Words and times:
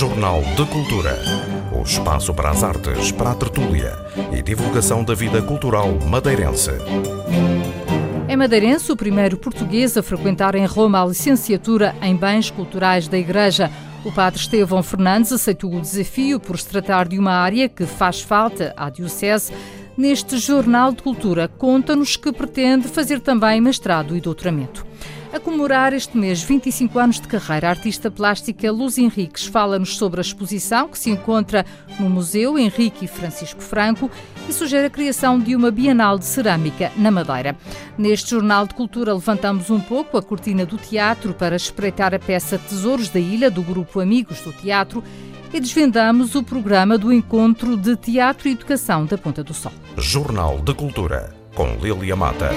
Jornal 0.00 0.40
de 0.56 0.64
Cultura. 0.64 1.14
O 1.78 1.82
espaço 1.82 2.32
para 2.32 2.48
as 2.48 2.64
artes, 2.64 3.12
para 3.12 3.32
a 3.32 3.34
tertúlia 3.34 3.92
e 4.32 4.40
divulgação 4.40 5.04
da 5.04 5.12
vida 5.14 5.42
cultural 5.42 5.92
madeirense. 6.08 6.70
É 8.26 8.34
madeirense 8.34 8.90
o 8.90 8.96
primeiro 8.96 9.36
português 9.36 9.98
a 9.98 10.02
frequentar 10.02 10.54
em 10.54 10.64
Roma 10.64 11.02
a 11.02 11.06
licenciatura 11.06 11.94
em 12.00 12.16
Bens 12.16 12.50
Culturais 12.50 13.08
da 13.08 13.18
Igreja. 13.18 13.70
O 14.02 14.10
padre 14.10 14.40
Estevão 14.40 14.82
Fernandes 14.82 15.32
aceitou 15.32 15.74
o 15.74 15.80
desafio 15.82 16.40
por 16.40 16.58
se 16.58 16.66
tratar 16.66 17.06
de 17.06 17.18
uma 17.18 17.32
área 17.32 17.68
que 17.68 17.84
faz 17.84 18.22
falta 18.22 18.72
à 18.78 18.88
Diocese. 18.88 19.52
Neste 19.98 20.38
Jornal 20.38 20.92
de 20.92 21.02
Cultura, 21.02 21.46
conta-nos 21.46 22.16
que 22.16 22.32
pretende 22.32 22.88
fazer 22.88 23.20
também 23.20 23.60
mestrado 23.60 24.16
e 24.16 24.20
doutoramento. 24.22 24.89
A 25.32 25.38
comemorar 25.38 25.92
este 25.92 26.16
mês 26.18 26.42
25 26.42 26.98
anos 26.98 27.20
de 27.20 27.28
carreira, 27.28 27.68
a 27.68 27.70
artista 27.70 28.10
plástica 28.10 28.72
Luz 28.72 28.98
Henriques 28.98 29.46
fala-nos 29.46 29.96
sobre 29.96 30.18
a 30.18 30.22
exposição 30.22 30.88
que 30.88 30.98
se 30.98 31.08
encontra 31.08 31.64
no 32.00 32.10
Museu 32.10 32.58
Henrique 32.58 33.04
e 33.04 33.08
Francisco 33.08 33.60
Franco 33.62 34.10
e 34.48 34.52
sugere 34.52 34.88
a 34.88 34.90
criação 34.90 35.38
de 35.38 35.54
uma 35.54 35.70
Bienal 35.70 36.18
de 36.18 36.24
Cerâmica 36.24 36.90
na 36.96 37.12
Madeira. 37.12 37.56
Neste 37.96 38.30
Jornal 38.30 38.66
de 38.66 38.74
Cultura 38.74 39.14
levantamos 39.14 39.70
um 39.70 39.78
pouco 39.78 40.18
a 40.18 40.22
cortina 40.22 40.66
do 40.66 40.76
teatro 40.76 41.32
para 41.32 41.54
espreitar 41.54 42.12
a 42.12 42.18
peça 42.18 42.58
Tesouros 42.58 43.08
da 43.08 43.20
Ilha, 43.20 43.52
do 43.52 43.62
grupo 43.62 44.00
Amigos 44.00 44.40
do 44.40 44.52
Teatro, 44.52 45.02
e 45.52 45.60
desvendamos 45.60 46.34
o 46.34 46.42
programa 46.42 46.98
do 46.98 47.12
Encontro 47.12 47.76
de 47.76 47.94
Teatro 47.94 48.48
e 48.48 48.52
Educação 48.52 49.06
da 49.06 49.16
Ponta 49.16 49.44
do 49.44 49.54
Sol. 49.54 49.72
Jornal 49.96 50.58
de 50.58 50.74
Cultura, 50.74 51.32
com 51.54 51.76
Lilia 51.76 52.16
Mata. 52.16 52.50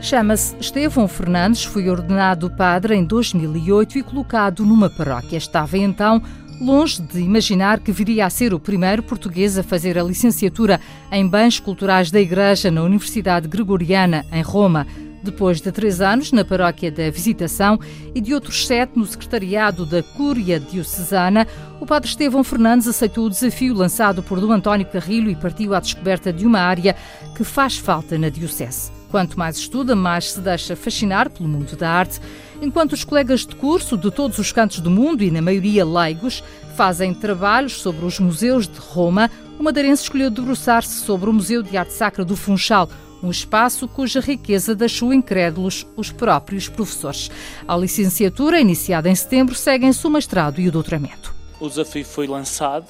Chama-se 0.00 0.56
Estevão 0.58 1.06
Fernandes, 1.06 1.62
foi 1.62 1.90
ordenado 1.90 2.50
padre 2.50 2.94
em 2.94 3.04
2008 3.04 3.98
e 3.98 4.02
colocado 4.02 4.64
numa 4.64 4.88
paróquia. 4.88 5.36
Estava 5.36 5.76
então 5.76 6.22
longe 6.58 7.02
de 7.02 7.20
imaginar 7.20 7.80
que 7.80 7.92
viria 7.92 8.24
a 8.24 8.30
ser 8.30 8.54
o 8.54 8.58
primeiro 8.58 9.02
português 9.02 9.58
a 9.58 9.62
fazer 9.62 9.98
a 9.98 10.02
licenciatura 10.02 10.80
em 11.12 11.28
Bens 11.28 11.60
Culturais 11.60 12.10
da 12.10 12.18
Igreja 12.18 12.70
na 12.70 12.82
Universidade 12.82 13.46
Gregoriana, 13.46 14.24
em 14.32 14.42
Roma. 14.42 14.86
Depois 15.22 15.60
de 15.60 15.70
três 15.70 16.00
anos 16.00 16.32
na 16.32 16.46
paróquia 16.46 16.90
da 16.90 17.10
Visitação 17.10 17.78
e 18.14 18.22
de 18.22 18.32
outros 18.32 18.66
sete 18.66 18.98
no 18.98 19.04
secretariado 19.04 19.84
da 19.84 20.02
Cúria 20.02 20.58
Diocesana, 20.58 21.46
o 21.78 21.84
padre 21.84 22.08
Estevão 22.08 22.42
Fernandes 22.42 22.88
aceitou 22.88 23.26
o 23.26 23.30
desafio 23.30 23.74
lançado 23.74 24.22
por 24.22 24.40
Dom 24.40 24.50
António 24.50 24.86
Carrilho 24.86 25.30
e 25.30 25.36
partiu 25.36 25.74
à 25.74 25.80
descoberta 25.80 26.32
de 26.32 26.46
uma 26.46 26.60
área 26.60 26.96
que 27.36 27.44
faz 27.44 27.76
falta 27.76 28.16
na 28.16 28.30
Diocese. 28.30 28.99
Quanto 29.10 29.36
mais 29.36 29.56
estuda, 29.56 29.96
mais 29.96 30.32
se 30.32 30.40
deixa 30.40 30.76
fascinar 30.76 31.28
pelo 31.28 31.48
mundo 31.48 31.76
da 31.76 31.90
arte, 31.90 32.20
enquanto 32.62 32.92
os 32.92 33.02
colegas 33.02 33.44
de 33.44 33.56
curso 33.56 33.96
de 33.96 34.08
todos 34.08 34.38
os 34.38 34.52
cantos 34.52 34.78
do 34.78 34.90
mundo 34.90 35.24
e, 35.24 35.30
na 35.32 35.42
maioria, 35.42 35.84
leigos, 35.84 36.44
fazem 36.76 37.12
trabalhos 37.12 37.80
sobre 37.80 38.04
os 38.04 38.20
museus 38.20 38.68
de 38.68 38.78
Roma, 38.78 39.28
o 39.58 39.64
madeirense 39.64 40.04
escolheu 40.04 40.30
debruçar-se 40.30 41.00
sobre 41.00 41.28
o 41.28 41.32
Museu 41.32 41.60
de 41.60 41.76
Arte 41.76 41.92
Sacra 41.92 42.24
do 42.24 42.36
Funchal, 42.36 42.88
um 43.20 43.30
espaço 43.30 43.88
cuja 43.88 44.20
riqueza 44.20 44.74
deixou 44.76 45.12
incrédulos 45.12 45.84
os 45.96 46.12
próprios 46.12 46.68
professores. 46.68 47.30
A 47.66 47.76
licenciatura, 47.76 48.60
iniciada 48.60 49.10
em 49.10 49.14
setembro, 49.14 49.56
seguem-se 49.56 50.06
o 50.06 50.10
mestrado 50.10 50.60
e 50.60 50.68
o 50.68 50.72
doutoramento. 50.72 51.34
O 51.58 51.68
desafio 51.68 52.04
foi 52.04 52.28
lançado, 52.28 52.86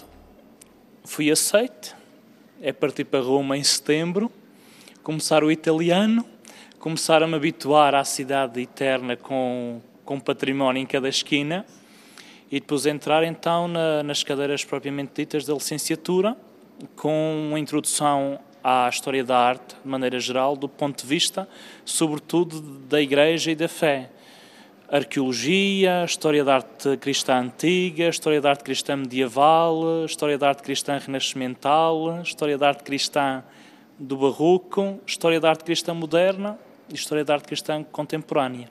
fui 1.03 1.31
aceito, 1.31 1.97
é 2.61 2.73
partir 2.73 3.05
para 3.05 3.21
Roma 3.21 3.57
em 3.57 3.65
setembro 3.65 4.31
começar 5.11 5.43
o 5.43 5.51
italiano, 5.51 6.25
começar 6.79 7.21
a 7.21 7.27
me 7.27 7.35
habituar 7.35 7.97
à 7.97 8.05
cidade 8.05 8.61
eterna 8.61 9.17
com, 9.17 9.81
com 10.05 10.21
património 10.21 10.81
em 10.81 10.87
cada 10.87 11.09
esquina 11.09 11.67
e 12.49 12.61
depois 12.61 12.87
entrar 12.87 13.25
então 13.25 13.67
na, 13.67 14.05
nas 14.05 14.23
cadeiras 14.23 14.65
propriamente 14.65 15.15
ditas 15.17 15.45
da 15.45 15.53
licenciatura, 15.53 16.37
com 16.95 17.49
uma 17.49 17.59
introdução 17.59 18.39
à 18.63 18.89
história 18.89 19.25
da 19.25 19.37
arte, 19.37 19.75
de 19.83 19.89
maneira 19.89 20.21
geral, 20.21 20.55
do 20.55 20.69
ponto 20.69 21.03
de 21.03 21.09
vista, 21.09 21.49
sobretudo, 21.85 22.61
da 22.61 23.03
Igreja 23.03 23.51
e 23.51 23.57
da 23.57 23.67
fé. 23.67 24.11
Arqueologia, 24.89 26.05
história 26.05 26.45
da 26.45 26.55
arte 26.55 26.97
cristã 26.99 27.41
antiga, 27.41 28.09
história 28.09 28.41
da 28.41 28.51
arte 28.51 28.63
cristã 28.63 28.95
medieval, 28.95 30.05
história 30.05 30.39
da 30.39 30.51
arte 30.51 30.63
cristã 30.63 30.99
renascimental, 30.99 32.23
história 32.23 32.57
da 32.57 32.69
arte 32.69 32.85
cristã 32.85 33.43
do 34.01 34.17
Barroco, 34.17 34.99
História 35.07 35.39
da 35.39 35.51
Arte 35.51 35.63
Cristã 35.63 35.93
Moderna 35.93 36.59
e 36.89 36.95
História 36.95 37.23
da 37.23 37.35
Arte 37.35 37.47
Cristã 37.47 37.85
Contemporânea, 37.85 38.71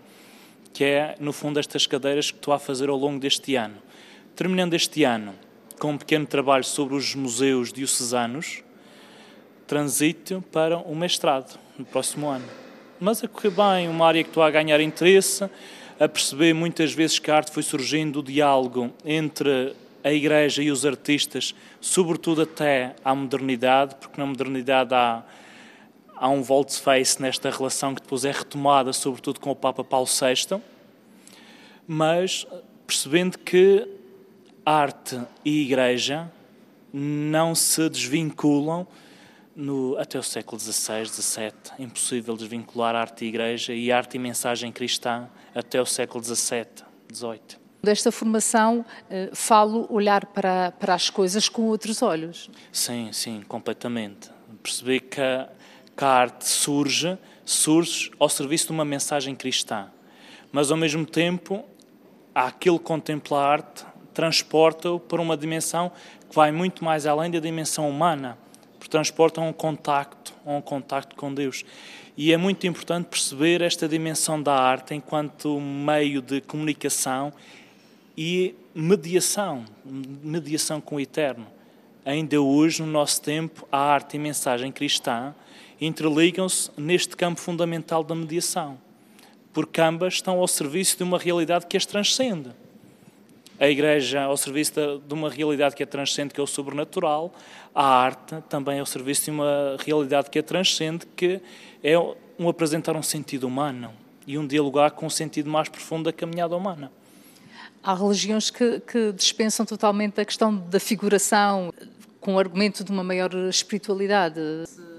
que 0.73 0.83
é, 0.83 1.15
no 1.19 1.31
fundo, 1.31 1.59
estas 1.59 1.85
cadeiras 1.85 2.31
que 2.31 2.37
estou 2.37 2.51
a 2.51 2.57
fazer 2.57 2.89
ao 2.89 2.97
longo 2.97 3.19
deste 3.19 3.55
ano. 3.55 3.75
Terminando 4.35 4.73
este 4.73 5.03
ano 5.03 5.35
com 5.77 5.91
um 5.91 5.97
pequeno 5.99 6.25
trabalho 6.25 6.63
sobre 6.63 6.95
os 6.95 7.13
museus 7.13 7.71
diocesanos, 7.71 8.63
transito 9.67 10.43
para 10.51 10.79
o 10.79 10.95
mestrado 10.95 11.59
no 11.77 11.85
próximo 11.85 12.27
ano. 12.27 12.45
Mas 12.99 13.23
a 13.23 13.27
correr 13.27 13.51
bem, 13.51 13.87
uma 13.87 14.07
área 14.07 14.23
que 14.23 14.29
estou 14.31 14.41
a 14.41 14.49
ganhar 14.49 14.81
interesse, 14.81 15.47
a 15.99 16.07
perceber 16.07 16.53
muitas 16.55 16.91
vezes 16.91 17.19
que 17.19 17.29
a 17.29 17.35
arte 17.35 17.51
foi 17.51 17.61
surgindo 17.61 18.19
o 18.19 18.23
diálogo 18.23 18.91
entre 19.05 19.75
a 20.03 20.11
Igreja 20.11 20.61
e 20.61 20.71
os 20.71 20.85
artistas, 20.85 21.53
sobretudo 21.81 22.41
até 22.41 22.95
à 23.03 23.13
modernidade, 23.13 23.95
porque 23.95 24.19
na 24.19 24.25
modernidade 24.25 24.93
há, 24.93 25.23
há 26.15 26.29
um 26.29 26.41
volte-face 26.41 27.21
nesta 27.21 27.49
relação 27.49 27.93
que 27.93 28.01
depois 28.01 28.25
é 28.25 28.31
retomada, 28.31 28.93
sobretudo 28.93 29.39
com 29.39 29.51
o 29.51 29.55
Papa 29.55 29.83
Paulo 29.83 30.07
VI, 30.07 30.61
mas 31.87 32.45
percebendo 32.85 33.37
que 33.37 33.87
arte 34.65 35.19
e 35.43 35.61
Igreja 35.61 36.31
não 36.93 37.53
se 37.53 37.89
desvinculam 37.89 38.87
no, 39.55 39.97
até 39.97 40.17
o 40.17 40.23
século 40.23 40.59
XVI, 40.59 41.05
XVII. 41.05 41.51
Impossível 41.79 42.37
desvincular 42.37 42.95
arte 42.95 43.25
e 43.25 43.27
Igreja 43.27 43.73
e 43.73 43.91
arte 43.91 44.15
e 44.15 44.19
mensagem 44.19 44.71
cristã 44.71 45.27
até 45.53 45.81
o 45.81 45.85
século 45.85 46.23
XVII, 46.23 46.65
XVIII. 47.11 47.68
Desta 47.81 48.11
formação, 48.11 48.85
eh, 49.09 49.29
falo 49.33 49.87
olhar 49.89 50.25
para, 50.25 50.71
para 50.73 50.93
as 50.93 51.09
coisas 51.09 51.47
com 51.47 51.63
outros 51.63 52.01
olhos. 52.01 52.49
Sim, 52.73 53.09
sim, 53.13 53.41
completamente. 53.47 54.29
Perceber 54.61 54.99
que 54.99 55.21
a, 55.21 55.47
que 55.95 56.03
a 56.03 56.09
arte 56.09 56.45
surge, 56.45 57.17
surge 57.45 58.11
ao 58.19 58.27
serviço 58.27 58.67
de 58.67 58.73
uma 58.73 58.83
mensagem 58.83 59.33
cristã, 59.33 59.87
mas 60.51 60.71
ao 60.71 60.77
mesmo 60.77 61.05
tempo, 61.05 61.63
aquele 62.35 62.77
que 62.77 62.83
contempla 62.83 63.39
a 63.39 63.47
arte 63.47 63.85
transporta-o 64.13 64.99
para 64.99 65.21
uma 65.21 65.37
dimensão 65.37 65.89
que 66.29 66.35
vai 66.35 66.51
muito 66.51 66.83
mais 66.83 67.05
além 67.05 67.31
da 67.31 67.39
dimensão 67.39 67.89
humana, 67.89 68.37
porque 68.77 68.91
transporta 68.91 69.39
um 69.39 69.53
contacto, 69.53 70.33
um 70.45 70.59
contacto 70.59 71.15
com 71.15 71.33
Deus. 71.33 71.63
E 72.17 72.33
é 72.33 72.37
muito 72.37 72.67
importante 72.67 73.05
perceber 73.05 73.61
esta 73.61 73.87
dimensão 73.87 74.41
da 74.41 74.53
arte 74.53 74.93
enquanto 74.93 75.57
meio 75.59 76.21
de 76.21 76.41
comunicação 76.41 77.31
e 78.21 78.53
mediação, 78.75 79.63
mediação 79.85 80.81
com 80.81 80.97
o 80.97 80.99
eterno. 80.99 81.47
Ainda 82.03 82.41
hoje, 82.41 82.81
no 82.81 82.91
nosso 82.91 83.21
tempo, 83.21 83.65
a 83.71 83.77
arte 83.77 84.17
e 84.17 84.19
a 84.19 84.21
mensagem 84.21 84.73
cristã 84.73 85.33
interligam-se 85.79 86.69
neste 86.75 87.15
campo 87.15 87.39
fundamental 87.39 88.03
da 88.03 88.13
mediação, 88.13 88.77
porque 89.53 89.79
ambas 89.79 90.15
estão 90.15 90.37
ao 90.37 90.49
serviço 90.49 90.97
de 90.97 91.03
uma 91.03 91.17
realidade 91.17 91.65
que 91.65 91.77
as 91.77 91.85
transcende. 91.85 92.49
A 93.57 93.69
Igreja 93.69 94.23
ao 94.23 94.35
serviço 94.35 94.73
de 95.07 95.13
uma 95.13 95.29
realidade 95.29 95.73
que 95.73 95.83
é 95.83 95.85
transcende, 95.85 96.33
que 96.33 96.41
é 96.41 96.43
o 96.43 96.47
sobrenatural, 96.47 97.33
a 97.73 97.85
arte 97.85 98.35
também 98.49 98.81
ao 98.81 98.85
serviço 98.85 99.23
de 99.23 99.31
uma 99.31 99.77
realidade 99.79 100.29
que 100.29 100.39
é 100.39 100.41
transcende, 100.41 101.05
que 101.15 101.39
é 101.81 101.97
um 102.37 102.49
apresentar 102.49 102.97
um 102.97 103.03
sentido 103.03 103.47
humano 103.47 103.93
e 104.27 104.37
um 104.37 104.45
dialogar 104.45 104.91
com 104.91 105.05
um 105.05 105.09
sentido 105.09 105.49
mais 105.49 105.69
profundo 105.69 106.03
da 106.03 106.11
caminhada 106.11 106.53
humana. 106.53 106.91
Há 107.81 107.93
religiões 107.93 108.49
que, 108.49 108.81
que 108.81 109.13
dispensam 109.13 109.65
totalmente 109.65 110.19
a 110.19 110.25
questão 110.25 110.55
da 110.55 110.79
figuração, 110.79 111.73
com 112.19 112.35
o 112.35 112.39
argumento 112.39 112.83
de 112.83 112.91
uma 112.91 113.03
maior 113.03 113.33
espiritualidade. 113.49 114.39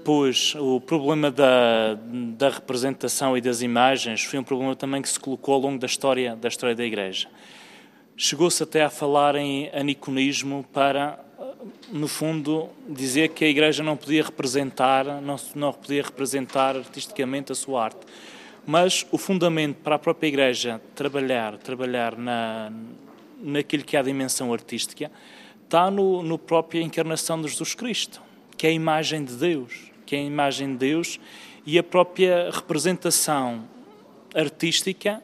Pois, 0.03 0.55
o 0.55 0.81
problema 0.81 1.29
da, 1.29 1.93
da 2.35 2.49
representação 2.49 3.37
e 3.37 3.41
das 3.41 3.61
imagens 3.61 4.23
foi 4.23 4.39
um 4.39 4.43
problema 4.43 4.75
também 4.75 5.01
que 5.01 5.09
se 5.09 5.19
colocou 5.19 5.53
ao 5.53 5.61
longo 5.61 5.77
da 5.77 5.85
história 5.85 6.35
da, 6.35 6.47
história 6.47 6.75
da 6.75 6.83
Igreja. 6.83 7.27
Chegou-se 8.17 8.61
até 8.63 8.83
a 8.83 8.89
falar 8.89 9.35
em 9.35 9.69
aniconismo 9.73 10.65
para, 10.73 11.19
no 11.91 12.07
fundo, 12.07 12.69
dizer 12.89 13.29
que 13.29 13.45
a 13.45 13.47
Igreja 13.47 13.83
não 13.83 13.95
podia 13.95 14.23
representar, 14.23 15.05
não, 15.21 15.35
não 15.53 15.71
podia 15.71 16.01
representar 16.01 16.75
artisticamente 16.75 17.51
a 17.51 17.55
sua 17.55 17.85
arte 17.85 17.99
mas 18.65 19.05
o 19.11 19.17
fundamento 19.17 19.77
para 19.77 19.95
a 19.95 19.99
própria 19.99 20.27
Igreja 20.27 20.81
trabalhar, 20.95 21.57
trabalhar 21.57 22.17
na, 22.17 22.71
naquilo 23.41 23.83
que 23.83 23.95
é 23.95 23.99
a 23.99 24.03
dimensão 24.03 24.53
artística, 24.53 25.11
está 25.63 25.89
no, 25.89 26.21
no 26.21 26.37
própria 26.37 26.81
encarnação 26.81 27.41
de 27.41 27.47
Jesus 27.47 27.73
Cristo, 27.73 28.21
que 28.57 28.67
é 28.67 28.69
a 28.69 28.73
imagem 28.73 29.23
de 29.23 29.35
Deus. 29.35 29.91
que 30.05 30.15
é 30.15 30.19
a 30.19 30.23
imagem 30.23 30.73
de 30.73 30.77
Deus, 30.77 31.19
e 31.65 31.79
a 31.79 31.83
própria 31.83 32.49
representação 32.51 33.63
artística 34.35 35.23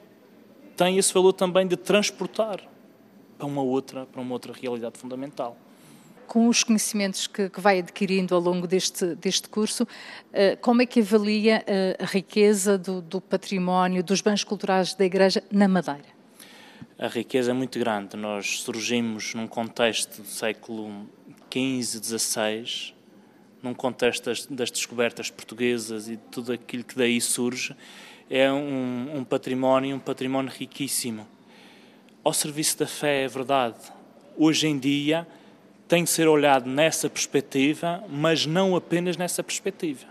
tem 0.78 0.98
esse 0.98 1.13
valor 1.13 1.33
também 1.33 1.68
de 1.68 1.75
transportar 1.75 2.62
para 3.38 3.45
uma 3.45 3.62
outra, 3.62 4.06
para 4.06 4.22
uma 4.22 4.33
outra 4.33 4.54
realidade 4.54 4.98
fundamental 4.98 5.57
com 6.27 6.47
os 6.47 6.63
conhecimentos 6.63 7.25
que, 7.25 7.50
que, 7.50 7.62
vai 7.62 7.79
adquirindo 7.79 8.35
ao 8.35 8.41
longo 8.41 8.68
deste, 8.68 9.15
deste 9.15 9.47
curso, 9.47 9.88
eh, 10.33 10.56
como 10.57 10.81
é 10.81 10.85
que 10.85 11.00
avalia 11.00 11.63
eh, 11.65 11.97
a 12.00 12.06
riqueza 12.06 12.77
do, 12.77 13.01
do, 13.01 13.21
património, 13.21 14.03
dos 14.03 14.21
bens 14.21 14.44
culturais 14.44 14.94
da 14.94 15.06
Igreja 15.06 15.41
na 15.51 15.68
Madeira? 15.68 16.18
A 17.00 17.07
riqueza 17.07 17.51
é 17.51 17.53
muito 17.53 17.79
grande. 17.79 18.18
Nós 18.18 18.59
surgimos 18.59 19.33
num 19.33 19.47
contexto 19.47 20.21
do 20.21 20.27
século 20.27 21.07
XV, 21.51 22.03
XVI, 22.03 22.94
num 23.63 23.73
contexto 23.73 24.25
das, 24.25 24.45
das 24.45 24.69
descobertas 24.69 25.30
portuguesas 25.30 26.09
e 26.09 26.18
tudo 26.18 26.51
aquilo 26.53 26.83
que 26.83 26.95
daí 26.95 27.19
surge, 27.21 27.75
é 28.30 28.51
um, 28.51 29.18
um 29.18 29.23
património, 29.23 29.95
um 29.95 30.00
património 30.00 30.51
riquíssimo. 30.51 31.27
Ao 32.23 32.33
serviço 32.33 32.77
da 32.80 32.88
fé, 32.88 33.23
é 33.23 33.27
verdade. 33.27 33.77
Hoje 34.38 34.68
em 34.68 34.77
dia, 34.77 35.25
tem 35.88 36.04
que 36.04 36.10
ser 36.10 36.28
olhado 36.28 36.69
nessa 36.69 37.10
perspectiva, 37.10 38.04
mas 38.10 38.45
não 38.45 38.75
apenas 38.75 39.16
nessa 39.16 39.42
perspectiva. 39.42 40.06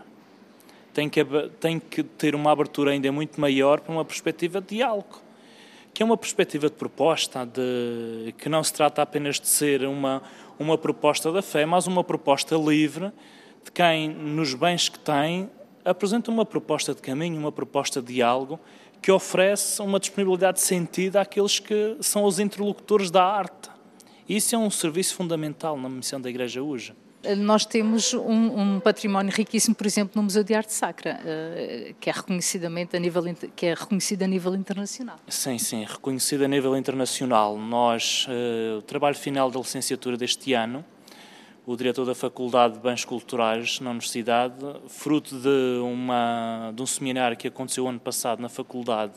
Tem 0.95 1.09
que, 1.09 1.23
tem 1.61 1.79
que 1.79 2.03
ter 2.03 2.35
uma 2.35 2.51
abertura 2.51 2.93
ainda 2.93 3.13
muito 3.13 3.39
maior 3.39 3.81
para 3.81 3.93
uma 3.93 4.05
perspectiva 4.05 4.61
de 4.61 4.77
diálogo, 4.77 5.21
que 5.93 6.03
é 6.03 6.07
uma 6.07 6.17
perspectiva 6.17 6.69
de 6.71 6.75
proposta, 6.75 7.45
de, 7.45 8.33
que 8.39 8.49
não 8.49 8.65
se 8.65 8.73
trata 8.73 9.03
apenas 9.03 9.39
de 9.39 9.47
ser 9.47 9.85
uma, 9.87 10.23
uma 10.59 10.79
proposta 10.79 11.31
da 11.31 11.43
fé, 11.43 11.67
mas 11.67 11.87
uma 11.87 12.03
proposta 12.03 12.57
livre 12.57 13.13
de 13.63 13.71
quem, 13.71 14.09
nos 14.09 14.55
bens 14.55 14.89
que 14.89 14.99
tem, 14.99 15.51
apresenta 15.85 16.31
uma 16.31 16.47
proposta 16.47 16.95
de 16.95 17.03
caminho, 17.03 17.39
uma 17.39 17.53
proposta 17.53 18.01
de 18.01 18.15
diálogo, 18.15 18.59
que 19.03 19.13
oferece 19.13 19.83
uma 19.83 20.01
disponibilidade 20.01 20.57
de 20.59 20.65
sentido 20.65 21.17
àqueles 21.17 21.59
que 21.59 21.99
são 22.01 22.25
os 22.25 22.39
interlocutores 22.39 23.11
da 23.11 23.23
arte 23.23 23.76
isso 24.29 24.55
é 24.55 24.59
um 24.59 24.71
serviço 24.71 25.15
fundamental 25.15 25.79
na 25.79 25.89
missão 25.89 26.21
da 26.21 26.29
Igreja 26.29 26.63
hoje. 26.63 26.95
Nós 27.39 27.65
temos 27.65 28.15
um, 28.15 28.77
um, 28.77 28.81
património 28.81 29.33
riquíssimo, 29.33 29.75
por 29.75 29.87
exemplo, 29.87 30.13
no 30.15 30.23
Museu 30.23 30.45
de 30.45 30.55
Arte 30.55 30.73
Sacra, 30.73 31.19
uh, 31.21 31.95
que 31.99 32.09
é 32.09 32.13
reconhecidamente 32.13 32.97
a 32.97 33.01
nível 33.01 33.25
que 33.57 33.67
é 33.67 33.75
reconhecido 33.75 34.23
a 34.23 34.27
nível 34.29 34.55
internacional. 34.55 35.17
Sim, 35.27 35.59
sim, 35.59 35.85
reconhecido 35.85 36.45
a 36.45 36.49
nível 36.49 36.77
internacional. 36.77 37.59
Nós, 37.59 38.27
uh, 38.29 38.79
o 38.79 38.83
trabalho 38.83 39.17
final 39.17 39.51
da 39.51 39.59
licenciatura 39.59 40.17
deste 40.17 40.53
ano, 40.53 40.85
o 41.67 41.75
diretor 41.75 42.05
da 42.05 42.15
Faculdade 42.15 42.75
de 42.75 42.81
Bens 42.81 43.05
Culturais 43.05 43.81
na 43.81 43.91
Universidade, 43.91 44.55
fruto 44.87 45.37
de, 45.37 45.81
uma, 45.83 46.73
de 46.73 46.81
um 46.81 46.87
seminário 46.87 47.37
que 47.37 47.49
aconteceu 47.49 47.89
ano 47.89 47.99
passado 47.99 48.41
na 48.41 48.49
Faculdade 48.49 49.15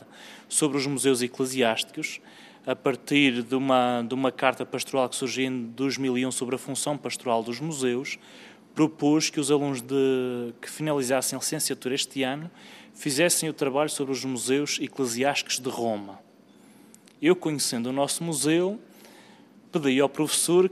sobre 0.48 0.76
os 0.76 0.88
museus 0.88 1.22
eclesiásticos, 1.22 2.20
a 2.70 2.76
partir 2.76 3.42
de 3.42 3.56
uma, 3.56 4.04
de 4.08 4.14
uma 4.14 4.32
carta 4.32 4.64
pastoral 4.64 5.10
que 5.10 5.16
surgiu 5.16 5.46
em 5.46 5.64
2001 5.70 6.32
sobre 6.32 6.54
a 6.54 6.58
função 6.60 6.96
pastoral 6.96 7.42
dos 7.42 7.60
museus, 7.60 8.20
propôs 8.76 9.32
que 9.32 9.40
os 9.40 9.50
alunos 9.50 9.82
de, 9.82 10.54
que 10.62 10.70
finalizassem 10.70 11.36
a 11.36 11.40
licenciatura 11.40 11.96
este 11.96 12.22
ano 12.22 12.50
fizessem 12.94 13.50
o 13.50 13.54
trabalho 13.54 13.90
sobre 13.90 14.14
os 14.14 14.24
museus 14.24 14.78
eclesiásticos 14.80 15.60
de 15.60 15.68
Roma. 15.68 16.20
Eu, 17.20 17.36
conhecendo 17.36 17.90
o 17.90 17.92
nosso 17.92 18.24
museu, 18.24 18.80
pedi 19.72 20.00
ao 20.00 20.08
professor 20.08 20.70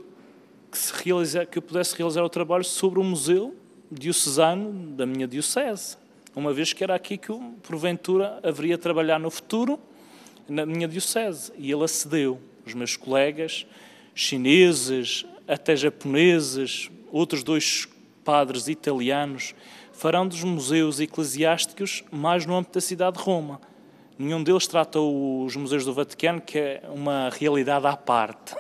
que, 0.72 0.78
se 0.78 0.94
realiza, 1.04 1.48
que 1.48 1.58
eu 1.58 1.64
pudesse 1.64 1.98
realizar 1.98 2.24
o 2.24 2.30
trabalho 2.30 2.64
sobre 2.64 3.00
o 3.00 3.04
museu 3.04 3.56
diocesano 3.92 4.96
da 4.96 5.08
minha 5.08 5.28
diocese, 5.28 5.98
uma 6.36 6.54
vez 6.54 6.74
que 6.74 6.84
era 6.84 6.94
aqui 6.94 7.18
que, 7.18 7.34
porventura, 7.64 8.40
haveria 8.44 8.76
a 8.76 8.78
trabalhar 8.78 9.20
no 9.20 9.32
futuro 9.32 9.80
na 10.48 10.66
minha 10.66 10.88
diocese. 10.88 11.52
E 11.58 11.72
ele 11.72 11.84
acedeu. 11.84 12.40
Os 12.66 12.74
meus 12.74 12.98
colegas 12.98 13.66
chineses, 14.14 15.26
até 15.48 15.76
japoneses, 15.76 16.90
outros 17.12 17.44
dois 17.44 17.88
padres 18.24 18.68
italianos, 18.68 19.54
farão 19.94 20.28
dos 20.28 20.44
museus 20.44 21.00
eclesiásticos 21.00 22.04
mais 22.12 22.46
no 22.46 22.56
âmbito 22.56 22.74
da 22.74 22.82
cidade 22.82 23.18
de 23.18 23.24
Roma. 23.24 23.62
Nenhum 24.18 24.44
deles 24.44 24.68
trata 24.68 25.00
os 25.00 25.56
museus 25.56 25.86
do 25.86 25.94
Vaticano, 25.94 26.42
que 26.42 26.58
é 26.58 26.84
uma 26.90 27.30
realidade 27.30 27.86
à 27.86 27.96
parte. 27.96 28.56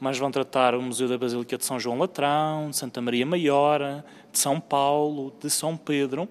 Mas 0.00 0.16
vão 0.16 0.30
tratar 0.30 0.74
o 0.74 0.80
Museu 0.80 1.08
da 1.08 1.18
Basílica 1.18 1.58
de 1.58 1.64
São 1.64 1.80
João 1.80 1.98
Latrão, 1.98 2.70
de 2.70 2.76
Santa 2.76 3.00
Maria 3.00 3.26
Maior, 3.26 4.04
de 4.32 4.38
São 4.38 4.60
Paulo, 4.60 5.34
de 5.40 5.50
São 5.50 5.76
Pedro 5.76 6.28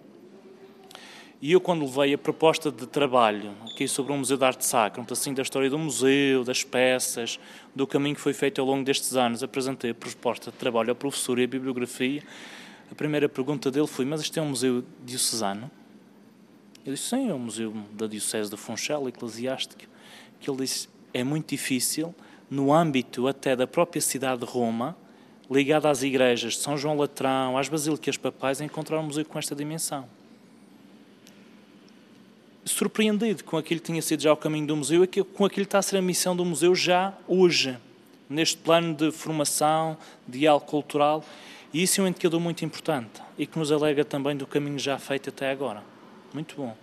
e 1.39 1.51
eu, 1.51 1.61
quando 1.61 1.85
levei 1.85 2.15
a 2.15 2.17
proposta 2.17 2.71
de 2.71 2.87
trabalho 2.87 3.53
aqui 3.69 3.87
sobre 3.87 4.11
o 4.11 4.17
Museu 4.17 4.37
de 4.37 4.43
Arte 4.43 4.65
Sacra, 4.65 4.99
um 4.99 5.05
pedacinho 5.05 5.35
da 5.35 5.43
história 5.43 5.69
do 5.69 5.77
museu, 5.77 6.43
das 6.43 6.63
peças, 6.63 7.39
do 7.75 7.85
caminho 7.85 8.15
que 8.15 8.21
foi 8.21 8.33
feito 8.33 8.59
ao 8.59 8.65
longo 8.65 8.83
destes 8.83 9.15
anos, 9.15 9.43
apresentei 9.43 9.91
a 9.91 9.93
proposta 9.93 10.49
de 10.49 10.57
trabalho 10.57 10.89
ao 10.89 10.95
professor 10.95 11.37
e 11.37 11.43
a 11.43 11.47
bibliografia, 11.47 12.23
a 12.91 12.95
primeira 12.95 13.29
pergunta 13.29 13.69
dele 13.69 13.85
foi: 13.85 14.03
Mas 14.03 14.21
este 14.21 14.39
é 14.39 14.41
um 14.41 14.49
museu 14.49 14.83
diocesano? 15.05 15.69
Eu 16.83 16.93
disse: 16.93 17.09
Sim, 17.09 17.29
é 17.29 17.33
um 17.35 17.39
museu 17.39 17.71
da 17.93 18.07
Diocese 18.07 18.49
de 18.49 18.57
Funchal, 18.57 19.07
eclesiástico. 19.07 19.83
Que 20.39 20.49
ele 20.49 20.57
disse: 20.57 20.89
É 21.13 21.23
muito 21.23 21.49
difícil, 21.49 22.15
no 22.49 22.73
âmbito 22.73 23.27
até 23.27 23.55
da 23.55 23.67
própria 23.67 24.01
cidade 24.01 24.39
de 24.43 24.47
Roma, 24.51 24.97
ligado 25.51 25.85
às 25.85 26.01
igrejas 26.01 26.53
de 26.53 26.59
São 26.61 26.75
João 26.75 26.97
Latrão, 26.97 27.59
às 27.59 27.69
basílicas 27.69 28.17
papais, 28.17 28.59
encontrar 28.59 28.99
um 28.99 29.03
museu 29.03 29.23
com 29.23 29.37
esta 29.37 29.53
dimensão 29.53 30.16
surpreendido 32.67 33.43
com 33.43 33.57
aquilo 33.57 33.79
que 33.79 33.87
tinha 33.87 34.01
sido 34.01 34.21
já 34.21 34.31
o 34.31 34.37
caminho 34.37 34.67
do 34.67 34.75
museu 34.75 35.03
e 35.03 35.07
com 35.07 35.45
aquilo 35.45 35.65
que 35.65 35.69
está 35.69 35.79
a 35.79 35.81
ser 35.81 35.97
a 35.97 36.01
missão 36.01 36.35
do 36.35 36.45
museu 36.45 36.75
já 36.75 37.13
hoje, 37.27 37.77
neste 38.29 38.57
plano 38.57 38.93
de 38.93 39.11
formação, 39.11 39.97
diálogo 40.27 40.65
cultural. 40.65 41.23
E 41.73 41.83
isso 41.83 42.01
é 42.01 42.03
um 42.03 42.07
indicador 42.07 42.39
muito 42.39 42.63
importante 42.63 43.21
e 43.37 43.45
que 43.45 43.57
nos 43.57 43.71
alega 43.71 44.03
também 44.05 44.35
do 44.35 44.47
caminho 44.47 44.79
já 44.79 44.97
feito 44.97 45.29
até 45.29 45.49
agora. 45.49 45.83
Muito 46.33 46.55
bom. 46.55 46.75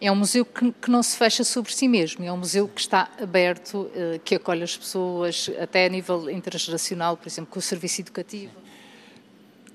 É 0.00 0.10
um 0.10 0.16
museu 0.16 0.44
que, 0.44 0.72
que, 0.72 0.90
não 0.90 1.02
se 1.02 1.16
fecha 1.16 1.44
sobre 1.44 1.72
si 1.72 1.86
mesmo, 1.86 2.24
é 2.24 2.32
um 2.32 2.36
museu 2.36 2.66
que 2.66 2.80
está 2.80 3.08
aberto, 3.20 3.88
eh, 3.94 4.20
que 4.24 4.34
acolhe 4.34 4.64
as 4.64 4.76
pessoas, 4.76 5.48
até 5.60 5.86
a 5.86 5.88
nível 5.88 6.28
intergeracional, 6.28 7.16
por 7.16 7.28
exemplo, 7.28 7.52
com 7.52 7.60
o 7.60 7.62
serviço 7.62 8.00
educativo. 8.00 8.52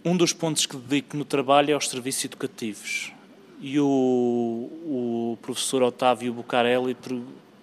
Um 0.03 0.17
dos 0.17 0.33
pontos 0.33 0.65
que 0.65 0.75
dedico 0.75 1.15
no 1.15 1.23
trabalho 1.23 1.71
é 1.71 1.73
aos 1.73 1.87
serviços 1.87 2.25
educativos 2.25 3.13
e 3.59 3.79
o, 3.79 3.85
o 3.85 5.37
professor 5.41 5.81
Otávio 5.81 6.33
Bucarelli 6.33 6.95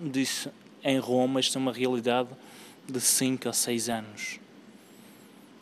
disse 0.00 0.50
em 0.82 0.98
Roma 0.98 1.40
isto 1.40 1.56
é 1.56 1.60
uma 1.60 1.72
realidade 1.72 2.28
de 2.86 3.00
5 3.00 3.48
a 3.48 3.52
6 3.52 3.88
anos. 3.88 4.40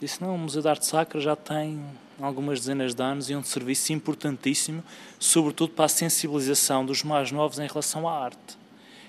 Disse, 0.01 0.21
não, 0.21 0.35
o 0.35 0.39
Museu 0.39 0.61
de 0.61 0.69
Arte 0.69 0.85
Sacra 0.85 1.21
já 1.21 1.37
tem 1.37 1.81
algumas 2.21 2.61
dezenas 2.61 2.95
de 2.95 3.03
anos 3.03 3.31
e 3.31 3.35
é 3.35 3.39
um 3.39 3.45
serviço 3.45 3.93
importantíssimo, 3.93 4.83
sobretudo 5.19 5.73
para 5.75 5.85
a 5.85 5.89
sensibilização 5.89 6.85
dos 6.85 7.05
mais 7.05 7.31
novos 7.31 7.59
em 7.61 7.67
relação 7.67 8.09
à 8.09 8.25
arte. 8.25 8.59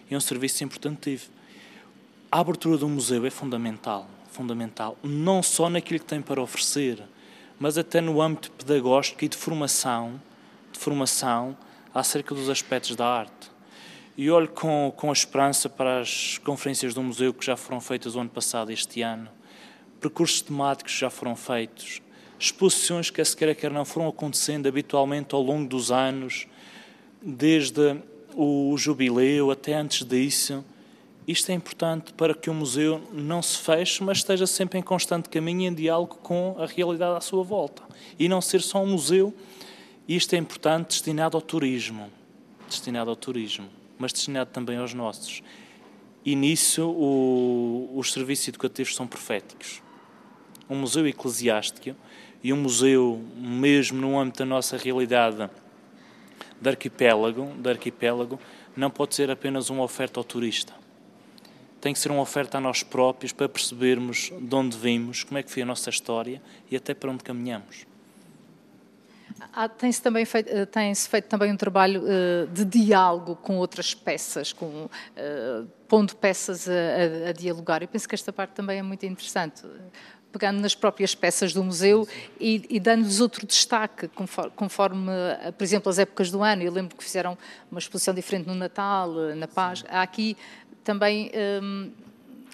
É 0.09 0.15
um 0.15 0.19
serviço 0.19 0.63
importantíssimo. 0.63 1.33
A 2.31 2.39
abertura 2.39 2.77
do 2.77 2.87
museu 2.87 3.25
é 3.25 3.29
fundamental, 3.31 4.07
fundamental, 4.31 4.97
não 5.01 5.41
só 5.41 5.69
naquilo 5.69 5.99
que 5.99 6.05
tem 6.05 6.21
para 6.21 6.41
oferecer, 6.41 7.01
mas 7.59 7.77
até 7.77 7.99
no 7.99 8.21
âmbito 8.21 8.51
pedagógico 8.51 9.23
e 9.25 9.27
de 9.27 9.37
formação 9.37 10.21
de 10.73 10.79
formação 10.79 11.57
acerca 11.93 12.35
dos 12.35 12.49
aspectos 12.49 12.95
da 12.95 13.05
arte. 13.05 13.51
E 14.17 14.29
olho 14.29 14.49
com, 14.49 14.93
com 14.95 15.09
a 15.09 15.13
esperança 15.13 15.69
para 15.69 15.99
as 15.99 16.37
conferências 16.39 16.93
do 16.93 17.01
museu 17.01 17.33
que 17.33 17.45
já 17.45 17.55
foram 17.55 17.79
feitas 17.79 18.15
o 18.15 18.19
ano 18.19 18.29
passado, 18.29 18.71
este 18.71 19.01
ano, 19.01 19.29
percursos 19.99 20.41
temáticos 20.41 20.93
já 20.93 21.09
foram 21.09 21.35
feitos, 21.35 22.01
exposições 22.37 23.09
que, 23.09 23.23
se 23.23 23.35
quer 23.35 23.55
quer 23.55 23.71
não, 23.71 23.85
foram 23.85 24.07
acontecendo 24.07 24.67
habitualmente 24.67 25.33
ao 25.33 25.41
longo 25.41 25.67
dos 25.67 25.91
anos, 25.91 26.45
desde 27.21 27.97
o 28.35 28.75
jubileu 28.77 29.49
até 29.49 29.73
antes 29.73 30.05
disso. 30.05 30.63
Isto 31.25 31.51
é 31.51 31.55
importante 31.55 32.11
para 32.13 32.33
que 32.33 32.49
o 32.49 32.53
museu 32.53 33.01
não 33.13 33.41
se 33.41 33.57
feche, 33.57 34.03
mas 34.03 34.17
esteja 34.17 34.45
sempre 34.45 34.77
em 34.77 34.81
constante 34.81 35.29
caminho 35.29 35.61
e 35.61 35.65
em 35.67 35.73
diálogo 35.73 36.17
com 36.21 36.55
a 36.59 36.65
realidade 36.65 37.15
à 37.15 37.21
sua 37.21 37.43
volta. 37.43 37.81
E 38.19 38.27
não 38.27 38.41
ser 38.41 38.61
só 38.61 38.83
um 38.83 38.87
museu 38.87 39.33
isto 40.07 40.33
é 40.33 40.37
importante, 40.37 40.89
destinado 40.89 41.37
ao 41.37 41.41
turismo, 41.41 42.11
destinado 42.67 43.09
ao 43.09 43.15
turismo, 43.15 43.69
mas 43.97 44.11
destinado 44.11 44.49
também 44.51 44.77
aos 44.77 44.93
nossos. 44.93 45.41
E 46.25 46.35
nisso 46.35 46.85
o, 46.89 47.91
os 47.95 48.11
serviços 48.11 48.49
educativos 48.49 48.95
são 48.95 49.07
proféticos. 49.07 49.81
Um 50.69 50.75
museu 50.75 51.07
eclesiástico 51.07 51.95
e 52.43 52.51
um 52.51 52.57
museu 52.57 53.23
mesmo 53.35 54.01
no 54.01 54.19
âmbito 54.19 54.39
da 54.39 54.45
nossa 54.45 54.77
realidade 54.77 55.49
de 56.59 56.69
arquipélago, 56.69 57.53
de 57.57 57.69
arquipélago 57.69 58.39
não 58.75 58.89
pode 58.89 59.15
ser 59.15 59.29
apenas 59.29 59.69
uma 59.69 59.83
oferta 59.83 60.19
ao 60.19 60.23
turista. 60.23 60.73
Tem 61.79 61.93
que 61.93 61.99
ser 61.99 62.11
uma 62.11 62.21
oferta 62.21 62.57
a 62.57 62.61
nós 62.61 62.81
próprios 62.81 63.33
para 63.33 63.49
percebermos 63.49 64.31
de 64.39 64.55
onde 64.55 64.77
vimos, 64.77 65.23
como 65.23 65.37
é 65.37 65.43
que 65.43 65.51
foi 65.51 65.63
a 65.63 65.65
nossa 65.65 65.89
história 65.89 66.41
e 66.71 66.75
até 66.75 66.93
para 66.93 67.11
onde 67.11 67.23
caminhamos. 67.23 67.85
Tem-se 69.77 70.01
também 70.01 70.25
feito, 70.25 70.49
eh, 70.49 70.65
tem 70.65 70.93
feito 70.95 71.25
também 71.25 71.51
um 71.51 71.57
trabalho 71.57 72.03
uh, 72.03 72.47
de 72.47 72.65
diálogo 72.65 73.35
com 73.35 73.57
outras 73.57 73.93
peças, 73.93 74.53
com, 74.53 74.65
uh, 74.65 75.67
pondo 75.87 76.15
peças 76.15 76.67
a, 76.67 76.71
a, 76.71 77.29
a, 77.29 77.31
dialogar. 77.33 77.81
Eu 77.81 77.87
penso 77.87 78.07
que 78.07 78.15
esta 78.15 78.31
parte 78.33 78.51
também 78.51 78.79
é 78.79 78.81
muito 78.81 79.05
interessante, 79.05 79.63
pegando 80.31 80.59
nas 80.59 80.73
próprias 80.73 81.13
peças 81.13 81.53
do 81.53 81.63
museu 81.63 82.07
e, 82.39 82.65
e 82.69 82.79
dando-lhes 82.79 83.19
outro 83.19 83.45
destaque, 83.45 84.07
conforme, 84.07 84.51
conforme, 84.55 85.11
por 85.57 85.63
exemplo, 85.63 85.89
as 85.89 85.99
épocas 85.99 86.31
do 86.31 86.41
ano. 86.41 86.63
Eu 86.63 86.71
lembro 86.71 86.97
que 86.97 87.03
fizeram 87.03 87.37
uma 87.69 87.79
exposição 87.79 88.13
diferente 88.13 88.47
no 88.47 88.55
Natal, 88.55 89.11
na 89.35 89.47
Paz. 89.47 89.83
Há 89.87 90.01
aqui 90.01 90.35
também 90.83 91.31
um, 91.61 91.91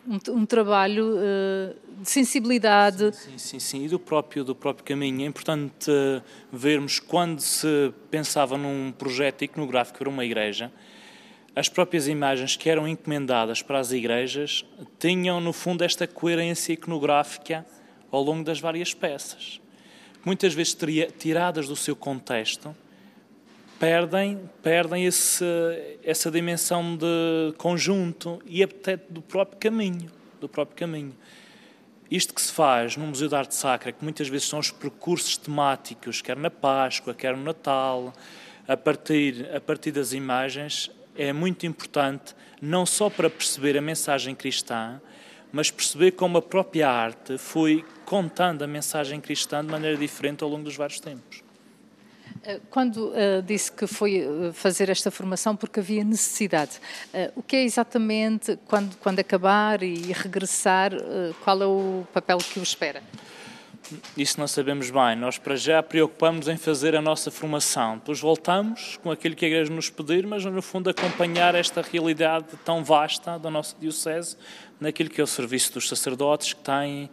um, 0.07 0.33
um 0.33 0.45
trabalho 0.45 1.15
uh, 1.15 2.01
de 2.01 2.09
sensibilidade. 2.09 3.15
Sim, 3.15 3.37
sim, 3.37 3.59
sim, 3.59 3.85
e 3.85 3.87
do 3.87 3.99
próprio, 3.99 4.43
do 4.43 4.55
próprio 4.55 4.85
caminho. 4.85 5.21
É 5.21 5.25
importante 5.25 5.89
uh, 5.89 6.21
vermos 6.51 6.99
quando 6.99 7.39
se 7.39 7.93
pensava 8.09 8.57
num 8.57 8.91
projeto 8.91 9.43
iconográfico 9.43 9.99
para 9.99 10.09
uma 10.09 10.25
igreja, 10.25 10.71
as 11.55 11.67
próprias 11.67 12.07
imagens 12.07 12.55
que 12.55 12.69
eram 12.69 12.87
encomendadas 12.87 13.61
para 13.61 13.79
as 13.79 13.91
igrejas 13.91 14.63
tinham, 14.97 15.41
no 15.41 15.51
fundo, 15.51 15.83
esta 15.83 16.07
coerência 16.07 16.73
iconográfica 16.73 17.65
ao 18.11 18.23
longo 18.23 18.43
das 18.43 18.59
várias 18.59 18.93
peças. 18.93 19.59
Muitas 20.23 20.53
vezes 20.53 20.77
tiradas 21.17 21.67
do 21.67 21.75
seu 21.75 21.95
contexto, 21.95 22.75
perdem, 23.79 24.49
perdem 24.61 25.05
esse, 25.05 25.45
essa 26.03 26.29
dimensão 26.29 26.97
de 26.97 27.53
conjunto 27.57 28.41
e 28.45 28.61
até 28.61 28.97
do 28.97 29.21
próprio 29.21 29.57
caminho, 29.57 30.11
do 30.39 30.49
próprio 30.49 30.77
caminho. 30.77 31.15
Isto 32.11 32.33
que 32.33 32.41
se 32.41 32.51
faz 32.51 32.97
no 32.97 33.07
Museu 33.07 33.29
de 33.29 33.35
Arte 33.35 33.55
Sacra, 33.55 33.91
que 33.91 34.03
muitas 34.03 34.27
vezes 34.27 34.47
são 34.47 34.59
os 34.59 34.69
percursos 34.69 35.37
temáticos, 35.37 36.21
quer 36.21 36.35
na 36.35 36.49
Páscoa, 36.49 37.13
quer 37.13 37.37
no 37.37 37.43
Natal, 37.43 38.11
a 38.67 38.75
partir, 38.75 39.49
a 39.55 39.61
partir 39.61 39.91
das 39.91 40.11
imagens, 40.11 40.91
é 41.15 41.31
muito 41.31 41.65
importante, 41.65 42.35
não 42.61 42.85
só 42.85 43.09
para 43.09 43.29
perceber 43.29 43.77
a 43.77 43.81
mensagem 43.81 44.35
cristã, 44.35 44.99
mas 45.51 45.71
perceber 45.71 46.11
como 46.11 46.37
a 46.37 46.41
própria 46.41 46.89
arte 46.89 47.37
foi 47.37 47.85
contando 48.05 48.63
a 48.63 48.67
mensagem 48.67 49.21
cristã 49.21 49.63
de 49.63 49.71
maneira 49.71 49.97
diferente 49.97 50.43
ao 50.43 50.49
longo 50.49 50.63
dos 50.63 50.75
vários 50.75 50.99
tempos. 50.99 51.48
Eh, 52.43 52.59
quando 52.69 53.09
uh, 53.09 53.41
disse 53.45 53.71
que 53.71 53.85
foi 53.85 54.19
eh, 54.19 54.53
fazer 54.53 54.89
esta 54.89 55.11
formação 55.11 55.55
porque 55.55 55.79
havia 55.79 56.03
necessidade, 56.03 56.79
uh, 57.13 57.31
o 57.35 57.43
que 57.43 57.55
é 57.55 57.63
exatamente, 57.63 58.57
quando, 58.65 58.95
quando 58.97 59.19
acabar 59.19 59.83
e 59.83 60.13
regressar, 60.13 60.93
uh, 60.93 61.33
qual 61.43 61.61
é 61.61 61.65
o 61.65 62.07
papel 62.13 62.37
que 62.37 62.59
o 62.59 62.63
espera? 62.63 63.03
Isso 64.15 64.39
não 64.39 64.47
sabemos 64.47 64.91
bem. 64.91 65.15
Nós, 65.15 65.37
para 65.37 65.55
já, 65.55 65.81
preocupamos 65.81 66.47
em 66.47 66.55
fazer 66.55 66.95
a 66.95 67.01
nossa 67.01 67.31
formação. 67.31 67.95
Depois 67.95 68.19
voltamos 68.19 68.97
com 69.01 69.09
aquilo 69.09 69.35
que 69.35 69.45
a 69.45 69.47
Igreja 69.47 69.73
nos 69.73 69.89
pedir, 69.89 70.27
mas, 70.27 70.45
no 70.45 70.61
fundo, 70.61 70.91
acompanhar 70.91 71.55
esta 71.55 71.81
realidade 71.81 72.45
tão 72.63 72.83
vasta 72.83 73.39
da 73.39 73.49
nossa 73.49 73.75
Diocese, 73.79 74.37
naquilo 74.79 75.09
que 75.09 75.19
é 75.19 75.23
o 75.23 75.27
serviço 75.27 75.73
dos 75.73 75.89
sacerdotes 75.89 76.53
que 76.53 76.61
têm, 76.61 77.09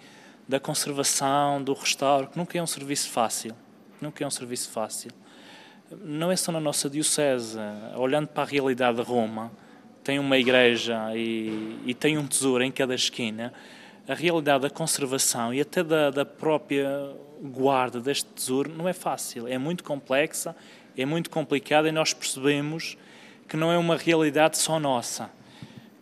da 0.47 0.61
conservação, 0.61 1.63
do 1.63 1.73
restauro, 1.73 2.29
que 2.29 2.37
nunca 2.37 2.59
é 2.59 2.63
um 2.63 2.67
serviço 2.67 3.09
fácil 3.09 3.55
nunca 4.01 4.25
é 4.25 4.27
um 4.27 4.31
serviço 4.31 4.71
fácil. 4.71 5.11
Não 5.91 6.33
é 6.33 6.37
só 6.37 6.51
na 6.51 6.61
nossa 6.61 6.91
Diocese. 6.91 7.59
Olhando 7.97 8.29
para 8.29 8.43
a 8.43 8.47
realidade 8.47 8.97
de 8.97 9.03
Roma, 9.03 9.53
tem 10.03 10.19
uma 10.19 10.39
igreja 10.39 11.15
e, 11.17 11.81
e 11.85 11.95
tem 11.95 12.19
um 12.19 12.27
tesouro 12.27 12.63
em 12.63 12.71
cada 12.71 12.95
esquina. 12.95 13.53
A 14.09 14.15
realidade 14.15 14.63
da 14.63 14.71
conservação 14.71 15.53
e 15.53 15.61
até 15.61 15.83
da, 15.83 16.11
da 16.11 16.25
própria 16.25 16.89
guarda 17.43 18.01
deste 18.01 18.25
tesouro 18.27 18.73
não 18.73 18.89
é 18.89 18.93
fácil. 18.93 19.49
É 19.49 19.59
muito 19.59 19.83
complexa, 19.83 20.55
é 20.97 21.05
muito 21.05 21.29
complicada 21.29 21.89
e 21.89 21.93
nós 21.93 22.13
percebemos 22.13 22.97
que 23.49 23.57
não 23.57 23.71
é 23.71 23.79
uma 23.79 23.97
realidade 23.97 24.59
só 24.59 24.79
nossa. 24.79 25.31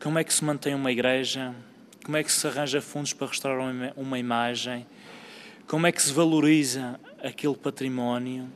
Como 0.03 0.19
é 0.19 0.25
que 0.25 0.33
se 0.33 0.45
mantém 0.45 0.75
uma 0.75 0.93
igreja? 0.93 1.55
Como 2.05 2.17
é 2.17 2.23
que 2.23 2.31
se 2.31 2.47
arranja 2.47 2.81
fundos 2.83 3.15
para 3.15 3.27
restaurar 3.27 3.73
uma 3.97 4.19
imagem? 4.19 4.87
Como 5.67 5.87
é 5.87 5.93
que 5.93 6.03
se 6.03 6.13
valoriza 6.13 7.01
aquele 7.25 7.55
património? 7.55 8.47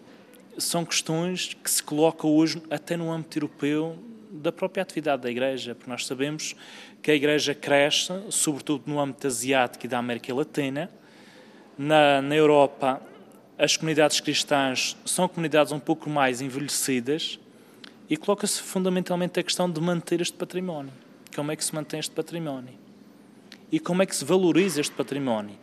São 0.59 0.85
questões 0.85 1.55
que 1.55 1.71
se 1.71 1.83
colocam 1.83 2.31
hoje 2.31 2.63
até 2.71 2.97
no 2.97 3.11
âmbito 3.11 3.39
europeu 3.39 3.97
da 4.31 4.53
própria 4.53 4.83
atividade 4.83 5.23
da 5.23 5.31
Igreja, 5.31 5.75
porque 5.75 5.91
nós 5.91 6.07
sabemos 6.07 6.55
que 7.03 7.11
a 7.11 7.15
Igreja 7.15 7.55
cresce, 7.55 8.13
sobretudo 8.31 8.85
no 8.87 9.01
âmbito 9.01 9.27
asiático 9.27 9.87
e 9.87 9.89
da 9.89 9.99
América 9.99 10.35
Latina. 10.35 10.91
Na, 11.77 12.21
na 12.21 12.35
Europa, 12.35 13.01
as 13.57 13.77
comunidades 13.77 14.21
cristãs 14.21 14.97
são 15.05 15.29
comunidades 15.29 15.73
um 15.73 15.81
pouco 15.81 16.11
mais 16.11 16.41
envelhecidas 16.41 17.39
e 18.11 18.17
coloca-se 18.17 18.61
fundamentalmente 18.61 19.41
a 19.41 19.43
questão 19.43 19.71
de 19.71 19.81
manter 19.81 20.21
este 20.21 20.37
património. 20.37 20.93
Como 21.35 21.53
é 21.53 21.57
que 21.57 21.65
se 21.65 21.75
mantém 21.75 22.01
este 22.01 22.13
património? 22.13 22.75
E 23.71 23.79
como 23.79 24.03
é 24.03 24.07
que 24.07 24.17
se 24.17 24.25
valoriza 24.25 24.81
este 24.81 24.95
património? 24.95 25.57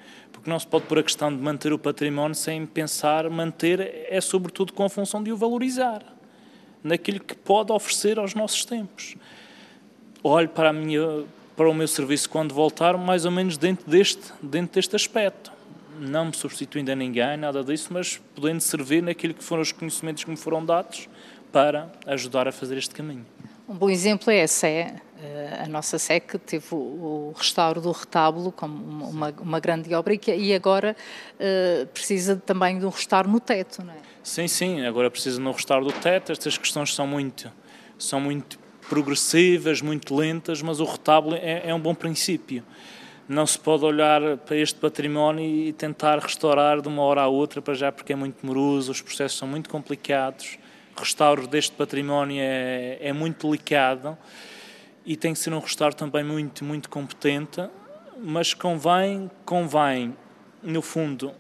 Porque 0.46 0.52
não 0.52 0.60
se 0.60 0.68
pode 0.68 0.86
pôr 0.86 1.00
a 1.00 1.04
questão 1.04 1.36
de 1.36 1.42
manter 1.42 1.74
o 1.74 1.80
património 1.80 2.36
sem 2.36 2.68
pensar, 2.68 3.28
manter 3.32 4.06
é 4.08 4.22
sobretudo 4.22 4.74
com 4.74 4.84
a 4.84 4.90
função 4.90 5.24
de 5.24 5.32
o 5.32 5.36
valorizar, 5.36 6.04
naquilo 6.84 7.20
que 7.20 7.36
pode 7.36 7.72
oferecer 7.72 8.20
aos 8.20 8.36
nossos 8.36 8.64
tempos. 8.64 9.16
Olho 10.24 10.48
para, 10.48 10.72
minha, 10.72 11.26
para 11.58 11.68
o 11.68 11.74
meu 11.74 11.88
serviço 11.88 12.30
quando 12.30 12.54
voltar, 12.54 12.96
mais 12.96 13.26
ou 13.26 13.32
menos 13.32 13.58
dentro 13.58 13.90
deste, 13.90 14.32
dentro 14.40 14.76
deste 14.76 14.96
aspecto. 14.96 15.52
Não 16.00 16.26
me 16.26 16.36
substituindo 16.36 16.92
a 16.92 16.96
ninguém, 16.96 17.38
nada 17.38 17.64
disso, 17.64 17.88
mas 17.92 18.22
podendo 18.36 18.62
servir 18.62 19.02
naquilo 19.02 19.34
que 19.34 19.44
foram 19.44 19.64
os 19.64 19.72
conhecimentos 19.72 20.24
que 20.24 20.30
me 20.30 20.38
foram 20.38 20.64
dados 20.64 21.10
para 21.52 21.92
ajudar 22.06 22.48
a 22.48 22.52
fazer 22.52 22.78
este 22.78 22.94
caminho. 22.94 23.26
Um 23.68 23.74
bom 23.74 23.90
exemplo 23.90 24.32
é 24.32 24.46
Sé, 24.46 24.70
eh, 24.70 24.96
a 25.64 25.68
nossa 25.68 25.98
que 26.20 26.38
teve 26.38 26.68
o 26.72 27.34
restauro 27.36 27.80
do 27.80 27.92
retábulo 27.92 28.52
como 28.52 29.10
uma, 29.10 29.34
uma 29.40 29.60
grande 29.60 29.94
obra 29.94 30.14
e, 30.14 30.54
agora 30.54 30.96
uh, 31.36 31.88
precisa 31.88 32.36
também 32.36 32.78
de 32.78 32.86
um 32.86 32.90
restauro 32.90 33.30
no 33.30 33.40
teto, 33.40 33.84
não 33.84 33.94
é? 33.94 33.98
Sim, 34.22 34.48
sim, 34.48 34.86
agora 34.86 35.10
precisa 35.10 35.40
de 35.40 35.48
um 35.48 35.52
restauro 35.52 35.86
do 35.86 35.92
teto. 35.94 36.32
Estas 36.32 36.58
questões 36.58 36.94
são 36.94 37.08
muito, 37.08 37.52
são 37.98 38.20
muito 38.20 38.60
progressivas, 38.90 39.82
muito 39.82 40.16
lentas, 40.16 40.62
mas 40.62 40.80
o 40.80 40.86
retábulo 40.86 41.36
é, 41.36 41.70
é 41.70 41.74
um 41.74 41.80
bom 41.80 41.96
princípio. 41.96 42.64
Não 43.28 43.48
se 43.48 43.58
pode 43.58 43.86
olhar 43.86 44.38
para 44.38 44.58
este 44.58 44.80
património 44.80 45.44
e 45.44 45.74
tentar 45.74 46.20
restaurar 46.20 46.82
de 46.82 46.88
uma 46.88 47.02
hora 47.02 47.22
à 47.22 47.28
outra, 47.28 47.62
para 47.62 47.74
já 47.74 47.92
porque 47.92 48.14
é 48.14 48.16
muito 48.16 48.46
moroso, 48.46 48.92
os 48.92 49.02
processos 49.02 49.38
são 49.38 49.48
muito 49.48 49.70
complicados 49.70 50.60
restauro 50.98 51.46
deste 51.46 51.74
património 51.74 52.38
é, 52.40 52.98
é 53.02 53.14
muito 53.14 53.48
delicado 53.48 54.18
e 55.06 55.16
tem 55.16 55.34
que 55.34 55.40
ser 55.40 55.54
um 55.54 55.60
restauro 55.60 55.96
também 55.96 56.24
muito, 56.24 56.64
muito 56.64 56.90
competente, 56.90 57.62
mas 58.22 58.54
convém, 58.54 59.30
convém, 59.46 60.16
no 60.64 60.82
fundo, 60.82 61.32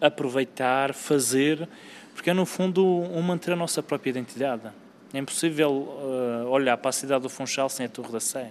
aproveitar, 0.00 0.92
fazer, 0.92 1.68
porque 2.14 2.30
é, 2.30 2.34
no 2.34 2.44
fundo, 2.44 2.84
um 2.84 3.22
manter 3.22 3.52
a 3.52 3.56
nossa 3.56 3.82
própria 3.82 4.10
identidade. 4.10 4.62
É 5.12 5.18
impossível 5.18 5.70
uh, 5.70 6.48
olhar 6.48 6.76
para 6.76 6.90
a 6.90 6.92
cidade 6.92 7.22
do 7.22 7.28
Funchal 7.28 7.68
sem 7.68 7.86
a 7.86 7.88
Torre 7.88 8.12
da 8.12 8.20
Sé. 8.20 8.50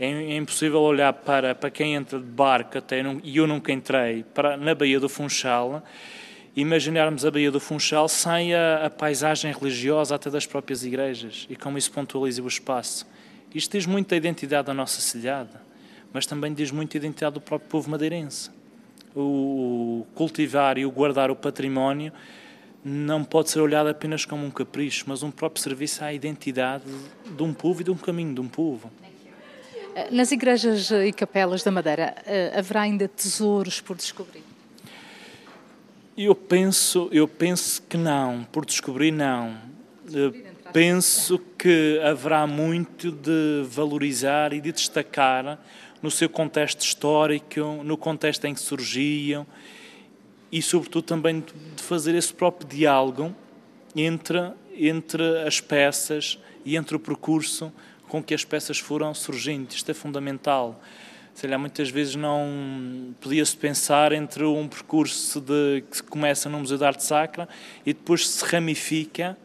É, 0.00 0.06
é 0.06 0.36
impossível 0.36 0.80
olhar 0.80 1.12
para, 1.12 1.54
para 1.54 1.70
quem 1.70 1.94
entra 1.94 2.18
de 2.18 2.24
barco, 2.24 2.78
até, 2.78 3.00
e 3.22 3.36
eu 3.36 3.46
nunca 3.46 3.70
entrei, 3.72 4.24
para, 4.34 4.56
na 4.56 4.74
Baía 4.74 4.98
do 4.98 5.08
Funchal, 5.08 5.84
imaginarmos 6.56 7.24
a 7.24 7.30
Baía 7.30 7.50
do 7.50 7.58
Funchal 7.58 8.08
sem 8.08 8.54
a, 8.54 8.86
a, 8.86 8.90
paisagem 8.90 9.52
religiosa 9.52 10.14
até 10.14 10.30
das 10.30 10.46
próprias 10.46 10.84
igrejas 10.84 11.46
e 11.50 11.56
como 11.56 11.76
isso 11.76 11.90
pontualiza 11.90 12.42
o 12.42 12.46
espaço. 12.46 13.06
Isto 13.52 13.76
diz 13.76 13.86
muito 13.86 14.08
da 14.08 14.16
identidade 14.16 14.66
da 14.66 14.74
nossa 14.74 15.00
cidade, 15.00 15.50
mas 16.12 16.26
também 16.26 16.54
diz 16.54 16.70
muito 16.70 16.92
da 16.92 16.98
identidade 16.98 17.34
do 17.34 17.40
próprio 17.40 17.68
povo 17.68 17.90
madeirense. 17.90 18.50
O 19.16 20.06
cultivar 20.14 20.78
e 20.78 20.86
o 20.86 20.90
guardar 20.90 21.30
o 21.30 21.36
património 21.36 22.12
não 22.84 23.24
pode 23.24 23.50
ser 23.50 23.60
olhado 23.60 23.88
apenas 23.88 24.24
como 24.24 24.44
um 24.44 24.50
capricho, 24.50 25.04
mas 25.08 25.22
um 25.22 25.30
próprio 25.30 25.62
serviço 25.62 26.04
à 26.04 26.12
identidade 26.12 26.84
de 27.36 27.42
um 27.42 27.52
povo 27.52 27.80
e 27.80 27.84
de 27.84 27.90
um 27.90 27.96
caminho 27.96 28.34
de 28.34 28.40
um 28.40 28.48
povo. 28.48 28.90
Nas 30.10 30.32
igrejas 30.32 30.90
e 30.90 31.12
capelas 31.12 31.62
da 31.62 31.70
Madeira, 31.70 32.14
eh, 32.26 32.52
haverá 32.56 32.82
ainda 32.82 33.06
tesouros 33.06 33.80
por 33.80 33.96
descobrir? 33.96 34.42
Eu 36.16 36.32
penso, 36.32 37.08
eu 37.10 37.26
penso 37.26 37.82
que 37.82 37.96
não, 37.96 38.44
por 38.44 38.64
descobrir 38.64 39.10
não. 39.10 39.58
Penso 40.72 41.40
que 41.58 42.00
haverá 42.04 42.46
muito 42.46 43.10
de 43.10 43.64
valorizar 43.68 44.52
e 44.52 44.60
de 44.60 44.70
destacar 44.70 45.58
no 46.00 46.12
seu 46.12 46.28
contexto 46.28 46.82
histórico, 46.82 47.60
no 47.82 47.96
contexto 47.96 48.44
em 48.44 48.54
que 48.54 48.60
surgiam 48.60 49.44
e, 50.52 50.62
sobretudo, 50.62 51.02
também 51.02 51.40
de 51.40 51.82
fazer 51.82 52.14
esse 52.14 52.32
próprio 52.32 52.68
diálogo 52.68 53.34
entre, 53.96 54.52
entre 54.76 55.42
as 55.44 55.60
peças 55.60 56.38
e 56.64 56.76
entre 56.76 56.94
o 56.94 57.00
percurso 57.00 57.72
com 58.06 58.22
que 58.22 58.34
as 58.34 58.44
peças 58.44 58.78
foram 58.78 59.12
surgindo. 59.14 59.72
Isto 59.72 59.90
é 59.90 59.94
fundamental. 59.94 60.80
Sei 61.34 61.50
lá, 61.50 61.58
muitas 61.58 61.90
vezes 61.90 62.14
não 62.14 63.14
podia-se 63.20 63.56
pensar 63.56 64.12
entre 64.12 64.44
um 64.44 64.68
percurso 64.68 65.40
de, 65.40 65.82
que 65.90 66.02
começa 66.04 66.48
no 66.48 66.60
Museu 66.60 66.78
de 66.78 66.84
Arte 66.84 67.02
Sacra 67.02 67.48
e 67.84 67.92
depois 67.92 68.28
se 68.28 68.44
ramifica 68.44 69.36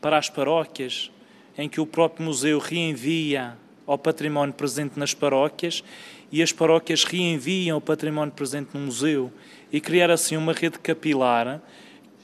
para 0.00 0.16
as 0.16 0.30
paróquias, 0.30 1.10
em 1.58 1.68
que 1.68 1.80
o 1.80 1.86
próprio 1.86 2.24
museu 2.24 2.58
reenvia 2.58 3.56
ao 3.86 3.98
património 3.98 4.54
presente 4.54 4.98
nas 4.98 5.12
paróquias 5.12 5.82
e 6.30 6.42
as 6.42 6.52
paróquias 6.52 7.04
reenviam 7.04 7.76
o 7.76 7.80
património 7.80 8.32
presente 8.32 8.70
no 8.74 8.80
museu 8.80 9.30
e 9.72 9.80
criar 9.80 10.10
assim 10.10 10.36
uma 10.36 10.52
rede 10.52 10.78
capilar 10.78 11.60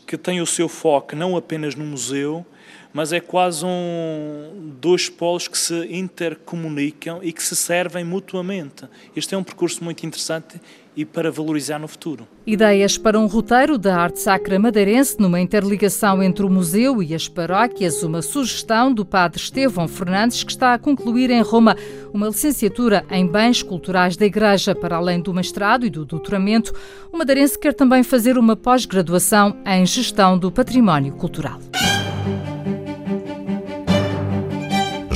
que 0.06 0.16
tem 0.16 0.40
o 0.40 0.46
seu 0.46 0.68
foco 0.68 1.14
não 1.14 1.36
apenas 1.36 1.74
no 1.74 1.84
museu, 1.84 2.46
mas 2.92 3.12
é 3.12 3.20
quase 3.20 3.64
um 3.64 4.72
dois 4.80 5.08
polos 5.08 5.48
que 5.48 5.58
se 5.58 5.74
intercomunicam 5.90 7.20
e 7.22 7.32
que 7.32 7.42
se 7.42 7.54
servem 7.54 8.04
mutuamente. 8.04 8.84
Este 9.14 9.34
é 9.34 9.38
um 9.38 9.44
percurso 9.44 9.84
muito 9.84 10.04
interessante 10.06 10.60
e 10.98 11.04
para 11.04 11.30
valorizar 11.30 11.78
no 11.78 11.86
futuro. 11.86 12.26
Ideias 12.44 12.98
para 12.98 13.20
um 13.20 13.26
roteiro 13.26 13.78
da 13.78 13.96
arte 13.96 14.18
sacra 14.18 14.58
madeirense 14.58 15.20
numa 15.20 15.38
interligação 15.38 16.20
entre 16.20 16.44
o 16.44 16.50
museu 16.50 17.00
e 17.00 17.14
as 17.14 17.28
paróquias, 17.28 18.02
uma 18.02 18.20
sugestão 18.20 18.92
do 18.92 19.04
padre 19.04 19.40
Estevão 19.40 19.86
Fernandes, 19.86 20.42
que 20.42 20.50
está 20.50 20.74
a 20.74 20.78
concluir 20.78 21.30
em 21.30 21.40
Roma 21.40 21.76
uma 22.12 22.26
licenciatura 22.26 23.04
em 23.12 23.24
bens 23.24 23.62
culturais 23.62 24.16
da 24.16 24.26
Igreja, 24.26 24.74
para 24.74 24.96
além 24.96 25.20
do 25.20 25.32
mestrado 25.32 25.86
e 25.86 25.90
do 25.90 26.04
doutoramento. 26.04 26.74
O 27.12 27.16
madeirense 27.16 27.56
quer 27.56 27.74
também 27.74 28.02
fazer 28.02 28.36
uma 28.36 28.56
pós-graduação 28.56 29.56
em 29.64 29.86
gestão 29.86 30.36
do 30.36 30.50
património 30.50 31.12
cultural. 31.12 31.60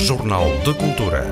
Jornal 0.02 0.48
de 0.64 0.74
Cultura. 0.74 1.24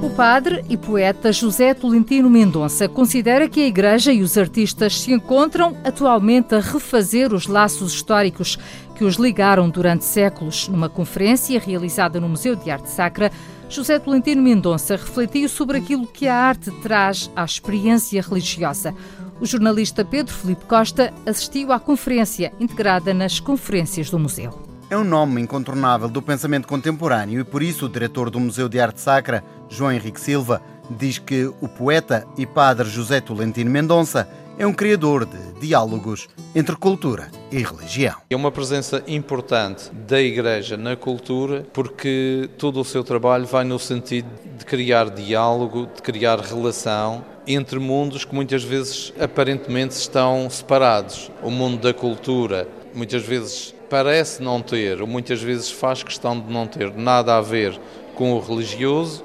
O 0.00 0.10
padre 0.10 0.64
e 0.68 0.76
poeta 0.76 1.32
José 1.32 1.74
Tolentino 1.74 2.30
Mendonça 2.30 2.88
considera 2.88 3.48
que 3.48 3.60
a 3.60 3.66
Igreja 3.66 4.12
e 4.12 4.22
os 4.22 4.38
artistas 4.38 5.00
se 5.00 5.12
encontram 5.12 5.76
atualmente 5.82 6.54
a 6.54 6.60
refazer 6.60 7.34
os 7.34 7.48
laços 7.48 7.92
históricos 7.92 8.56
que 8.94 9.02
os 9.02 9.16
ligaram 9.16 9.68
durante 9.68 10.04
séculos. 10.04 10.68
Numa 10.68 10.88
conferência 10.88 11.58
realizada 11.58 12.20
no 12.20 12.28
Museu 12.28 12.54
de 12.54 12.70
Arte 12.70 12.88
Sacra, 12.88 13.32
José 13.68 13.98
Tolentino 13.98 14.42
Mendonça 14.42 14.94
refletiu 14.94 15.48
sobre 15.48 15.78
aquilo 15.78 16.06
que 16.06 16.28
a 16.28 16.34
arte 16.36 16.70
traz 16.82 17.30
à 17.34 17.44
experiência 17.44 18.20
religiosa. 18.20 18.94
O 19.40 19.46
jornalista 19.46 20.04
Pedro 20.04 20.34
Felipe 20.34 20.66
Costa 20.66 21.14
assistiu 21.24 21.72
à 21.72 21.80
conferência, 21.80 22.52
integrada 22.60 23.14
nas 23.14 23.40
conferências 23.40 24.10
do 24.10 24.18
museu. 24.18 24.62
É 24.90 24.98
um 24.98 25.04
nome 25.04 25.40
incontornável 25.40 26.10
do 26.10 26.20
pensamento 26.20 26.68
contemporâneo 26.68 27.40
e 27.40 27.44
por 27.44 27.62
isso 27.62 27.86
o 27.86 27.88
diretor 27.88 28.28
do 28.28 28.38
Museu 28.38 28.68
de 28.68 28.78
Arte 28.78 29.00
Sacra, 29.00 29.42
João 29.66 29.92
Henrique 29.92 30.20
Silva, 30.20 30.60
diz 30.90 31.18
que 31.18 31.50
o 31.58 31.68
poeta 31.68 32.26
e 32.36 32.44
padre 32.44 32.86
José 32.90 33.18
Tolentino 33.22 33.70
Mendonça 33.70 34.28
é 34.58 34.66
um 34.66 34.74
criador 34.74 35.24
de 35.24 35.38
diálogos 35.58 36.28
entre 36.54 36.76
cultura 36.76 37.30
e 37.50 37.62
religião. 37.62 38.16
É 38.28 38.36
uma 38.36 38.52
presença 38.52 39.02
importante 39.06 39.90
da 40.06 40.20
Igreja 40.20 40.76
na 40.76 40.96
cultura 40.96 41.64
porque 41.72 42.50
todo 42.58 42.78
o 42.78 42.84
seu 42.84 43.02
trabalho 43.02 43.46
vai 43.46 43.64
no 43.64 43.78
sentido 43.78 44.28
de 44.58 44.66
criar 44.66 45.08
diálogo, 45.08 45.88
de 45.96 46.02
criar 46.02 46.40
relação 46.40 47.24
entre 47.54 47.78
mundos 47.78 48.24
que 48.24 48.34
muitas 48.34 48.62
vezes 48.62 49.12
aparentemente 49.18 49.94
estão 49.94 50.48
separados. 50.50 51.30
O 51.42 51.50
mundo 51.50 51.78
da 51.78 51.92
cultura 51.92 52.68
muitas 52.94 53.22
vezes 53.22 53.74
parece 53.88 54.42
não 54.42 54.62
ter, 54.62 55.00
ou 55.00 55.06
muitas 55.06 55.42
vezes 55.42 55.70
faz 55.70 56.02
questão 56.02 56.38
de 56.38 56.52
não 56.52 56.66
ter 56.66 56.94
nada 56.94 57.36
a 57.36 57.40
ver 57.40 57.78
com 58.14 58.32
o 58.32 58.40
religioso, 58.40 59.24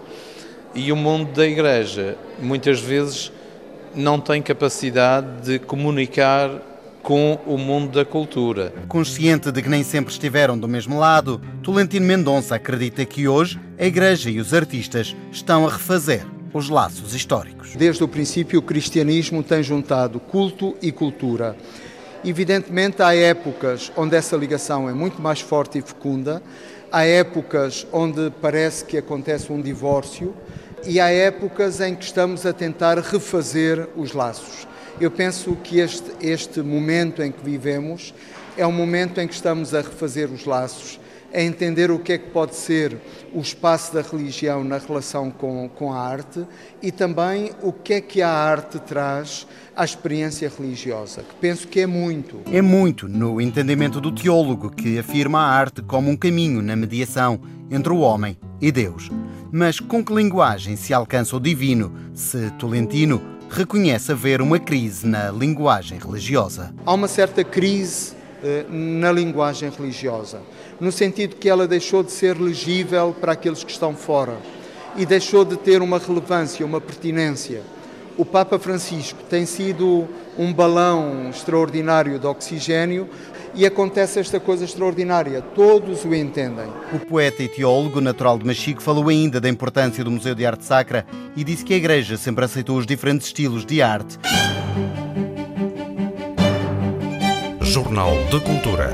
e 0.73 0.91
o 0.91 0.95
mundo 0.95 1.31
da 1.31 1.45
igreja 1.45 2.17
muitas 2.39 2.79
vezes 2.79 3.31
não 3.95 4.19
tem 4.19 4.41
capacidade 4.41 5.27
de 5.43 5.59
comunicar 5.59 6.49
com 7.01 7.39
o 7.45 7.57
mundo 7.57 7.91
da 7.91 8.03
cultura. 8.03 8.73
Consciente 8.87 9.51
de 9.51 9.61
que 9.61 9.69
nem 9.69 9.83
sempre 9.83 10.11
estiveram 10.11 10.57
do 10.57 10.67
mesmo 10.67 10.97
lado, 10.97 11.39
Tolentino 11.61 12.05
Mendonça 12.05 12.55
acredita 12.55 13.05
que 13.05 13.27
hoje 13.27 13.59
a 13.77 13.85
Igreja 13.85 14.29
e 14.29 14.39
os 14.39 14.53
artistas 14.53 15.15
estão 15.31 15.67
a 15.67 15.71
refazer 15.71 16.34
os 16.55 16.69
laços 16.69 17.13
históricos. 17.13 17.75
Desde 17.75 18.01
o 18.01 18.07
princípio, 18.07 18.59
o 18.59 18.63
cristianismo 18.63 19.43
tem 19.43 19.61
juntado 19.61 20.21
culto 20.21 20.73
e 20.81 20.89
cultura. 20.89 21.53
Evidentemente, 22.23 23.01
há 23.01 23.13
épocas 23.13 23.91
onde 23.97 24.15
essa 24.15 24.37
ligação 24.37 24.89
é 24.89 24.93
muito 24.93 25.21
mais 25.21 25.41
forte 25.41 25.79
e 25.79 25.81
fecunda, 25.81 26.41
há 26.89 27.03
épocas 27.03 27.85
onde 27.91 28.31
parece 28.41 28.85
que 28.85 28.97
acontece 28.97 29.51
um 29.51 29.61
divórcio 29.61 30.33
e 30.85 30.97
há 30.97 31.09
épocas 31.09 31.81
em 31.81 31.93
que 31.93 32.05
estamos 32.05 32.45
a 32.45 32.53
tentar 32.53 32.99
refazer 32.99 33.89
os 33.93 34.13
laços. 34.13 34.65
Eu 34.97 35.11
penso 35.11 35.57
que 35.61 35.79
este, 35.79 36.09
este 36.21 36.61
momento 36.61 37.21
em 37.21 37.33
que 37.33 37.43
vivemos 37.43 38.13
é 38.55 38.65
um 38.65 38.71
momento 38.71 39.19
em 39.19 39.27
que 39.27 39.33
estamos 39.33 39.73
a 39.73 39.81
refazer 39.81 40.31
os 40.31 40.45
laços 40.45 41.01
a 41.35 41.41
entender 41.41 41.91
o 41.91 41.99
que 41.99 42.13
é 42.13 42.17
que 42.17 42.29
pode 42.29 42.55
ser 42.55 42.97
o 43.33 43.41
espaço 43.41 43.93
da 43.93 44.01
religião 44.01 44.63
na 44.63 44.77
relação 44.77 45.29
com, 45.29 45.67
com 45.67 45.91
a 45.91 45.99
arte 45.99 46.45
e 46.81 46.93
também 46.93 47.51
o 47.61 47.73
que 47.73 47.95
é 47.95 48.01
que 48.01 48.21
a 48.21 48.29
arte 48.29 48.79
traz 48.79 49.45
à 49.75 49.83
experiência 49.83 50.49
religiosa, 50.57 51.23
que 51.23 51.35
penso 51.35 51.67
que 51.67 51.81
é 51.81 51.85
muito. 51.85 52.39
É 52.49 52.61
muito 52.61 53.09
no 53.09 53.41
entendimento 53.41 53.99
do 53.99 54.13
teólogo 54.13 54.69
que 54.69 54.97
afirma 54.97 55.39
a 55.39 55.49
arte 55.49 55.81
como 55.81 56.09
um 56.09 56.15
caminho 56.15 56.61
na 56.61 56.75
mediação 56.75 57.41
entre 57.69 57.91
o 57.91 57.99
homem 57.99 58.37
e 58.61 58.71
Deus. 58.71 59.09
Mas 59.51 59.79
com 59.79 60.03
que 60.03 60.13
linguagem 60.13 60.77
se 60.77 60.93
alcança 60.93 61.35
o 61.35 61.39
divino 61.39 61.93
se 62.13 62.49
Tolentino 62.51 63.21
reconhece 63.49 64.13
haver 64.13 64.41
uma 64.41 64.57
crise 64.57 65.05
na 65.05 65.31
linguagem 65.31 65.99
religiosa? 65.99 66.73
Há 66.85 66.93
uma 66.93 67.09
certa 67.09 67.43
crise 67.43 68.13
na 68.69 69.11
linguagem 69.11 69.69
religiosa 69.69 70.41
no 70.79 70.91
sentido 70.91 71.35
que 71.35 71.49
ela 71.49 71.67
deixou 71.67 72.03
de 72.03 72.11
ser 72.11 72.37
legível 72.39 73.15
para 73.19 73.33
aqueles 73.33 73.63
que 73.63 73.71
estão 73.71 73.95
fora 73.95 74.37
e 74.97 75.05
deixou 75.05 75.43
de 75.43 75.57
ter 75.57 75.81
uma 75.81 75.99
relevância, 75.99 76.65
uma 76.65 76.81
pertinência. 76.81 77.61
O 78.17 78.25
Papa 78.25 78.57
Francisco 78.57 79.19
tem 79.29 79.45
sido 79.45 80.07
um 80.37 80.53
balão 80.53 81.29
extraordinário 81.29 82.17
de 82.17 82.25
oxigênio 82.25 83.09
e 83.53 83.65
acontece 83.65 84.19
esta 84.19 84.39
coisa 84.39 84.65
extraordinária, 84.65 85.41
todos 85.41 86.03
o 86.03 86.13
entendem. 86.13 86.67
O 86.93 86.99
poeta 86.99 87.43
e 87.43 87.47
teólogo 87.47 88.01
natural 88.01 88.37
de 88.37 88.45
Machico 88.45 88.81
falou 88.81 89.07
ainda 89.09 89.39
da 89.39 89.49
importância 89.49 90.03
do 90.03 90.11
Museu 90.11 90.35
de 90.35 90.45
Arte 90.45 90.65
Sacra 90.65 91.05
e 91.35 91.43
disse 91.43 91.63
que 91.63 91.73
a 91.73 91.77
Igreja 91.77 92.17
sempre 92.17 92.43
aceitou 92.43 92.77
os 92.77 92.85
diferentes 92.85 93.27
estilos 93.27 93.65
de 93.65 93.81
arte. 93.81 94.17
Jornal 97.75 98.15
de 98.31 98.39
Cultura. 98.39 98.89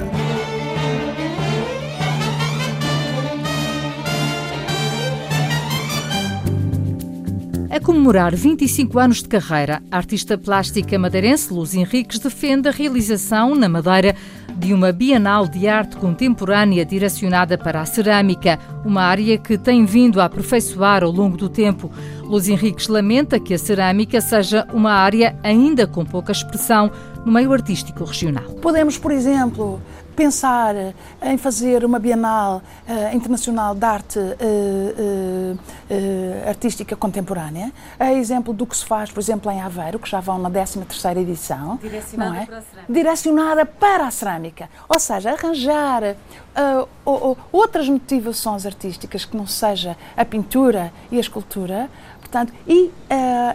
A 7.69 7.79
comemorar 7.79 8.35
25 8.35 8.97
anos 8.97 9.21
de 9.21 9.29
carreira, 9.29 9.83
a 9.91 9.97
artista 9.97 10.35
plástica 10.35 10.97
madeirense 10.97 11.53
Luz 11.53 11.75
Henriques 11.75 12.17
defende 12.17 12.69
a 12.69 12.71
realização 12.71 13.53
na 13.53 13.69
Madeira 13.69 14.15
de 14.57 14.73
uma 14.73 14.91
Bienal 14.91 15.47
de 15.47 15.67
Arte 15.67 15.95
Contemporânea 15.97 16.83
direcionada 16.83 17.59
para 17.59 17.81
a 17.81 17.85
cerâmica, 17.85 18.57
uma 18.83 19.03
área 19.03 19.37
que 19.37 19.59
tem 19.59 19.85
vindo 19.85 20.19
a 20.19 20.25
aperfeiçoar 20.25 21.03
ao 21.03 21.11
longo 21.11 21.37
do 21.37 21.47
tempo. 21.47 21.91
Luz 22.31 22.47
Henriques 22.47 22.87
lamenta 22.87 23.37
que 23.41 23.53
a 23.53 23.57
cerâmica 23.57 24.21
seja 24.21 24.65
uma 24.71 24.93
área 24.93 25.37
ainda 25.43 25.85
com 25.85 26.05
pouca 26.05 26.31
expressão 26.31 26.89
no 27.25 27.31
meio 27.33 27.51
artístico 27.51 28.05
regional. 28.05 28.45
Podemos, 28.61 28.97
por 28.97 29.11
exemplo, 29.11 29.81
pensar 30.15 30.75
em 31.21 31.37
fazer 31.37 31.83
uma 31.83 31.99
Bienal 31.99 32.61
uh, 32.87 33.15
Internacional 33.15 33.75
de 33.75 33.85
Arte 33.85 34.19
uh, 34.19 35.57
uh, 35.59 36.47
Artística 36.47 36.95
Contemporânea, 36.95 37.71
a 37.99 38.13
exemplo 38.13 38.53
do 38.53 38.65
que 38.65 38.77
se 38.77 38.85
faz, 38.85 39.11
por 39.11 39.19
exemplo, 39.19 39.51
em 39.51 39.61
Aveiro, 39.61 39.99
que 39.99 40.09
já 40.09 40.19
vão 40.19 40.37
na 40.37 40.49
13ª 40.49 41.17
edição. 41.17 41.77
Direcionada 41.81 42.37
é? 42.37 42.45
para 42.45 42.57
a 42.57 42.61
cerâmica. 42.61 42.93
Direcionada 42.93 43.65
para 43.65 44.07
a 44.07 44.11
cerâmica. 44.11 44.69
Ou 44.87 44.99
seja, 44.99 45.31
arranjar 45.31 46.15
outras 47.51 47.87
motivações 47.87 48.65
artísticas 48.65 49.25
que 49.25 49.35
não 49.35 49.47
seja 49.47 49.97
a 50.15 50.25
pintura 50.25 50.91
e 51.11 51.17
a 51.17 51.19
escultura, 51.19 51.89
portanto, 52.31 52.53
e 52.65 52.89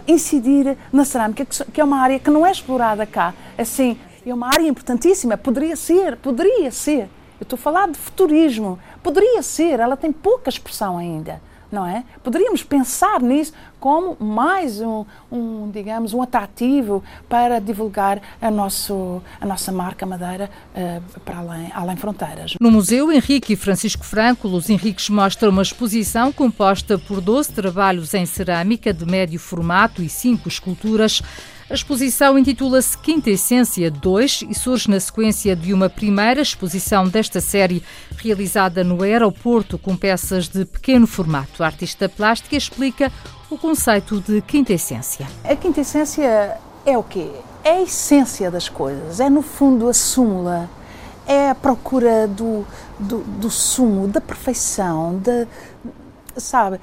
incidir 0.07 0.77
na 0.93 1.03
cerâmica, 1.03 1.43
que 1.73 1.81
é 1.81 1.83
uma 1.83 1.99
área 1.99 2.19
que 2.19 2.29
não 2.29 2.45
é 2.45 2.51
explorada 2.51 3.07
cá, 3.07 3.33
assim, 3.57 3.97
é 4.23 4.31
uma 4.31 4.47
área 4.47 4.67
importantíssima, 4.67 5.35
poderia 5.35 5.75
ser, 5.75 6.15
poderia 6.17 6.69
ser. 6.69 7.09
Eu 7.39 7.43
estou 7.43 7.57
a 7.57 7.59
falar 7.59 7.87
de 7.89 7.97
futurismo, 7.97 8.77
poderia 9.01 9.41
ser, 9.41 9.79
ela 9.79 9.97
tem 9.97 10.11
pouca 10.11 10.49
expressão 10.49 10.97
ainda. 10.97 11.41
Não 11.71 11.85
é? 11.85 12.03
Poderíamos 12.23 12.63
pensar 12.63 13.21
nisso 13.21 13.53
como 13.79 14.17
mais 14.19 14.81
um, 14.81 15.05
um, 15.31 15.69
digamos, 15.69 16.13
um 16.13 16.21
atrativo 16.21 17.03
para 17.29 17.59
divulgar 17.59 18.21
a, 18.41 18.49
nosso, 18.49 19.21
a 19.39 19.45
nossa 19.45 19.71
marca 19.71 20.05
Madeira 20.05 20.49
uh, 20.75 21.19
para 21.21 21.37
além, 21.37 21.71
além 21.73 21.95
fronteiras. 21.95 22.55
No 22.59 22.71
Museu 22.71 23.11
Henrique 23.11 23.53
e 23.53 23.55
Francisco 23.55 24.03
Franco, 24.03 24.47
Luz 24.47 24.69
Henriques 24.69 25.09
mostra 25.09 25.49
uma 25.49 25.61
exposição 25.61 26.31
composta 26.31 26.97
por 26.97 27.21
12 27.21 27.51
trabalhos 27.51 28.13
em 28.13 28.25
cerâmica 28.25 28.93
de 28.93 29.05
médio 29.05 29.39
formato 29.39 30.01
e 30.01 30.09
cinco 30.09 30.47
esculturas 30.47 31.21
a 31.69 31.73
exposição 31.73 32.37
intitula-se 32.37 32.97
Quinta 32.97 33.29
Essência 33.29 33.91
2 33.91 34.45
e 34.49 34.53
surge 34.53 34.89
na 34.89 34.99
sequência 35.01 35.53
de 35.53 35.73
uma 35.73 35.89
primeira 35.89 36.41
exposição 36.41 37.05
desta 37.05 37.41
série 37.41 37.83
realizada 38.15 38.85
no 38.85 39.03
aeroporto 39.03 39.77
com 39.77 39.95
peças 39.95 40.47
de 40.47 40.63
pequeno 40.63 41.05
formato. 41.05 41.61
A 41.61 41.65
artista 41.65 42.07
plástica 42.07 42.55
explica 42.55 43.11
o 43.49 43.57
conceito 43.57 44.21
de 44.21 44.41
quinta 44.41 44.71
essência. 44.71 45.27
A 45.43 45.55
quinta 45.57 45.81
essência 45.81 46.57
é 46.85 46.97
o 46.97 47.03
quê? 47.03 47.29
É 47.65 47.71
a 47.71 47.81
essência 47.81 48.49
das 48.49 48.69
coisas, 48.69 49.19
é 49.19 49.29
no 49.29 49.41
fundo 49.41 49.89
a 49.89 49.93
súmula, 49.93 50.69
é 51.27 51.49
a 51.49 51.55
procura 51.55 52.27
do, 52.29 52.65
do, 52.97 53.17
do 53.19 53.49
sumo, 53.49 54.07
da 54.07 54.21
perfeição, 54.21 55.19
da, 55.19 55.45
sabe? 56.37 56.79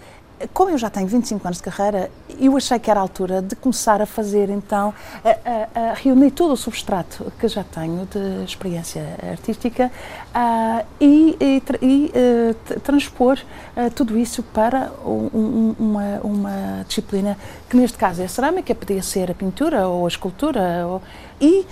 Como 0.53 0.71
eu 0.71 0.79
já 0.79 0.91
tenho 0.91 1.07
25 1.07 1.47
anos 1.47 1.59
de 1.59 1.65
carreira, 1.65 2.11
eu 2.39 2.57
achei 2.57 2.79
que 2.79 2.91
era 2.91 3.01
a 3.01 3.03
altura 3.03 3.41
de 3.41 3.55
começar 3.57 4.03
a 4.03 4.07
fazer, 4.07 4.51
então, 4.51 4.93
a, 5.25 5.81
a, 5.81 5.91
a 5.91 5.95
reunir 5.95 6.31
todo 6.31 6.53
o 6.53 6.57
substrato 6.57 7.33
que 7.39 7.49
já 7.49 7.65
tenho 7.65 8.07
de 8.07 8.45
experiência 8.45 9.17
artística 9.31 9.91
uh, 10.35 10.85
e, 11.01 11.37
e, 11.41 11.63
e 11.83 12.13
uh, 12.15 12.81
transpor 12.81 13.39
uh, 13.77 13.91
tudo 13.91 14.19
isso 14.19 14.43
para 14.43 14.91
um, 15.05 15.75
uma, 15.79 16.21
uma, 16.23 16.85
disciplina 16.87 17.37
que, 17.69 17.77
neste 17.77 17.97
caso, 17.97 18.23
é 18.23 18.25
a 18.25 18.29
cerâmica, 18.29 18.75
podia 18.75 19.03
ser 19.03 19.31
a 19.31 19.35
pintura 19.35 19.87
ou 19.87 20.05
a 20.05 20.09
escultura, 20.09 20.87
ou, 20.87 21.03
e 21.41 21.67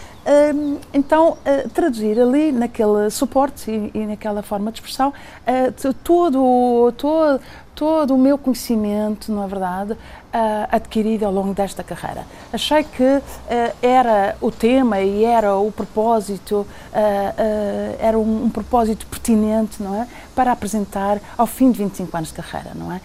então 0.92 1.36
traduzir 1.74 2.20
ali 2.20 2.52
naquele 2.52 3.10
suporte 3.10 3.70
e, 3.70 3.90
e, 3.92 4.06
naquela 4.06 4.42
forma 4.42 4.70
de 4.70 4.78
expressão 4.78 5.12
todo, 6.04 6.92
todo 6.96 7.40
todo 7.74 8.14
o 8.14 8.18
meu 8.18 8.36
conhecimento, 8.36 9.32
não 9.32 9.44
é 9.44 9.46
verdade, 9.46 9.92
uh, 9.92 9.96
adquirido 10.70 11.24
ao 11.24 11.32
longo 11.32 11.54
desta 11.54 11.82
carreira. 11.82 12.26
Achei 12.52 12.84
que 12.84 13.02
uh, 13.02 13.22
era 13.80 14.36
o 14.40 14.50
tema 14.50 15.00
e 15.00 15.24
era 15.24 15.56
o 15.56 15.72
propósito, 15.72 16.66
uh, 16.92 17.96
era 17.98 18.18
um, 18.18 18.44
um, 18.44 18.50
propósito 18.50 19.06
pertinente, 19.06 19.82
não 19.82 20.02
é, 20.02 20.06
para 20.34 20.52
apresentar 20.52 21.18
ao 21.36 21.46
fim 21.46 21.70
de 21.70 21.78
25 21.78 22.16
anos 22.16 22.28
de 22.28 22.34
carreira, 22.34 22.72
não 22.74 22.92
é? 22.92 23.00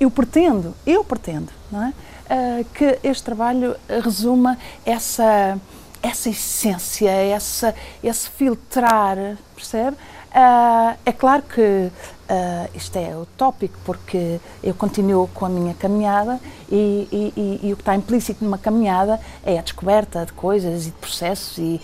eu 0.00 0.10
pretendo, 0.10 0.74
eu 0.86 1.04
pretendo, 1.04 1.52
não 1.70 1.82
é, 1.84 2.64
que 2.74 2.98
este 3.02 3.22
trabalho 3.22 3.76
resuma 4.02 4.58
essa 4.84 5.58
essa 6.02 6.28
essência, 6.28 7.10
essa, 7.10 7.74
esse 8.02 8.28
filtrar, 8.30 9.16
percebe? 9.56 9.96
É 11.04 11.12
claro 11.12 11.42
que 11.42 11.90
Uh, 12.26 12.68
isto 12.74 12.96
é 12.96 13.16
utópico 13.16 13.78
porque 13.84 14.40
eu 14.60 14.74
continuo 14.74 15.28
com 15.28 15.46
a 15.46 15.48
minha 15.48 15.72
caminhada 15.74 16.40
e, 16.68 17.06
e, 17.12 17.32
e, 17.36 17.68
e, 17.68 17.72
o 17.72 17.76
que 17.76 17.82
está 17.82 17.94
implícito 17.94 18.44
numa 18.44 18.58
caminhada 18.58 19.20
é 19.44 19.56
a 19.60 19.62
descoberta 19.62 20.26
de 20.26 20.32
coisas 20.32 20.88
e 20.88 20.90
de 20.90 20.96
processos 20.96 21.56
e, 21.56 21.80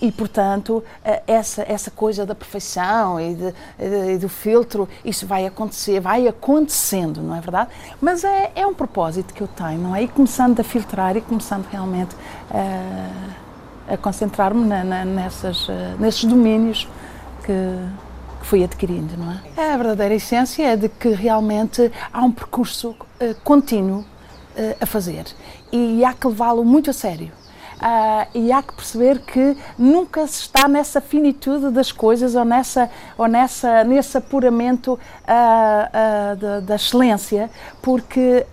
e 0.00 0.12
portanto, 0.12 0.78
uh, 0.78 1.22
essa, 1.26 1.62
essa 1.68 1.90
coisa 1.90 2.24
da 2.24 2.34
perfeição 2.34 3.20
e, 3.20 3.34
de, 3.34 4.16
do 4.16 4.30
filtro, 4.30 4.88
isso 5.04 5.26
vai 5.26 5.44
acontecer, 5.44 6.00
vai 6.00 6.26
acontecendo, 6.26 7.20
não 7.20 7.36
é 7.36 7.40
verdade? 7.42 7.68
Mas 8.00 8.24
é, 8.24 8.50
é 8.54 8.66
um 8.66 8.72
propósito 8.72 9.34
que 9.34 9.42
eu 9.42 9.48
tenho, 9.48 9.78
não 9.78 9.94
é? 9.94 10.04
E 10.04 10.08
começando 10.08 10.58
a 10.58 10.64
filtrar 10.64 11.18
e 11.18 11.20
começando 11.20 11.66
realmente 11.66 12.14
uh, 12.14 13.30
a 13.92 13.96
concentrar-me 13.98 14.64
nessas, 15.04 15.68
nesses 15.98 16.24
domínios 16.24 16.88
que 17.44 17.52
que 18.44 18.48
fui 18.48 18.62
adquirindo, 18.62 19.16
não 19.16 19.32
é? 19.56 19.72
A 19.72 19.76
verdadeira 19.78 20.14
essência 20.14 20.62
é 20.64 20.76
de 20.76 20.88
que 20.88 21.08
realmente 21.08 21.90
há 22.12 22.22
um 22.22 22.30
percurso 22.30 22.90
uh, 22.90 23.34
contínuo 23.42 24.00
uh, 24.00 24.76
a 24.80 24.86
fazer 24.86 25.24
e 25.72 26.04
há 26.04 26.12
que 26.12 26.28
levá-lo 26.28 26.62
muito 26.62 26.90
a 26.90 26.92
sério. 26.92 27.32
Uh, 27.74 28.38
e 28.38 28.52
há 28.52 28.62
que 28.62 28.72
perceber 28.74 29.18
que 29.20 29.56
nunca 29.76 30.26
se 30.26 30.42
está 30.42 30.68
nessa 30.68 31.00
finitude 31.00 31.70
das 31.70 31.90
coisas 31.90 32.34
ou, 32.34 32.44
nessa, 32.44 32.88
ou 33.18 33.26
nessa, 33.26 33.82
nesse 33.82 34.16
apuramento 34.16 34.92
uh, 34.92 34.96
uh, 34.96 36.36
da, 36.36 36.60
da, 36.60 36.74
excelência, 36.76 37.50
porque 37.82 38.46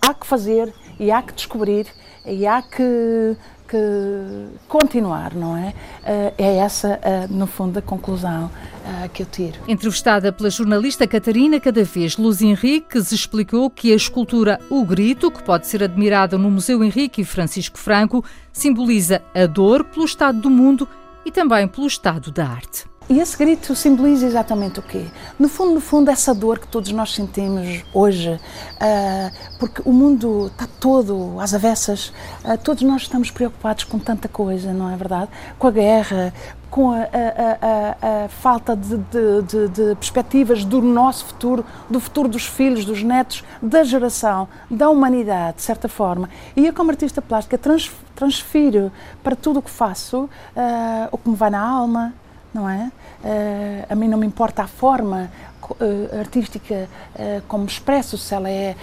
há 0.00 0.14
que 0.14 0.26
fazer 0.26 0.72
e 0.98 1.10
há 1.10 1.20
que 1.20 1.32
descobrir 1.32 1.86
e 2.28 2.46
há 2.46 2.62
que 2.62 3.36
que 3.68 4.48
continuar, 4.66 5.34
não 5.34 5.56
é? 5.56 5.74
Eh, 6.02 6.34
é 6.38 6.56
essa, 6.56 6.98
eh, 7.02 7.26
no 7.28 7.46
fundo, 7.46 7.78
a 7.78 7.82
conclusão 7.82 8.50
eh, 8.84 9.08
que 9.12 9.22
eu 9.22 9.26
tiro. 9.26 9.58
Entrevistada 9.68 10.32
pela 10.32 10.48
jornalista 10.48 11.06
Catarina 11.06 11.60
Cada 11.60 11.84
Vez, 11.84 12.16
Luz 12.16 12.40
Henriques 12.40 13.12
explicou 13.12 13.68
que 13.68 13.92
a 13.92 13.96
escultura 13.96 14.58
O 14.70 14.84
Grito, 14.84 15.30
que 15.30 15.42
pode 15.42 15.66
ser 15.66 15.82
admirada 15.84 16.38
no 16.38 16.50
Museu 16.50 16.82
Henrique 16.82 17.20
e 17.20 17.24
Francisco 17.24 17.78
Franco, 17.78 18.24
simboliza 18.50 19.22
a 19.34 19.44
dor 19.44 19.84
pelo 19.84 20.06
estado 20.06 20.40
do 20.40 20.48
mundo 20.48 20.88
e 21.24 21.30
também 21.30 21.68
pelo 21.68 21.86
estado 21.86 22.32
da 22.32 22.46
arte. 22.46 22.86
E 23.08 23.20
esse 23.20 23.38
grito 23.38 23.74
simboliza 23.74 24.26
exatamente 24.26 24.80
o 24.80 24.82
quê? 24.82 25.06
No 25.38 25.48
fundo, 25.48 25.72
no 25.72 25.80
fundo, 25.80 26.10
essa 26.10 26.34
dor 26.34 26.58
que 26.58 26.68
todos 26.68 26.92
nós 26.92 27.14
sentimos 27.14 27.82
hoje, 27.94 28.32
uh, 28.32 29.58
porque 29.58 29.80
o 29.86 29.92
mundo 29.94 30.48
está 30.48 30.68
todo 30.78 31.40
às 31.40 31.54
avessas, 31.54 32.12
uh, 32.44 32.58
todos 32.62 32.82
nós 32.82 33.02
estamos 33.02 33.30
preocupados 33.30 33.84
com 33.84 33.98
tanta 33.98 34.28
coisa, 34.28 34.74
não 34.74 34.90
é 34.90 34.96
verdade? 34.96 35.30
Com 35.58 35.68
a 35.68 35.70
guerra, 35.70 36.34
com 36.70 36.90
a, 36.90 36.98
a, 36.98 37.02
a, 37.02 38.24
a 38.24 38.28
falta 38.28 38.76
de, 38.76 38.98
de, 38.98 39.42
de, 39.42 39.68
de, 39.68 39.94
perspectivas 39.94 40.62
do 40.62 40.82
nosso 40.82 41.24
futuro, 41.24 41.64
do 41.88 41.98
futuro 41.98 42.28
dos 42.28 42.44
filhos, 42.44 42.84
dos 42.84 43.02
netos, 43.02 43.42
da 43.62 43.84
geração, 43.84 44.46
da 44.70 44.90
humanidade, 44.90 45.56
de 45.56 45.62
certa 45.62 45.88
forma. 45.88 46.28
E 46.54 46.66
eu, 46.66 46.74
como 46.74 46.90
artista 46.90 47.22
plástica, 47.22 47.56
trans, 47.56 47.90
transfiro 48.14 48.92
para 49.22 49.34
tudo 49.34 49.60
o 49.60 49.62
que 49.62 49.70
faço 49.70 50.24
uh, 50.24 51.08
o 51.10 51.16
que 51.16 51.30
me 51.30 51.36
vai 51.36 51.48
na 51.48 51.60
alma, 51.60 52.12
não 52.58 52.68
é? 52.68 52.90
Uh, 53.22 53.86
a 53.88 53.94
mim 53.94 54.08
não 54.08 54.18
me 54.18 54.26
importa 54.26 54.62
a 54.64 54.66
forma 54.66 55.30
uh, 55.62 56.18
artística 56.18 56.88
uh, 57.14 57.42
como 57.46 57.64
expresso, 57.66 58.18
se 58.18 58.34
ela 58.34 58.50
é 58.50 58.74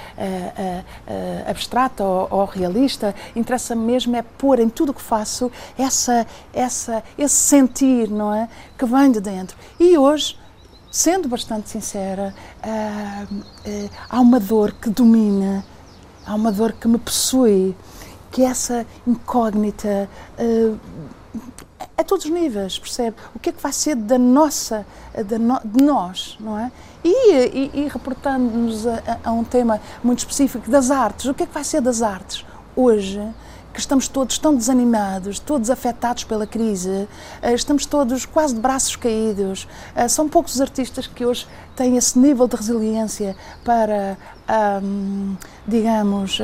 abstrata 1.47 2.03
ou, 2.03 2.45
realista, 2.45 3.13
interessa 3.35 3.75
mesmo 3.75 4.15
é 4.15 4.21
pôr 4.21 4.59
em 4.59 4.69
tudo 4.69 4.89
o 4.91 4.93
que 4.93 5.01
faço 5.01 5.51
essa, 5.77 6.25
essa, 6.53 7.03
esse 7.17 7.35
sentir, 7.35 8.09
não 8.09 8.33
é? 8.33 8.47
Que 8.77 8.85
vem 8.85 9.11
de 9.11 9.19
dentro. 9.19 9.57
E 9.79 9.97
hoje, 9.97 10.37
sendo 10.91 11.27
bastante 11.27 11.69
sincera, 11.69 12.33
há 14.09 14.19
uma 14.19 14.39
dor 14.39 14.71
que 14.73 14.89
domina, 14.89 15.65
há 16.25 16.33
uma 16.33 16.51
dor 16.51 16.73
que 16.73 16.87
me 16.87 16.97
possui, 16.97 17.75
que 18.31 18.41
é 18.43 18.45
essa 18.45 18.85
incógnita 19.05 20.09
a 21.97 22.03
todos 22.03 22.25
os 22.25 22.31
níveis, 22.31 22.77
percebe? 22.77 23.15
O 23.33 23.39
que 23.39 23.49
é 23.49 23.51
que 23.51 23.61
vai 23.61 23.71
ser 23.71 23.95
da 23.95 24.17
nossa, 24.17 24.85
da 25.27 25.39
no, 25.39 25.59
de 25.63 25.83
nós, 25.83 26.37
não 26.39 26.59
é? 26.59 26.71
E, 27.03 27.33
e, 27.33 27.71
e 27.73 27.87
reportando-nos 27.87 28.85
a, 28.87 29.19
a, 29.23 29.31
um 29.31 29.43
tema 29.43 29.79
muito 30.03 30.19
específico 30.19 30.69
das 30.69 30.91
artes, 30.91 31.25
o 31.25 31.33
que 31.33 31.43
é 31.43 31.45
que 31.45 31.53
vai 31.53 31.63
ser 31.63 31.81
das 31.81 32.01
artes 32.01 32.45
hoje? 32.75 33.21
Que 33.73 33.79
estamos 33.79 34.07
todos 34.07 34.37
tão 34.37 34.55
desanimados, 34.55 35.37
todos 35.37 35.69
afetados 35.69 36.23
pela 36.23 36.47
crise, 36.47 37.09
eh, 37.41 37.53
estamos 37.53 37.85
todos 37.85 38.25
quase 38.25 38.55
de 38.55 38.61
braços 38.61 38.95
caídos. 38.95 39.67
Eh, 39.93 40.07
são 40.07 40.29
poucos 40.29 40.55
os 40.55 40.61
artistas 40.61 41.07
que 41.07 41.25
hoje 41.25 41.45
têm 41.75 41.97
esse 41.97 42.17
nível 42.17 42.47
de 42.47 42.55
resiliência 42.55 43.35
para, 43.65 44.17
digamos, 45.67 46.39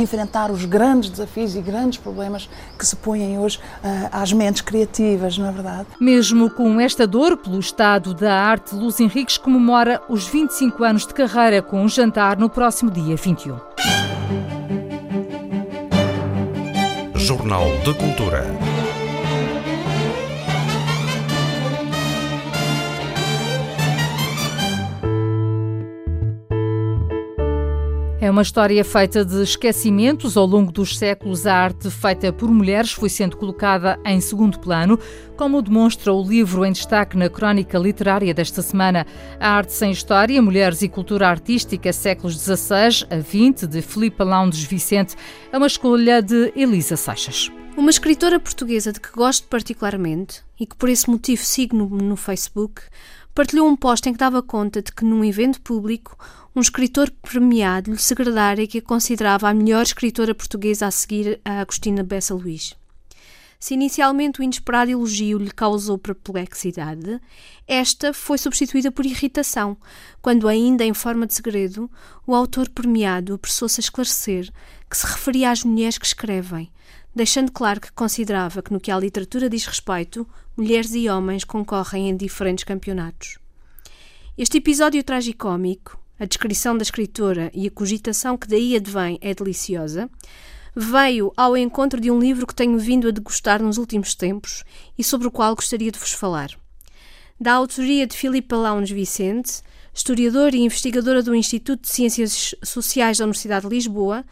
enfrentar 0.00 0.50
os 0.50 0.64
grandes 0.64 1.10
desafios 1.10 1.54
e 1.54 1.60
grandes 1.60 1.98
problemas 1.98 2.48
que 2.78 2.86
se 2.86 2.96
põem 2.96 3.38
hoje 3.38 3.58
uh, 3.58 4.08
às 4.12 4.32
mentes 4.32 4.62
criativas, 4.62 5.38
não 5.38 5.48
é 5.48 5.52
verdade? 5.52 5.86
Mesmo 6.00 6.50
com 6.50 6.80
esta 6.80 7.06
dor 7.06 7.36
pelo 7.36 7.58
estado 7.58 8.14
da 8.14 8.34
arte, 8.34 8.74
Luz 8.74 9.00
Henriques 9.00 9.36
comemora 9.36 10.00
os 10.08 10.26
25 10.26 10.84
anos 10.84 11.06
de 11.06 11.14
carreira 11.14 11.62
com 11.62 11.82
um 11.82 11.88
jantar 11.88 12.38
no 12.38 12.48
próximo 12.48 12.90
dia 12.90 13.16
21. 13.16 13.58
Jornal 17.16 17.66
de 17.84 17.94
Cultura. 17.94 18.69
É 28.22 28.30
uma 28.30 28.42
história 28.42 28.84
feita 28.84 29.24
de 29.24 29.42
esquecimentos. 29.42 30.36
Ao 30.36 30.44
longo 30.44 30.70
dos 30.70 30.98
séculos, 30.98 31.46
a 31.46 31.54
arte 31.54 31.90
feita 31.90 32.30
por 32.30 32.50
mulheres 32.50 32.92
foi 32.92 33.08
sendo 33.08 33.34
colocada 33.34 33.98
em 34.04 34.20
segundo 34.20 34.60
plano, 34.60 34.98
como 35.38 35.62
demonstra 35.62 36.12
o 36.12 36.22
livro 36.22 36.66
em 36.66 36.70
destaque 36.70 37.16
na 37.16 37.30
crónica 37.30 37.78
literária 37.78 38.34
desta 38.34 38.60
semana. 38.60 39.06
A 39.40 39.52
Arte 39.52 39.72
Sem 39.72 39.90
História, 39.90 40.42
Mulheres 40.42 40.82
e 40.82 40.88
Cultura 40.88 41.28
Artística, 41.28 41.90
séculos 41.94 42.34
XVI 42.34 43.06
a 43.08 43.22
XX, 43.22 43.66
de 43.66 43.80
Filipa 43.80 44.22
Loundes 44.22 44.64
Vicente, 44.64 45.16
é 45.50 45.56
uma 45.56 45.66
escolha 45.66 46.20
de 46.20 46.52
Elisa 46.54 46.98
Seixas. 46.98 47.50
Uma 47.74 47.88
escritora 47.88 48.38
portuguesa 48.38 48.92
de 48.92 49.00
que 49.00 49.12
gosto 49.12 49.48
particularmente 49.48 50.42
e 50.58 50.66
que 50.66 50.76
por 50.76 50.90
esse 50.90 51.08
motivo 51.08 51.42
sigo 51.42 51.74
no, 51.74 51.88
no 51.88 52.16
Facebook, 52.16 52.82
partilhou 53.40 53.66
um 53.66 53.74
post 53.74 54.06
em 54.06 54.12
que 54.12 54.18
dava 54.18 54.42
conta 54.42 54.82
de 54.82 54.92
que 54.92 55.02
num 55.02 55.24
evento 55.24 55.62
público 55.62 56.14
um 56.54 56.60
escritor 56.60 57.10
premiado 57.22 57.90
lhe 57.90 57.96
segredara 57.96 58.66
que 58.66 58.76
a 58.76 58.82
considerava 58.82 59.48
a 59.48 59.54
melhor 59.54 59.82
escritora 59.82 60.34
portuguesa 60.34 60.86
a 60.86 60.90
seguir 60.90 61.40
a 61.42 61.62
Agostina 61.62 62.02
Bessa 62.02 62.34
Luís. 62.34 62.76
Se 63.58 63.72
inicialmente 63.72 64.40
o 64.40 64.42
inesperado 64.42 64.90
elogio 64.90 65.38
lhe 65.38 65.50
causou 65.50 65.96
perplexidade, 65.96 67.18
esta 67.66 68.12
foi 68.12 68.36
substituída 68.36 68.92
por 68.92 69.06
irritação, 69.06 69.74
quando, 70.20 70.46
ainda 70.46 70.84
em 70.84 70.92
forma 70.92 71.26
de 71.26 71.32
segredo, 71.32 71.90
o 72.26 72.34
autor 72.34 72.68
premiado 72.68 73.32
apressou-se 73.32 73.80
a 73.80 73.84
esclarecer 73.84 74.52
que 74.90 74.98
se 74.98 75.06
referia 75.06 75.50
às 75.50 75.64
mulheres 75.64 75.96
que 75.96 76.04
escrevem, 76.04 76.70
deixando 77.14 77.50
claro 77.50 77.80
que 77.80 77.92
considerava 77.92 78.62
que, 78.62 78.72
no 78.72 78.80
que 78.80 78.90
à 78.90 78.98
literatura 78.98 79.48
diz 79.48 79.66
respeito, 79.66 80.26
mulheres 80.56 80.94
e 80.94 81.08
homens 81.08 81.44
concorrem 81.44 82.08
em 82.08 82.16
diferentes 82.16 82.64
campeonatos. 82.64 83.38
Este 84.38 84.58
episódio 84.58 85.02
tragicómico, 85.02 85.98
a 86.18 86.24
descrição 86.24 86.76
da 86.76 86.82
escritora 86.82 87.50
e 87.52 87.66
a 87.66 87.70
cogitação 87.70 88.36
que 88.36 88.46
daí 88.46 88.76
advém 88.76 89.18
é 89.20 89.34
deliciosa, 89.34 90.08
veio 90.74 91.32
ao 91.36 91.56
encontro 91.56 92.00
de 92.00 92.10
um 92.10 92.18
livro 92.18 92.46
que 92.46 92.54
tenho 92.54 92.78
vindo 92.78 93.08
a 93.08 93.10
degustar 93.10 93.62
nos 93.62 93.76
últimos 93.76 94.14
tempos 94.14 94.64
e 94.96 95.02
sobre 95.02 95.26
o 95.26 95.30
qual 95.30 95.54
gostaria 95.54 95.90
de 95.90 95.98
vos 95.98 96.12
falar. 96.12 96.50
Da 97.40 97.54
autoria 97.54 98.06
de 98.06 98.16
Filipe 98.16 98.54
Launes 98.54 98.90
Vicente, 98.90 99.62
historiadora 99.92 100.54
e 100.54 100.60
investigadora 100.60 101.22
do 101.22 101.34
Instituto 101.34 101.82
de 101.82 101.88
Ciências 101.88 102.54
Sociais 102.62 103.18
da 103.18 103.24
Universidade 103.24 103.68
de 103.68 103.74
Lisboa, 103.74 104.24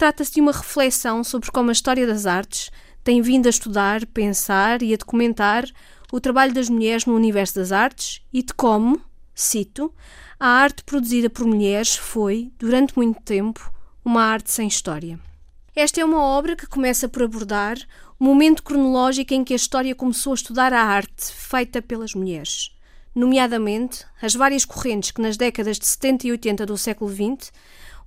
trata-se 0.00 0.32
de 0.32 0.40
uma 0.40 0.50
reflexão 0.50 1.22
sobre 1.22 1.50
como 1.50 1.68
a 1.68 1.72
história 1.72 2.06
das 2.06 2.24
artes 2.24 2.70
tem 3.04 3.20
vindo 3.20 3.46
a 3.46 3.50
estudar, 3.50 4.06
pensar 4.06 4.80
e 4.80 4.94
a 4.94 4.96
documentar 4.96 5.66
o 6.10 6.18
trabalho 6.18 6.54
das 6.54 6.70
mulheres 6.70 7.04
no 7.04 7.14
universo 7.14 7.56
das 7.56 7.70
artes 7.70 8.22
e 8.32 8.42
de 8.42 8.54
como, 8.54 8.98
cito, 9.34 9.92
a 10.38 10.46
arte 10.48 10.82
produzida 10.84 11.28
por 11.28 11.44
mulheres 11.44 11.96
foi, 11.96 12.50
durante 12.58 12.96
muito 12.96 13.20
tempo, 13.20 13.70
uma 14.02 14.22
arte 14.22 14.50
sem 14.50 14.66
história. 14.66 15.20
Esta 15.76 16.00
é 16.00 16.04
uma 16.04 16.22
obra 16.22 16.56
que 16.56 16.66
começa 16.66 17.06
por 17.06 17.22
abordar 17.22 17.76
o 18.18 18.24
momento 18.24 18.62
cronológico 18.62 19.34
em 19.34 19.44
que 19.44 19.52
a 19.52 19.56
história 19.56 19.94
começou 19.94 20.32
a 20.32 20.34
estudar 20.34 20.72
a 20.72 20.82
arte 20.82 21.30
feita 21.30 21.82
pelas 21.82 22.14
mulheres, 22.14 22.70
nomeadamente 23.20 24.06
as 24.20 24.34
várias 24.34 24.64
correntes 24.64 25.10
que 25.10 25.20
nas 25.20 25.36
décadas 25.36 25.78
de 25.78 25.86
70 25.86 26.26
e 26.26 26.30
80 26.32 26.66
do 26.66 26.78
século 26.78 27.10
XX 27.10 27.52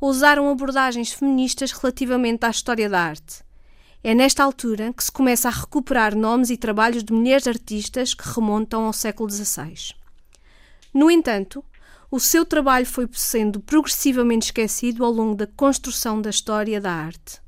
usaram 0.01 0.49
abordagens 0.49 1.11
feministas 1.11 1.71
relativamente 1.71 2.45
à 2.45 2.49
história 2.49 2.89
da 2.89 2.99
arte. 2.99 3.43
É 4.03 4.15
nesta 4.15 4.43
altura 4.43 4.91
que 4.91 5.03
se 5.03 5.11
começa 5.11 5.47
a 5.47 5.51
recuperar 5.51 6.15
nomes 6.15 6.49
e 6.49 6.57
trabalhos 6.57 7.03
de 7.03 7.13
mulheres 7.13 7.47
artistas 7.47 8.13
que 8.13 8.27
remontam 8.27 8.85
ao 8.85 8.91
século 8.91 9.29
XVI. 9.29 9.93
No 10.93 11.09
entanto, 11.09 11.63
o 12.11 12.19
seu 12.19 12.43
trabalho 12.43 12.85
foi 12.85 13.07
sendo 13.13 13.59
progressivamente 13.59 14.47
esquecido 14.47 15.05
ao 15.05 15.11
longo 15.11 15.35
da 15.35 15.47
construção 15.47 16.21
da 16.21 16.31
história 16.31 16.81
da 16.81 16.91
arte. 16.91 17.42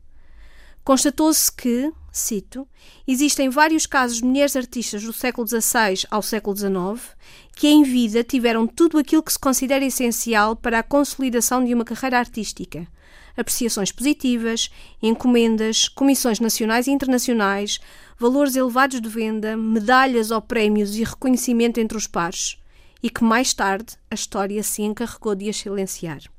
Constatou-se 0.86 1.52
que, 1.52 1.92
cito, 2.12 2.68
existem 3.08 3.50
vários 3.50 3.88
casos 3.88 4.18
de 4.18 4.24
mulheres 4.24 4.56
artistas 4.56 5.02
do 5.04 5.12
século 5.12 5.48
XVI 5.48 6.06
ao 6.12 6.22
século 6.22 6.56
XIX 6.56 7.16
que 7.56 7.68
em 7.68 7.82
vida 7.82 8.24
tiveram 8.24 8.68
tudo 8.68 9.00
aquilo 9.00 9.24
que 9.24 9.34
se 9.34 9.40
considera 9.40 9.84
essencial 9.84 10.56
para 10.56 10.78
a 10.78 10.84
consolidação 10.84 11.66
de 11.66 11.74
uma 11.74 11.84
carreira 11.84 12.20
artística. 12.20 12.88
Apreciações 13.36 13.92
positivas, 13.92 14.70
encomendas, 15.02 15.88
comissões 15.88 16.40
nacionais 16.40 16.86
e 16.86 16.92
internacionais, 16.92 17.80
valores 18.16 18.56
elevados 18.56 19.02
de 19.02 19.10
venda, 19.10 19.58
medalhas 19.58 20.30
ou 20.30 20.40
prémios 20.40 20.96
e 20.96 21.04
reconhecimento 21.04 21.80
entre 21.80 21.98
os 21.98 22.06
pares, 22.06 22.62
e 23.02 23.10
que 23.10 23.24
mais 23.24 23.56
tarde 23.56 23.96
a 24.12 24.14
história 24.14 24.62
se 24.62 24.84
encarregou 24.84 25.34
de 25.34 25.50
as 25.50 25.58
silenciar. 25.58 26.35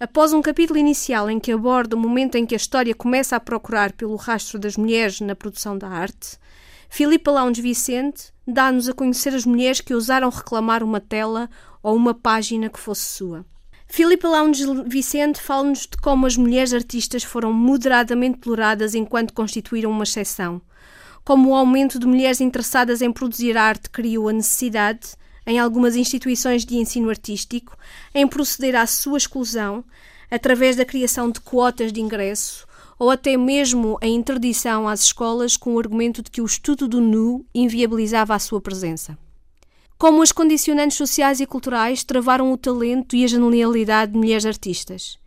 Após 0.00 0.32
um 0.32 0.40
capítulo 0.40 0.78
inicial 0.78 1.28
em 1.28 1.40
que 1.40 1.50
aborda 1.50 1.96
o 1.96 1.98
momento 1.98 2.36
em 2.36 2.46
que 2.46 2.54
a 2.54 2.56
história 2.56 2.94
começa 2.94 3.34
a 3.34 3.40
procurar 3.40 3.92
pelo 3.92 4.14
rastro 4.14 4.56
das 4.56 4.76
mulheres 4.76 5.20
na 5.20 5.34
produção 5.34 5.76
da 5.76 5.88
arte, 5.88 6.38
Filipa 6.88 7.32
Lounge 7.32 7.60
Vicente 7.60 8.32
dá-nos 8.46 8.88
a 8.88 8.94
conhecer 8.94 9.34
as 9.34 9.44
mulheres 9.44 9.80
que 9.80 9.92
ousaram 9.92 10.30
reclamar 10.30 10.84
uma 10.84 11.00
tela 11.00 11.50
ou 11.82 11.96
uma 11.96 12.14
página 12.14 12.68
que 12.68 12.78
fosse 12.78 13.06
sua. 13.06 13.44
Filipa 13.88 14.28
Lounge 14.28 14.64
Vicente 14.86 15.40
fala-nos 15.40 15.80
de 15.80 15.96
como 16.00 16.26
as 16.26 16.36
mulheres 16.36 16.72
artistas 16.72 17.24
foram 17.24 17.52
moderadamente 17.52 18.38
toleradas 18.38 18.94
enquanto 18.94 19.34
constituíram 19.34 19.90
uma 19.90 20.04
exceção, 20.04 20.62
como 21.24 21.50
o 21.50 21.54
aumento 21.56 21.98
de 21.98 22.06
mulheres 22.06 22.40
interessadas 22.40 23.02
em 23.02 23.10
produzir 23.10 23.56
arte 23.56 23.90
criou 23.90 24.28
a 24.28 24.32
necessidade 24.32 25.16
em 25.48 25.58
algumas 25.58 25.96
instituições 25.96 26.62
de 26.62 26.76
ensino 26.76 27.08
artístico 27.08 27.74
em 28.14 28.28
proceder 28.28 28.76
à 28.76 28.86
sua 28.86 29.16
exclusão 29.16 29.82
através 30.30 30.76
da 30.76 30.84
criação 30.84 31.30
de 31.30 31.40
quotas 31.40 31.90
de 31.90 32.02
ingresso 32.02 32.68
ou 32.98 33.10
até 33.10 33.34
mesmo 33.34 33.96
a 34.02 34.06
interdição 34.06 34.86
às 34.86 35.04
escolas 35.04 35.56
com 35.56 35.74
o 35.74 35.78
argumento 35.78 36.22
de 36.22 36.30
que 36.30 36.42
o 36.42 36.44
estudo 36.44 36.86
do 36.86 37.00
nu 37.00 37.46
inviabilizava 37.54 38.34
a 38.34 38.38
sua 38.38 38.60
presença. 38.60 39.16
Como 39.96 40.20
as 40.20 40.32
condicionantes 40.32 40.98
sociais 40.98 41.40
e 41.40 41.46
culturais 41.46 42.04
travaram 42.04 42.52
o 42.52 42.58
talento 42.58 43.16
e 43.16 43.24
a 43.24 43.26
genialidade 43.26 44.12
de 44.12 44.18
mulheres 44.18 44.44
artistas. 44.44 45.18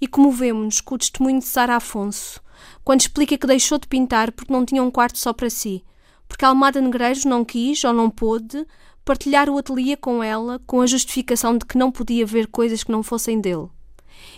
E 0.00 0.06
comovemos-nos 0.06 0.80
com 0.80 0.96
o 0.96 0.98
testemunho 0.98 1.38
de 1.38 1.46
Sara 1.46 1.76
Afonso, 1.76 2.40
quando 2.84 3.00
explica 3.00 3.38
que 3.38 3.46
deixou 3.46 3.78
de 3.78 3.86
pintar 3.86 4.32
porque 4.32 4.52
não 4.52 4.64
tinha 4.64 4.82
um 4.82 4.90
quarto 4.90 5.18
só 5.18 5.32
para 5.32 5.48
si, 5.48 5.84
porque 6.26 6.44
Almada 6.44 6.80
Negreiros 6.80 7.24
não 7.24 7.44
quis 7.44 7.82
ou 7.84 7.92
não 7.92 8.10
pôde 8.10 8.66
partilhar 9.08 9.48
o 9.48 9.56
ateliê 9.56 9.96
com 9.96 10.22
ela 10.22 10.60
com 10.66 10.82
a 10.82 10.86
justificação 10.86 11.56
de 11.56 11.64
que 11.64 11.78
não 11.78 11.90
podia 11.90 12.26
ver 12.26 12.46
coisas 12.46 12.84
que 12.84 12.92
não 12.92 13.02
fossem 13.02 13.40
dele. 13.40 13.68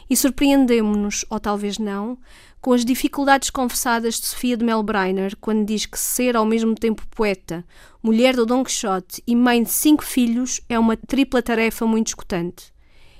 E 0.08 0.16
surpreendemos-nos, 0.16 1.24
ou 1.28 1.40
talvez 1.40 1.76
não, 1.76 2.16
com 2.60 2.72
as 2.72 2.84
dificuldades 2.84 3.50
confessadas 3.50 4.20
de 4.20 4.28
Sofia 4.28 4.56
de 4.56 4.64
Melbreiner 4.64 5.36
quando 5.40 5.66
diz 5.66 5.86
que 5.86 5.98
ser 5.98 6.36
ao 6.36 6.44
mesmo 6.44 6.76
tempo 6.76 7.04
poeta, 7.10 7.64
mulher 8.00 8.36
do 8.36 8.46
Don 8.46 8.62
Quixote 8.62 9.20
e 9.26 9.34
mãe 9.34 9.60
de 9.60 9.72
cinco 9.72 10.04
filhos 10.04 10.60
é 10.68 10.78
uma 10.78 10.96
tripla 10.96 11.42
tarefa 11.42 11.84
muito 11.84 12.06
escutante. 12.06 12.72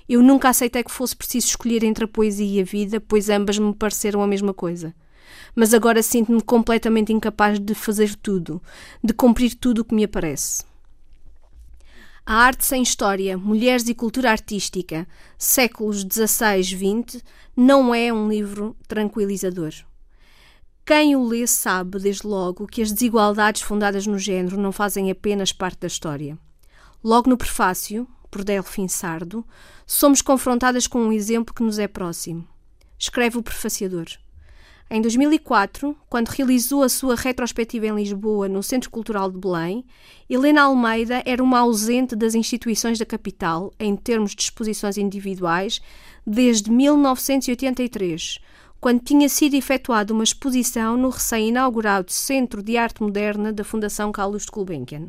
Eu 0.09 0.23
nunca 0.23 0.51
aceitei 0.51 0.85
que 0.85 0.93
fosse 0.93 1.17
preciso 1.17 1.49
escolher 1.49 1.83
entre 1.83 2.05
a 2.05 2.09
poesia 2.09 2.61
e 2.61 2.63
a 2.63 2.65
vida, 2.65 3.01
pois 3.01 3.29
ambas 3.29 3.59
me 3.59 3.75
pareceram 3.75 4.23
a 4.23 4.27
mesma 4.29 4.55
coisa. 4.55 4.95
Mas 5.53 5.75
agora 5.75 6.01
sinto-me 6.01 6.43
completamente 6.43 7.13
incapaz 7.13 7.59
de 7.59 7.75
fazer 7.75 8.15
tudo, 8.15 8.63
de 9.03 9.13
cumprir 9.13 9.57
tudo 9.57 9.81
o 9.81 9.85
que 9.85 9.97
me 9.97 10.05
aparece. 10.05 10.70
A 12.33 12.45
Arte 12.45 12.65
Sem 12.65 12.81
História, 12.81 13.37
Mulheres 13.37 13.89
e 13.89 13.93
Cultura 13.93 14.31
Artística, 14.31 15.05
séculos 15.37 16.03
XVI-XX, 16.03 17.25
não 17.57 17.93
é 17.93 18.13
um 18.13 18.29
livro 18.29 18.77
tranquilizador. 18.87 19.73
Quem 20.87 21.17
o 21.17 21.27
lê 21.27 21.45
sabe, 21.45 21.99
desde 21.99 22.29
logo, 22.29 22.69
que 22.69 22.83
as 22.83 22.93
desigualdades 22.93 23.63
fundadas 23.63 24.07
no 24.07 24.17
género 24.17 24.61
não 24.61 24.71
fazem 24.71 25.11
apenas 25.11 25.51
parte 25.51 25.81
da 25.81 25.89
história. 25.89 26.39
Logo 27.03 27.29
no 27.29 27.37
prefácio, 27.37 28.07
por 28.31 28.45
Delfim 28.45 28.87
Sardo, 28.87 29.45
somos 29.85 30.23
confrontadas 30.23 30.87
com 30.87 31.01
um 31.01 31.13
exemplo 31.13 31.53
que 31.53 31.65
nos 31.65 31.81
é 31.81 31.89
próximo. 31.89 32.47
Escreve 32.97 33.39
o 33.39 33.43
prefaciador. 33.43 34.07
Em 34.93 35.01
2004, 35.01 35.97
quando 36.09 36.27
realizou 36.31 36.83
a 36.83 36.89
sua 36.89 37.15
retrospectiva 37.15 37.87
em 37.87 37.95
Lisboa, 37.95 38.49
no 38.49 38.61
Centro 38.61 38.91
Cultural 38.91 39.31
de 39.31 39.39
Belém, 39.39 39.85
Helena 40.29 40.63
Almeida 40.63 41.23
era 41.25 41.41
uma 41.41 41.61
ausente 41.61 42.17
das 42.17 42.35
instituições 42.35 42.99
da 42.99 43.07
capital 43.07 43.73
em 43.79 43.95
termos 43.95 44.35
de 44.35 44.43
exposições 44.43 44.99
individuais 44.99 45.81
desde 46.27 46.73
1983, 46.73 48.41
quando 48.81 49.05
tinha 49.05 49.29
sido 49.29 49.55
efetuada 49.55 50.13
uma 50.13 50.25
exposição 50.25 50.97
no 50.97 51.11
recém-inaugurado 51.11 52.11
Centro 52.11 52.61
de 52.61 52.77
Arte 52.77 53.01
Moderna 53.01 53.53
da 53.53 53.63
Fundação 53.63 54.11
Carlos 54.11 54.45
de 54.45 54.51
Gulbenkian. 54.51 55.09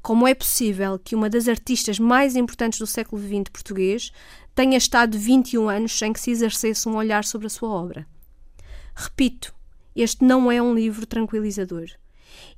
Como 0.00 0.28
é 0.28 0.36
possível 0.36 1.00
que 1.00 1.16
uma 1.16 1.28
das 1.28 1.48
artistas 1.48 1.98
mais 1.98 2.36
importantes 2.36 2.78
do 2.78 2.86
século 2.86 3.20
XX 3.20 3.50
português 3.52 4.12
tenha 4.54 4.78
estado 4.78 5.18
21 5.18 5.68
anos 5.68 5.98
sem 5.98 6.12
que 6.12 6.20
se 6.20 6.30
exercesse 6.30 6.88
um 6.88 6.94
olhar 6.94 7.24
sobre 7.24 7.48
a 7.48 7.50
sua 7.50 7.70
obra? 7.70 8.13
Repito, 8.94 9.54
este 9.94 10.24
não 10.24 10.50
é 10.50 10.60
um 10.60 10.74
livro 10.74 11.06
tranquilizador. 11.06 11.86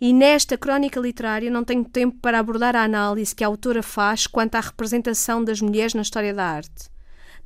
E 0.00 0.12
nesta 0.12 0.56
crónica 0.56 1.00
literária 1.00 1.50
não 1.50 1.64
tenho 1.64 1.84
tempo 1.84 2.18
para 2.20 2.38
abordar 2.38 2.76
a 2.76 2.82
análise 2.82 3.34
que 3.34 3.44
a 3.44 3.46
autora 3.46 3.82
faz 3.82 4.26
quanto 4.26 4.54
à 4.54 4.60
representação 4.60 5.42
das 5.42 5.60
mulheres 5.60 5.94
na 5.94 6.02
história 6.02 6.34
da 6.34 6.44
arte. 6.44 6.90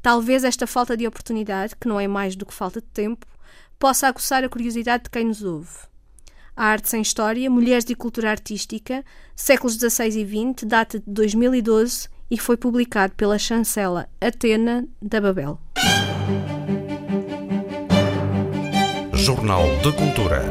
Talvez 0.03 0.44
esta 0.44 0.66
falta 0.66 0.96
de 0.96 1.07
oportunidade, 1.07 1.76
que 1.79 1.88
não 1.88 2.00
é 2.00 2.09
mais 2.09 2.35
do 2.35 2.46
que 2.46 2.55
falta 2.55 2.81
de 2.81 2.87
tempo, 2.88 3.26
possa 3.79 4.09
aguçar 4.09 4.42
a 4.44 4.48
curiosidade 4.48 5.05
de 5.05 5.11
quem 5.11 5.24
nos 5.24 5.42
ouve. 5.42 5.70
A 6.57 6.66
Arte 6.66 6.88
Sem 6.88 7.00
História, 7.00 7.48
Mulheres 7.50 7.88
e 7.88 7.94
Cultura 7.94 8.31
Artística, 8.31 9.05
séculos 9.35 9.76
XVI 9.76 10.20
e 10.20 10.26
XX, 10.26 10.66
data 10.66 10.98
de 10.98 11.05
2012 11.07 12.09
e 12.31 12.38
foi 12.38 12.57
publicado 12.57 13.14
pela 13.14 13.38
chancela 13.38 14.09
Atena 14.20 14.87
da 15.00 15.20
Babel. 15.20 15.59
Jornal 19.20 19.66
de 19.83 19.92
Cultura. 19.92 20.42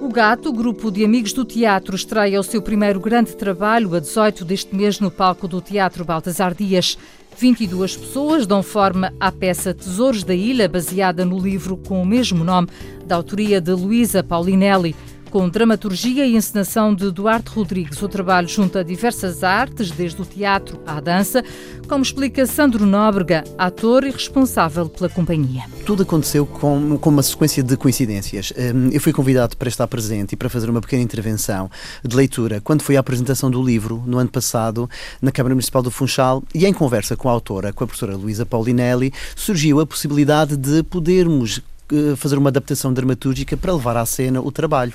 O 0.00 0.08
Gato, 0.08 0.52
grupo 0.52 0.90
de 0.90 1.04
amigos 1.04 1.32
do 1.32 1.44
teatro, 1.44 1.94
estreia 1.94 2.40
o 2.40 2.42
seu 2.42 2.60
primeiro 2.60 2.98
grande 2.98 3.36
trabalho 3.36 3.94
a 3.94 4.00
18 4.00 4.44
deste 4.44 4.74
mês 4.74 4.98
no 4.98 5.12
palco 5.12 5.46
do 5.46 5.60
Teatro 5.60 6.04
Baltasar 6.04 6.56
Dias. 6.56 6.98
22 7.38 7.96
pessoas 7.96 8.48
dão 8.48 8.64
forma 8.64 9.14
à 9.20 9.30
peça 9.30 9.72
Tesouros 9.72 10.24
da 10.24 10.34
Ilha, 10.34 10.68
baseada 10.68 11.24
no 11.24 11.38
livro 11.38 11.76
com 11.76 12.02
o 12.02 12.06
mesmo 12.06 12.42
nome, 12.42 12.66
da 13.06 13.14
autoria 13.14 13.60
de 13.60 13.70
Luísa 13.70 14.24
Paulinelli 14.24 14.96
com 15.32 15.48
dramaturgia 15.48 16.26
e 16.26 16.36
encenação 16.36 16.94
de 16.94 17.10
Duarte 17.10 17.48
Rodrigues. 17.48 18.02
O 18.02 18.08
trabalho 18.08 18.46
junta 18.46 18.84
diversas 18.84 19.42
artes, 19.42 19.90
desde 19.90 20.20
o 20.20 20.26
teatro 20.26 20.78
à 20.86 21.00
dança, 21.00 21.42
como 21.88 22.02
explica 22.02 22.44
Sandro 22.44 22.84
Nóbrega, 22.84 23.42
ator 23.56 24.04
e 24.04 24.10
responsável 24.10 24.90
pela 24.90 25.08
companhia. 25.08 25.62
Tudo 25.86 26.02
aconteceu 26.02 26.44
com, 26.44 26.98
com 26.98 27.08
uma 27.08 27.22
sequência 27.22 27.62
de 27.62 27.78
coincidências. 27.78 28.52
Hum, 28.52 28.90
eu 28.92 29.00
fui 29.00 29.10
convidado 29.10 29.56
para 29.56 29.70
estar 29.70 29.86
presente 29.86 30.32
e 30.32 30.36
para 30.36 30.50
fazer 30.50 30.68
uma 30.68 30.82
pequena 30.82 31.02
intervenção 31.02 31.70
de 32.04 32.14
leitura 32.14 32.60
quando 32.60 32.82
foi 32.82 32.98
a 32.98 33.00
apresentação 33.00 33.50
do 33.50 33.62
livro, 33.62 34.04
no 34.06 34.18
ano 34.18 34.28
passado, 34.28 34.88
na 35.22 35.32
Câmara 35.32 35.54
Municipal 35.54 35.82
do 35.82 35.90
Funchal, 35.90 36.42
e 36.54 36.66
em 36.66 36.74
conversa 36.74 37.16
com 37.16 37.30
a 37.30 37.32
autora, 37.32 37.72
com 37.72 37.84
a 37.84 37.86
professora 37.86 38.14
Luísa 38.14 38.44
Paulinelli, 38.44 39.10
surgiu 39.34 39.80
a 39.80 39.86
possibilidade 39.86 40.58
de 40.58 40.82
podermos 40.82 41.62
eh, 41.90 42.16
fazer 42.16 42.36
uma 42.36 42.50
adaptação 42.50 42.92
dramatúrgica 42.92 43.56
para 43.56 43.72
levar 43.72 43.96
à 43.96 44.04
cena 44.04 44.42
o 44.42 44.52
trabalho. 44.52 44.92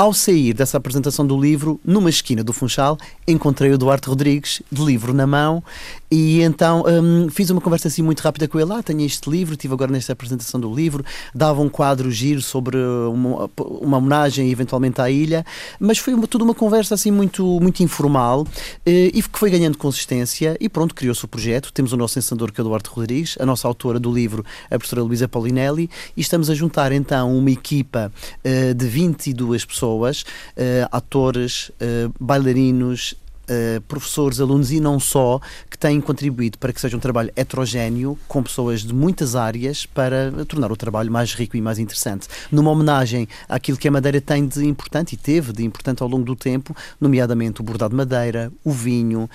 Ao 0.00 0.14
sair 0.14 0.54
dessa 0.54 0.78
apresentação 0.78 1.26
do 1.26 1.38
livro, 1.38 1.78
numa 1.84 2.08
esquina 2.08 2.42
do 2.42 2.54
Funchal, 2.54 2.96
encontrei 3.28 3.70
o 3.70 3.76
Duarte 3.76 4.08
Rodrigues, 4.08 4.62
de 4.72 4.82
livro 4.82 5.12
na 5.12 5.26
mão, 5.26 5.62
e 6.10 6.42
então 6.42 6.84
hum, 6.86 7.28
fiz 7.30 7.50
uma 7.50 7.60
conversa 7.60 7.88
assim 7.88 8.02
muito 8.02 8.20
rápida 8.20 8.48
com 8.48 8.58
ele. 8.58 8.72
Ah, 8.72 8.82
tenho 8.82 9.00
este 9.02 9.28
livro, 9.28 9.54
estive 9.54 9.74
agora 9.74 9.92
nesta 9.92 10.12
apresentação 10.12 10.60
do 10.60 10.74
livro, 10.74 11.04
dava 11.34 11.60
um 11.60 11.68
quadro 11.68 12.10
giro 12.10 12.40
sobre 12.40 12.78
uma, 12.78 13.50
uma 13.58 13.98
homenagem 13.98 14.50
eventualmente 14.50 15.00
à 15.00 15.10
ilha, 15.10 15.44
mas 15.78 15.98
foi 15.98 16.14
uma, 16.14 16.26
tudo 16.26 16.44
uma 16.44 16.54
conversa 16.54 16.94
assim 16.94 17.10
muito, 17.10 17.44
muito 17.60 17.82
informal 17.82 18.46
eh, 18.86 19.10
e 19.12 19.22
que 19.22 19.38
foi 19.38 19.50
ganhando 19.50 19.76
consistência 19.76 20.56
e 20.60 20.68
pronto, 20.68 20.94
criou-se 20.94 21.24
o 21.24 21.28
projeto. 21.28 21.72
Temos 21.72 21.92
o 21.92 21.96
nosso 21.96 22.18
encenador 22.18 22.52
que 22.52 22.60
é 22.60 22.62
o 22.62 22.66
Duarte 22.66 22.88
Rodrigues, 22.90 23.36
a 23.38 23.46
nossa 23.46 23.68
autora 23.68 23.98
do 23.98 24.12
livro, 24.12 24.44
a 24.66 24.78
professora 24.78 25.02
Luísa 25.02 25.28
Paulinelli, 25.28 25.90
e 26.16 26.20
estamos 26.20 26.48
a 26.50 26.54
juntar 26.54 26.92
então 26.92 27.36
uma 27.36 27.50
equipa 27.50 28.12
eh, 28.42 28.74
de 28.74 28.86
22 28.86 29.64
pessoas 29.64 29.80
pessoas, 29.80 30.22
uh, 30.22 30.88
atores, 30.92 31.70
uh, 31.70 32.12
bailarinos, 32.20 33.14
Uh, 33.50 33.80
professores, 33.82 34.40
alunos 34.40 34.70
e 34.70 34.78
não 34.78 35.00
só, 35.00 35.40
que 35.68 35.76
têm 35.76 36.00
contribuído 36.00 36.56
para 36.56 36.72
que 36.72 36.80
seja 36.80 36.96
um 36.96 37.00
trabalho 37.00 37.32
heterogéneo, 37.34 38.16
com 38.28 38.42
pessoas 38.44 38.82
de 38.82 38.94
muitas 38.94 39.34
áreas, 39.34 39.84
para 39.86 40.30
tornar 40.46 40.70
o 40.70 40.76
trabalho 40.76 41.10
mais 41.10 41.34
rico 41.34 41.56
e 41.56 41.60
mais 41.60 41.80
interessante. 41.80 42.28
Numa 42.52 42.70
homenagem 42.70 43.26
àquilo 43.48 43.76
que 43.76 43.88
a 43.88 43.90
Madeira 43.90 44.20
tem 44.20 44.46
de 44.46 44.64
importante 44.64 45.14
e 45.14 45.16
teve 45.16 45.52
de 45.52 45.64
importante 45.64 46.00
ao 46.00 46.08
longo 46.08 46.24
do 46.24 46.36
tempo, 46.36 46.76
nomeadamente 47.00 47.60
o 47.60 47.64
bordado 47.64 47.90
de 47.90 47.96
madeira, 47.96 48.52
o 48.64 48.70
vinho, 48.70 49.28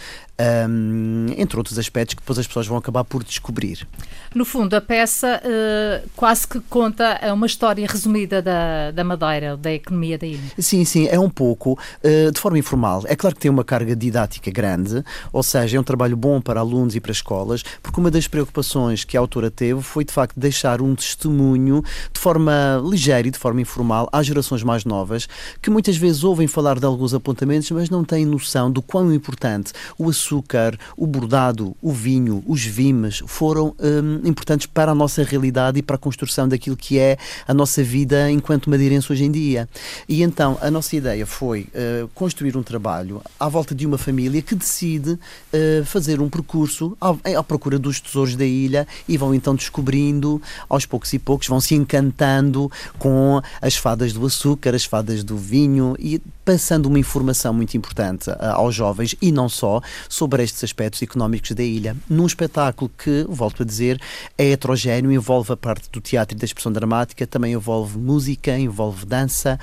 um, 0.69 1.27
entre 1.37 1.57
outros 1.57 1.79
aspectos 1.79 2.15
que 2.15 2.21
depois 2.21 2.37
as 2.37 2.47
pessoas 2.47 2.67
vão 2.67 2.77
acabar 2.77 3.03
por 3.03 3.23
descobrir. 3.23 3.87
No 4.33 4.43
fundo, 4.43 4.75
a 4.75 4.81
peça 4.81 5.41
uh, 5.43 6.09
quase 6.15 6.47
que 6.47 6.59
conta 6.61 7.19
uma 7.33 7.45
história 7.45 7.87
resumida 7.87 8.41
da, 8.41 8.91
da 8.91 9.03
Madeira, 9.03 9.55
da 9.55 9.71
economia 9.71 10.17
da 10.17 10.27
ilha. 10.27 10.51
Sim, 10.59 10.83
sim, 10.83 11.07
é 11.07 11.19
um 11.19 11.29
pouco 11.29 11.73
uh, 11.73 12.31
de 12.31 12.39
forma 12.39 12.59
informal. 12.59 13.03
É 13.05 13.15
claro 13.15 13.35
que 13.35 13.41
tem 13.41 13.51
uma 13.51 13.63
carga 13.63 13.95
didática 14.05 14.51
grande, 14.51 15.03
ou 15.33 15.43
seja, 15.43 15.77
é 15.77 15.79
um 15.79 15.83
trabalho 15.83 16.15
bom 16.15 16.39
para 16.39 16.59
alunos 16.59 16.95
e 16.95 16.99
para 16.99 17.11
escolas, 17.11 17.63
porque 17.81 17.99
uma 17.99 18.11
das 18.11 18.27
preocupações 18.27 19.03
que 19.03 19.17
a 19.17 19.19
autora 19.19 19.49
teve 19.49 19.81
foi 19.81 20.05
de 20.05 20.13
facto 20.13 20.39
deixar 20.39 20.81
um 20.81 20.95
testemunho 20.95 21.83
de 22.13 22.19
forma 22.19 22.81
ligeira 22.87 23.27
e 23.27 23.31
de 23.31 23.37
forma 23.37 23.61
informal 23.61 24.07
às 24.11 24.25
gerações 24.25 24.63
mais 24.63 24.85
novas, 24.85 25.27
que 25.61 25.69
muitas 25.69 25.97
vezes 25.97 26.23
ouvem 26.23 26.47
falar 26.47 26.79
de 26.79 26.85
alguns 26.85 27.13
apontamentos, 27.13 27.69
mas 27.71 27.89
não 27.89 28.03
têm 28.03 28.25
noção 28.25 28.71
do 28.71 28.81
quão 28.81 29.13
importante 29.13 29.73
o 29.97 30.09
açúcar, 30.09 30.77
o 30.95 31.07
bordado, 31.07 31.75
o 31.81 31.91
vinho, 31.91 32.43
os 32.47 32.63
vimes 32.63 33.21
foram 33.25 33.75
hum, 33.79 34.21
importantes 34.23 34.67
para 34.67 34.91
a 34.91 34.95
nossa 34.95 35.23
realidade 35.23 35.79
e 35.79 35.81
para 35.81 35.95
a 35.95 35.99
construção 35.99 36.47
daquilo 36.47 36.77
que 36.77 36.99
é 36.99 37.17
a 37.47 37.53
nossa 37.53 37.83
vida 37.83 38.29
enquanto 38.29 38.69
madeirense 38.69 39.11
hoje 39.11 39.23
em 39.23 39.31
dia. 39.31 39.67
E 40.07 40.21
então 40.21 40.57
a 40.61 40.69
nossa 40.69 40.95
ideia 40.95 41.25
foi 41.25 41.67
uh, 41.73 42.07
construir 42.13 42.57
um 42.57 42.63
trabalho 42.63 43.21
à 43.39 43.47
volta 43.47 43.73
de 43.73 43.84
uma 43.85 43.97
família 43.97 44.41
que 44.41 44.55
decide 44.55 45.11
uh, 45.11 45.85
fazer 45.85 46.19
um 46.19 46.29
percurso 46.29 46.97
à, 46.99 47.43
procura 47.43 47.77
dos 47.77 47.99
tesouros 47.99 48.35
da 48.35 48.45
ilha 48.45 48.87
e 49.07 49.17
vão 49.17 49.33
então 49.33 49.55
descobrindo 49.55 50.41
aos 50.67 50.85
poucos 50.85 51.13
e 51.13 51.19
poucos, 51.19 51.47
vão 51.47 51.59
se 51.59 51.75
encantando 51.75 52.71
com 52.97 53.41
as 53.61 53.75
fadas 53.75 54.13
do 54.13 54.25
açúcar, 54.25 54.75
as 54.75 54.85
fadas 54.85 55.23
do 55.23 55.37
vinho 55.37 55.95
e 55.99 56.21
passando 56.43 56.85
uma 56.85 56.99
informação 56.99 57.53
muito 57.53 57.75
importante 57.75 58.29
uh, 58.29 58.35
aos 58.53 58.75
jovens 58.75 59.15
e 59.21 59.31
não 59.31 59.49
só 59.49 59.81
sobre 60.07 60.43
estes 60.43 60.63
aspectos 60.63 61.01
económicos 61.01 61.51
da 61.51 61.63
ilha, 61.63 61.95
num 62.09 62.25
espetáculo 62.25 62.91
que, 62.97 63.25
volto 63.27 63.63
a 63.63 63.65
dizer, 63.65 63.99
é 64.37 64.51
heterogéneo, 64.51 65.11
envolve 65.11 65.53
a 65.53 65.57
parte 65.57 65.89
do 65.91 65.99
teatro 65.99 66.37
e 66.37 66.39
da 66.39 66.45
expressão 66.45 66.71
dramática, 66.71 67.25
também 67.25 67.53
envolve 67.53 67.97
música, 67.97 68.57
envolve 68.57 69.05
dança, 69.05 69.59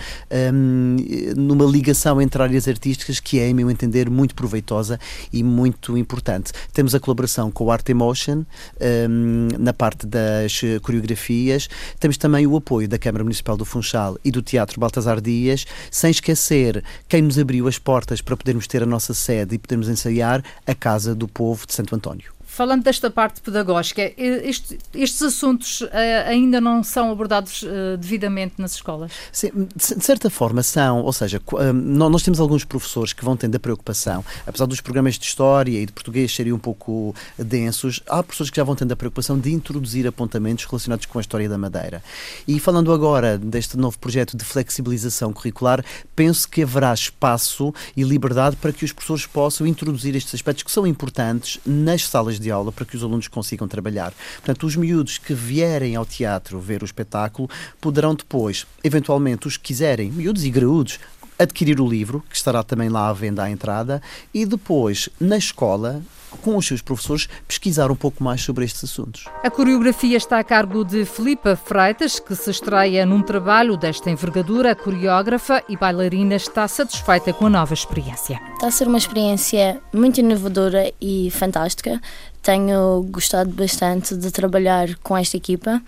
um, 0.52 0.96
numa 1.36 1.64
ligação 1.64 2.20
entre 2.20 2.42
áreas 2.42 2.66
artísticas 2.66 3.20
que 3.20 3.38
é, 3.38 3.48
em 3.48 3.54
meu 3.54 3.70
entender, 3.70 4.10
muito 4.12 4.34
proveitosa 4.34 5.00
e 5.32 5.42
muito 5.42 5.96
importante. 5.96 6.52
Temos 6.72 6.94
a 6.94 7.00
colaboração 7.00 7.50
com 7.50 7.64
o 7.64 7.70
Art 7.70 7.88
Emotion 7.88 8.44
um, 8.80 9.48
na 9.58 9.72
parte 9.72 10.06
das 10.06 10.60
coreografias, 10.82 11.68
temos 11.98 12.16
também 12.16 12.46
o 12.46 12.56
apoio 12.56 12.88
da 12.88 12.98
Câmara 12.98 13.24
Municipal 13.24 13.56
do 13.56 13.64
Funchal 13.64 14.18
e 14.24 14.30
do 14.30 14.42
Teatro 14.42 14.78
Baltasar 14.78 15.20
Dias, 15.20 15.64
sem 15.90 16.10
esquecer 16.10 16.84
quem 17.08 17.22
nos 17.22 17.38
abriu 17.38 17.66
as 17.66 17.78
portas 17.78 18.20
para 18.20 18.36
podermos 18.36 18.66
ter 18.66 18.82
a 18.82 18.86
nossa 18.86 19.14
sede 19.14 19.54
e 19.54 19.58
podermos 19.58 19.88
ensaiar 19.88 20.44
a 20.66 20.74
Casa 20.74 21.14
do 21.14 21.26
Povo 21.26 21.66
de 21.66 21.74
Santo 21.74 21.94
António. 21.94 22.41
Falando 22.54 22.82
desta 22.82 23.10
parte 23.10 23.40
pedagógica, 23.40 24.12
este, 24.14 24.78
estes 24.92 25.22
assuntos 25.22 25.80
uh, 25.80 25.88
ainda 26.26 26.60
não 26.60 26.84
são 26.84 27.10
abordados 27.10 27.62
uh, 27.62 27.96
devidamente 27.96 28.56
nas 28.58 28.74
escolas? 28.74 29.10
Sim, 29.32 29.68
de 29.74 30.04
certa 30.04 30.28
forma 30.28 30.62
são, 30.62 31.00
ou 31.00 31.14
seja, 31.14 31.40
uh, 31.50 31.72
nós 31.72 32.22
temos 32.22 32.38
alguns 32.38 32.62
professores 32.62 33.14
que 33.14 33.24
vão 33.24 33.38
tendo 33.38 33.56
a 33.56 33.58
preocupação, 33.58 34.22
apesar 34.46 34.66
dos 34.66 34.82
programas 34.82 35.14
de 35.14 35.24
História 35.24 35.80
e 35.80 35.86
de 35.86 35.92
Português 35.92 36.30
serem 36.34 36.52
um 36.52 36.58
pouco 36.58 37.14
densos, 37.38 38.02
há 38.06 38.22
professores 38.22 38.50
que 38.50 38.58
já 38.58 38.64
vão 38.64 38.76
tendo 38.76 38.92
a 38.92 38.96
preocupação 38.96 39.38
de 39.38 39.50
introduzir 39.50 40.06
apontamentos 40.06 40.66
relacionados 40.66 41.06
com 41.06 41.16
a 41.16 41.22
história 41.22 41.48
da 41.48 41.56
Madeira. 41.56 42.04
E 42.46 42.60
falando 42.60 42.92
agora 42.92 43.38
deste 43.38 43.78
novo 43.78 43.98
projeto 43.98 44.36
de 44.36 44.44
flexibilização 44.44 45.32
curricular, 45.32 45.82
penso 46.14 46.46
que 46.46 46.62
haverá 46.64 46.92
espaço 46.92 47.72
e 47.96 48.02
liberdade 48.02 48.56
para 48.56 48.74
que 48.74 48.84
os 48.84 48.92
professores 48.92 49.24
possam 49.24 49.66
introduzir 49.66 50.14
estes 50.14 50.34
aspectos 50.34 50.64
que 50.64 50.70
são 50.70 50.86
importantes 50.86 51.58
nas 51.64 52.06
salas 52.06 52.42
de 52.42 52.51
aula 52.52 52.70
para 52.70 52.84
que 52.84 52.96
os 52.96 53.02
alunos 53.02 53.28
consigam 53.28 53.66
trabalhar. 53.66 54.12
Portanto, 54.36 54.66
os 54.66 54.76
miúdos 54.76 55.18
que 55.18 55.34
vierem 55.34 55.96
ao 55.96 56.06
teatro 56.06 56.60
ver 56.60 56.82
o 56.82 56.84
espetáculo 56.84 57.48
poderão 57.80 58.14
depois, 58.14 58.66
eventualmente, 58.84 59.46
os 59.46 59.56
que 59.56 59.64
quiserem, 59.64 60.10
miúdos 60.10 60.44
e 60.44 60.50
graúdos, 60.50 61.00
adquirir 61.38 61.80
o 61.80 61.88
livro, 61.88 62.22
que 62.28 62.36
estará 62.36 62.62
também 62.62 62.88
lá 62.88 63.08
à 63.08 63.12
venda 63.12 63.42
à 63.42 63.50
entrada, 63.50 64.00
e 64.32 64.46
depois, 64.46 65.08
na 65.18 65.36
escola, 65.36 66.02
com 66.38 66.56
os 66.56 66.66
seus 66.66 66.82
professores, 66.82 67.28
pesquisar 67.46 67.90
um 67.90 67.96
pouco 67.96 68.22
mais 68.22 68.40
sobre 68.42 68.64
estes 68.64 68.84
assuntos. 68.84 69.24
A 69.42 69.50
coreografia 69.50 70.16
está 70.16 70.38
a 70.38 70.44
cargo 70.44 70.84
de 70.84 71.04
Filipa 71.04 71.56
Freitas, 71.56 72.18
que 72.18 72.34
se 72.34 72.50
estreia 72.50 73.04
num 73.04 73.22
trabalho 73.22 73.76
desta 73.76 74.10
envergadura. 74.10 74.72
A 74.72 74.74
coreógrafa 74.74 75.62
e 75.68 75.76
bailarina 75.76 76.34
está 76.34 76.66
satisfeita 76.66 77.32
com 77.32 77.46
a 77.46 77.50
nova 77.50 77.74
experiência. 77.74 78.40
Está 78.54 78.68
a 78.68 78.70
ser 78.70 78.88
uma 78.88 78.98
experiência 78.98 79.80
muito 79.92 80.20
inovadora 80.20 80.92
e 81.00 81.30
fantástica. 81.30 82.00
Tenho 82.42 83.06
gostado 83.10 83.50
bastante 83.50 84.16
de 84.16 84.30
trabalhar 84.30 84.94
com 85.02 85.16
esta 85.16 85.36
equipa. 85.36 85.80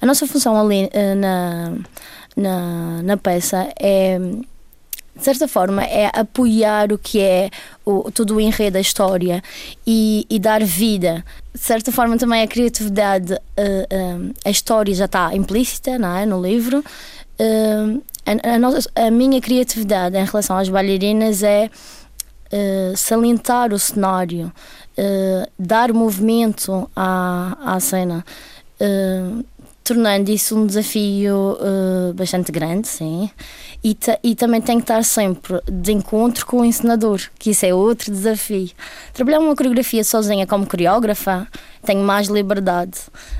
A 0.00 0.06
nossa 0.06 0.26
função 0.26 0.58
ali 0.58 0.88
eh, 0.92 1.14
na, 1.14 1.74
na, 2.36 3.02
na 3.02 3.16
peça 3.16 3.68
é 3.78 4.18
de 5.14 5.24
certa 5.24 5.48
forma, 5.48 5.84
é 5.84 6.10
apoiar 6.14 6.92
o 6.92 6.98
que 6.98 7.20
é 7.20 7.50
o, 7.84 8.10
todo 8.10 8.36
o 8.36 8.40
enredo 8.40 8.74
da 8.74 8.80
história 8.80 9.42
e, 9.86 10.26
e, 10.30 10.38
dar 10.38 10.62
vida. 10.62 11.24
De 11.52 11.60
certa 11.60 11.92
forma, 11.92 12.16
também 12.16 12.42
a 12.42 12.46
criatividade, 12.46 13.32
uh, 13.32 13.36
uh, 13.36 14.34
a 14.44 14.50
história 14.50 14.94
já 14.94 15.04
está 15.06 15.34
implícita 15.34 15.98
não 15.98 16.16
é, 16.16 16.24
no 16.24 16.40
livro. 16.40 16.78
Uh, 17.38 18.02
a, 18.24 18.54
a, 18.54 18.58
nossa, 18.58 18.88
a, 18.94 19.10
minha 19.10 19.40
criatividade 19.40 20.16
em 20.16 20.24
relação 20.24 20.56
às 20.56 20.68
bailarinas 20.68 21.42
é 21.42 21.70
salientar 22.96 23.72
o 23.72 23.78
cenário, 23.78 24.52
dar 25.56 25.92
movimento 25.92 26.90
à, 26.96 27.56
à 27.76 27.78
cena. 27.78 28.24
Tornando 29.82 30.30
isso 30.30 30.56
um 30.56 30.66
desafio 30.66 31.56
uh, 31.58 32.12
bastante 32.14 32.52
grande, 32.52 32.86
sim. 32.86 33.30
E, 33.82 33.96
e, 34.22 34.34
também 34.34 34.60
tem 34.60 34.76
que 34.76 34.82
estar 34.82 35.02
sempre 35.02 35.60
de 35.66 35.90
encontro 35.90 36.44
com 36.44 36.60
o 36.60 36.64
encenador, 36.64 37.20
que 37.38 37.50
isso 37.50 37.64
é 37.64 37.74
outro 37.74 38.12
desafio. 38.12 38.70
Trabalhar 39.14 39.40
uma 39.40 39.56
coreografia 39.56 40.04
sozinha 40.04 40.46
como 40.46 40.66
coreógrafa, 40.66 41.48
tenho 41.82 42.04
mais 42.04 42.28
liberdade. 42.28 42.98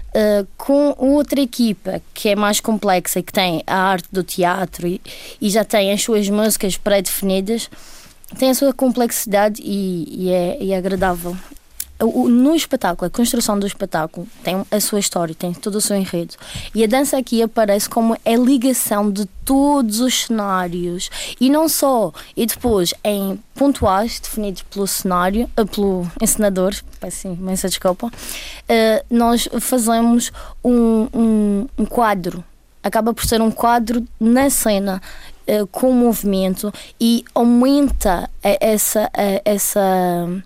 Uh, 0.09 0.47
com 0.57 0.95
outra 0.99 1.41
equipa 1.41 2.03
que 2.13 2.31
é 2.31 2.35
mais 2.35 2.59
complexa 2.59 3.21
e 3.21 3.23
que 3.23 3.33
tem 3.33 3.63
a 3.67 3.77
arte 3.77 4.09
do 4.11 4.25
teatro 4.25 4.89
e, 4.89 5.01
e 5.41 5.49
já 5.51 5.63
tem 5.63 5.93
as 5.93 6.03
suas 6.03 6.29
músicas 6.29 6.77
pré-definidas, 6.77 7.71
tem 8.39 8.51
a 8.51 8.55
sua 8.55 8.73
complexidade 8.73 9.63
e, 9.63 10.25
e, 10.25 10.31
é, 10.31 10.59
e 10.61 10.73
é 10.73 10.77
agradável 10.79 11.37
no 12.01 12.55
espetáculo, 12.55 13.07
a 13.07 13.11
construção 13.11 13.59
do 13.59 13.67
espetáculo 13.67 14.27
tem 14.43 14.65
a 14.71 14.81
sua 14.81 14.99
história, 14.99 15.35
tem 15.35 15.53
todo 15.53 15.77
o 15.77 15.81
seu 15.81 15.97
enredo. 15.97 16.35
E 16.75 16.83
a 16.83 16.87
dança 16.87 17.19
aqui 17.19 17.43
aparece 17.43 17.89
como 17.89 18.15
a 18.15 18.31
ligação 18.31 19.11
de 19.11 19.27
todos 19.45 20.01
os 20.01 20.25
cenários. 20.25 21.11
E 21.41 21.51
não 21.51 21.69
só. 21.69 22.13
E 22.37 22.47
depois, 22.47 22.95
em 23.05 23.39
pontuais 23.55 24.19
definidos 24.19 24.63
pelo 24.63 24.87
cenário, 24.87 25.51
uh, 25.59 25.67
pelo 25.67 26.11
encenador, 26.21 26.75
peço 26.99 27.29
imensa 27.29 27.69
desculpa, 27.69 28.07
uh, 28.07 29.05
nós 29.11 29.49
fazemos 29.61 30.33
um, 30.65 31.07
um, 31.13 31.67
um 31.77 31.85
quadro. 31.85 32.43
Acaba 32.83 33.13
por 33.13 33.27
ser 33.27 33.43
um 33.43 33.51
quadro 33.51 34.07
na 34.19 34.49
cena 34.49 35.03
uh, 35.47 35.67
com 35.67 35.93
movimento 35.93 36.73
e 36.99 37.25
aumenta 37.35 38.31
essa, 38.43 39.11
essa 39.45 40.43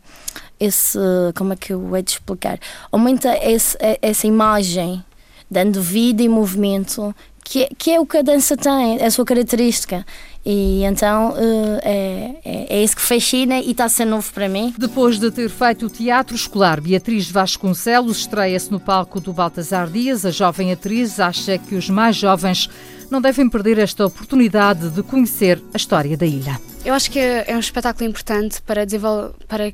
esse. 0.59 0.99
Como 1.35 1.53
é 1.53 1.57
que 1.57 1.73
eu 1.73 1.97
hei 1.97 2.03
de 2.03 2.13
explicar? 2.13 2.59
Aumenta 2.91 3.37
esse, 3.43 3.77
essa 4.01 4.27
imagem, 4.27 5.05
dando 5.51 5.81
vida 5.83 6.23
e 6.23 6.29
movimento, 6.29 7.15
que, 7.45 7.69
que 7.77 7.93
é 7.93 8.01
o 8.01 8.07
que 8.07 8.17
a 8.17 8.23
dança 8.23 8.57
tem, 8.57 8.99
é 8.99 9.07
a 9.07 9.11
sua 9.11 9.25
característica. 9.25 10.05
E 10.47 10.83
então 10.85 11.35
eh, 11.39 11.81
é, 11.83 12.37
é, 12.45 12.79
é 12.79 12.85
isso 12.85 12.97
que 12.97 13.03
fascina 13.03 13.61
e 13.61 13.71
está 13.71 13.85
a 13.85 13.89
ser 13.89 14.05
novo 14.05 14.31
para 14.33 14.49
mim. 14.49 14.75
Depois 14.77 15.19
de 15.19 15.31
ter 15.31 15.49
feito 15.49 15.87
o 15.87 15.91
teatro 15.91 16.37
escolar, 16.37 16.81
Beatriz 16.81 17.31
Vasconcelos 17.31 18.19
estreia-se 18.19 18.71
no 18.71 18.79
palco 18.79 19.21
do 19.21 19.33
Baltasar 19.33 19.89
Dias. 19.89 20.27
A 20.27 20.31
jovem 20.31 20.73
atriz 20.73 21.19
acha 21.19 21.57
que 21.57 21.75
os 21.75 21.89
mais 21.89 22.17
jovens 22.17 22.69
não 23.11 23.23
devem 23.23 23.49
perder 23.49 23.79
esta 23.79 24.05
oportunidade 24.05 24.91
de 24.91 25.03
conhecer 25.03 25.63
a 25.73 25.77
história 25.77 26.17
da 26.17 26.27
ilha. 26.27 26.61
Eu 26.85 26.93
acho 26.93 27.11
que 27.11 27.19
é 27.19 27.55
um 27.57 27.61
espetáculo 27.61 28.09
importante 28.09 28.61
para, 28.61 28.85
desenvolver, 28.85 29.33
para 29.49 29.73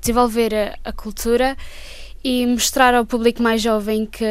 desenvolver 0.00 0.54
a, 0.54 0.78
a 0.84 0.92
cultura 0.92 1.56
e 2.22 2.46
mostrar 2.46 2.94
ao 2.94 3.06
público 3.06 3.42
mais 3.42 3.62
jovem 3.62 4.06
que 4.06 4.24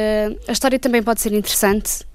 a 0.47 0.51
história 0.51 0.79
também 0.79 1.01
pode 1.01 1.21
ser 1.21 1.33
interessante. 1.33 2.05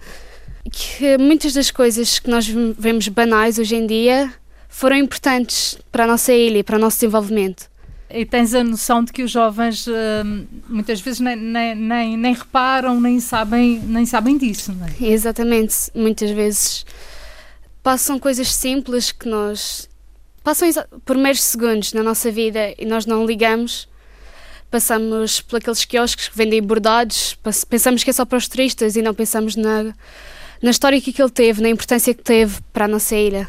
Que 0.70 1.18
muitas 1.18 1.52
das 1.52 1.70
coisas 1.70 2.18
que 2.18 2.30
nós 2.30 2.46
vemos 2.46 3.08
banais 3.08 3.58
hoje 3.58 3.76
em 3.76 3.86
dia 3.86 4.32
foram 4.68 4.96
importantes 4.96 5.78
para 5.92 6.04
a 6.04 6.06
nossa 6.06 6.32
ilha 6.32 6.58
e 6.58 6.62
para 6.62 6.76
o 6.76 6.80
nosso 6.80 6.96
desenvolvimento. 6.96 7.68
E 8.08 8.24
tens 8.24 8.54
a 8.54 8.62
noção 8.62 9.02
de 9.02 9.12
que 9.12 9.22
os 9.22 9.30
jovens 9.30 9.86
hum, 9.88 10.46
muitas 10.68 11.00
vezes 11.00 11.20
nem, 11.20 11.36
nem, 11.36 11.74
nem, 11.74 12.16
nem, 12.16 12.34
reparam, 12.34 13.00
nem 13.00 13.18
sabem, 13.18 13.80
nem 13.80 14.06
sabem 14.06 14.38
disso, 14.38 14.72
não 14.72 14.86
é? 14.86 15.12
Exatamente. 15.12 15.74
Muitas 15.94 16.30
vezes 16.30 16.86
passam 17.82 18.18
coisas 18.18 18.52
simples 18.54 19.10
que 19.10 19.28
nós 19.28 19.88
passam 20.44 20.68
por 21.04 21.16
meros 21.16 21.42
segundos 21.42 21.94
na 21.94 22.02
nossa 22.02 22.30
vida 22.30 22.74
e 22.78 22.84
nós 22.84 23.06
não 23.06 23.26
ligamos. 23.26 23.88
Passamos 24.70 25.40
por 25.40 25.56
aqueles 25.56 25.84
quiosques 25.84 26.28
que 26.28 26.36
vendem 26.36 26.62
bordados, 26.62 27.36
pensamos 27.68 28.04
que 28.04 28.10
é 28.10 28.12
só 28.12 28.24
para 28.24 28.38
os 28.38 28.46
turistas 28.46 28.96
e 28.96 29.02
não 29.02 29.14
pensamos 29.14 29.56
na, 29.56 29.94
na 30.60 30.70
história 30.70 31.00
que 31.00 31.14
ele 31.20 31.30
teve, 31.30 31.62
na 31.62 31.68
importância 31.68 32.12
que 32.12 32.22
teve 32.22 32.60
para 32.72 32.84
a 32.84 32.88
nossa 32.88 33.14
ilha. 33.14 33.48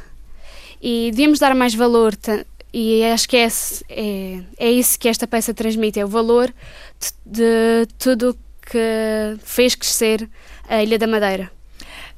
E 0.81 1.09
devíamos 1.11 1.39
dar 1.39 1.55
mais 1.55 1.73
valor, 1.73 2.15
e 2.71 3.03
acho 3.05 3.27
que 3.27 3.37
é, 3.37 3.47
é, 3.89 4.39
é 4.57 4.71
isso 4.71 4.99
que 4.99 5.07
esta 5.07 5.25
peça 5.25 5.53
transmite: 5.53 5.99
é 5.99 6.05
o 6.05 6.07
valor 6.07 6.53
de, 6.99 7.11
de 7.25 7.87
tudo 7.97 8.37
que 8.61 9.37
fez 9.43 9.73
crescer 9.73 10.29
a 10.69 10.83
Ilha 10.83 10.99
da 10.99 11.07
Madeira. 11.07 11.51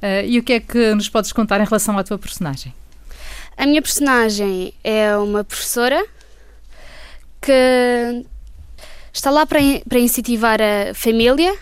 Uh, 0.02 0.26
e 0.26 0.38
o 0.38 0.42
que 0.42 0.52
é 0.52 0.60
que 0.60 0.94
nos 0.94 1.08
podes 1.08 1.32
contar 1.32 1.60
em 1.60 1.64
relação 1.64 1.96
à 1.96 2.04
tua 2.04 2.18
personagem? 2.18 2.74
A 3.58 3.66
minha 3.66 3.82
personagem 3.82 4.72
é 4.84 5.16
uma 5.16 5.42
professora 5.42 6.06
que 7.42 8.24
está 9.12 9.32
lá 9.32 9.44
para, 9.44 9.58
para 9.88 9.98
incentivar 9.98 10.60
a 10.62 10.94
família 10.94 11.52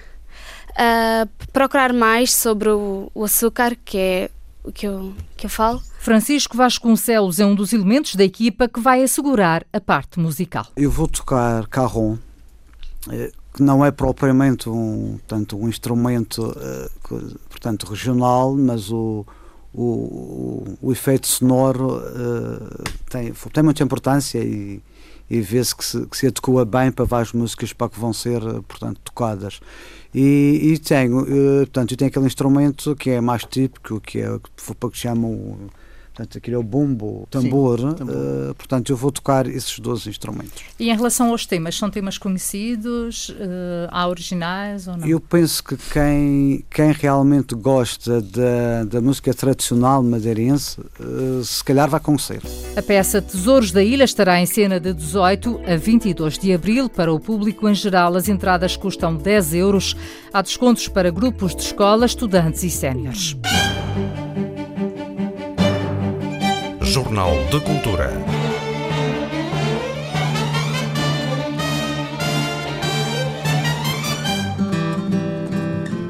a 0.76 1.26
procurar 1.54 1.94
mais 1.94 2.34
sobre 2.34 2.68
o, 2.68 3.10
o 3.14 3.24
açúcar, 3.24 3.74
que 3.82 3.96
é 3.96 4.30
o 4.62 4.70
que 4.70 4.86
eu, 4.86 5.14
que 5.38 5.46
eu 5.46 5.50
falo. 5.50 5.80
Francisco 5.98 6.54
Vasconcelos 6.54 7.40
é 7.40 7.46
um 7.46 7.54
dos 7.54 7.72
elementos 7.72 8.14
da 8.14 8.24
equipa 8.24 8.68
que 8.68 8.78
vai 8.78 9.02
assegurar 9.02 9.64
a 9.72 9.80
parte 9.80 10.20
musical. 10.20 10.66
Eu 10.76 10.90
vou 10.90 11.08
tocar 11.08 11.66
carrom, 11.68 12.18
eh, 13.10 13.32
que 13.54 13.62
não 13.62 13.82
é 13.82 13.90
propriamente 13.90 14.68
um, 14.68 15.18
tanto 15.26 15.56
um 15.56 15.66
instrumento 15.66 16.54
eh, 16.60 16.90
portanto, 17.48 17.86
regional, 17.86 18.54
mas 18.54 18.90
o, 18.92 19.24
o, 19.76 20.64
o, 20.80 20.90
efeito 20.92 21.26
sonoro 21.26 21.98
uh, 21.98 22.84
tem, 23.10 23.32
tem 23.52 23.62
muita 23.62 23.82
importância 23.82 24.38
e, 24.38 24.80
e 25.28 25.40
vê-se 25.42 25.76
que 25.76 25.84
se, 25.84 26.06
que 26.06 26.16
se 26.16 26.26
adequa 26.26 26.64
bem 26.64 26.90
para 26.90 27.04
várias 27.04 27.32
músicas 27.32 27.74
para 27.74 27.90
que 27.90 28.00
vão 28.00 28.12
ser, 28.12 28.42
eh, 28.42 28.60
portanto, 28.66 29.00
tocadas. 29.04 29.60
E, 30.14 30.72
e 30.72 30.78
tenho, 30.78 31.20
uh, 31.20 31.58
portanto, 31.58 31.92
eu 31.92 31.96
tenho 31.98 32.08
aquele 32.08 32.26
instrumento 32.26 32.96
que 32.96 33.10
é 33.10 33.20
mais 33.20 33.44
típico, 33.44 34.00
que 34.00 34.20
é 34.20 34.30
o 34.30 34.40
que 34.40 34.98
chamam 34.98 35.58
Portanto, 36.16 36.38
aquilo 36.38 36.56
é 36.56 36.58
o 36.58 36.62
bumbo, 36.62 37.24
o 37.24 37.26
tambor. 37.30 37.78
Sim, 37.78 37.92
tambor. 37.92 38.14
Uh, 38.14 38.54
portanto, 38.54 38.90
eu 38.90 38.96
vou 38.96 39.12
tocar 39.12 39.46
esses 39.46 39.78
12 39.78 40.08
instrumentos. 40.08 40.64
E 40.80 40.88
em 40.88 40.96
relação 40.96 41.28
aos 41.28 41.44
temas, 41.44 41.76
são 41.76 41.90
temas 41.90 42.16
conhecidos? 42.16 43.28
Uh, 43.28 43.86
há 43.90 44.08
originais 44.08 44.88
ou 44.88 44.96
não? 44.96 45.06
Eu 45.06 45.20
penso 45.20 45.62
que 45.62 45.76
quem, 45.76 46.64
quem 46.70 46.90
realmente 46.90 47.54
gosta 47.54 48.22
da, 48.22 48.84
da 48.88 49.00
música 49.02 49.34
tradicional 49.34 50.02
madeirense, 50.02 50.80
uh, 50.80 51.44
se 51.44 51.62
calhar 51.62 51.90
vai 51.90 52.00
conhecer. 52.00 52.40
A 52.74 52.80
peça 52.80 53.20
Tesouros 53.20 53.70
da 53.70 53.84
Ilha 53.84 54.04
estará 54.04 54.40
em 54.40 54.46
cena 54.46 54.80
de 54.80 54.94
18 54.94 55.60
a 55.66 55.76
22 55.76 56.38
de 56.38 56.50
abril. 56.54 56.88
Para 56.88 57.12
o 57.12 57.20
público 57.20 57.68
em 57.68 57.74
geral, 57.74 58.14
as 58.16 58.26
entradas 58.26 58.74
custam 58.74 59.14
10 59.14 59.52
euros. 59.52 59.94
Há 60.32 60.40
descontos 60.40 60.88
para 60.88 61.10
grupos 61.10 61.54
de 61.54 61.60
escola, 61.60 62.06
estudantes 62.06 62.62
e 62.62 62.70
séniores. 62.70 63.36
Jornal 66.96 67.34
de 67.50 67.60
Cultura. 67.60 68.10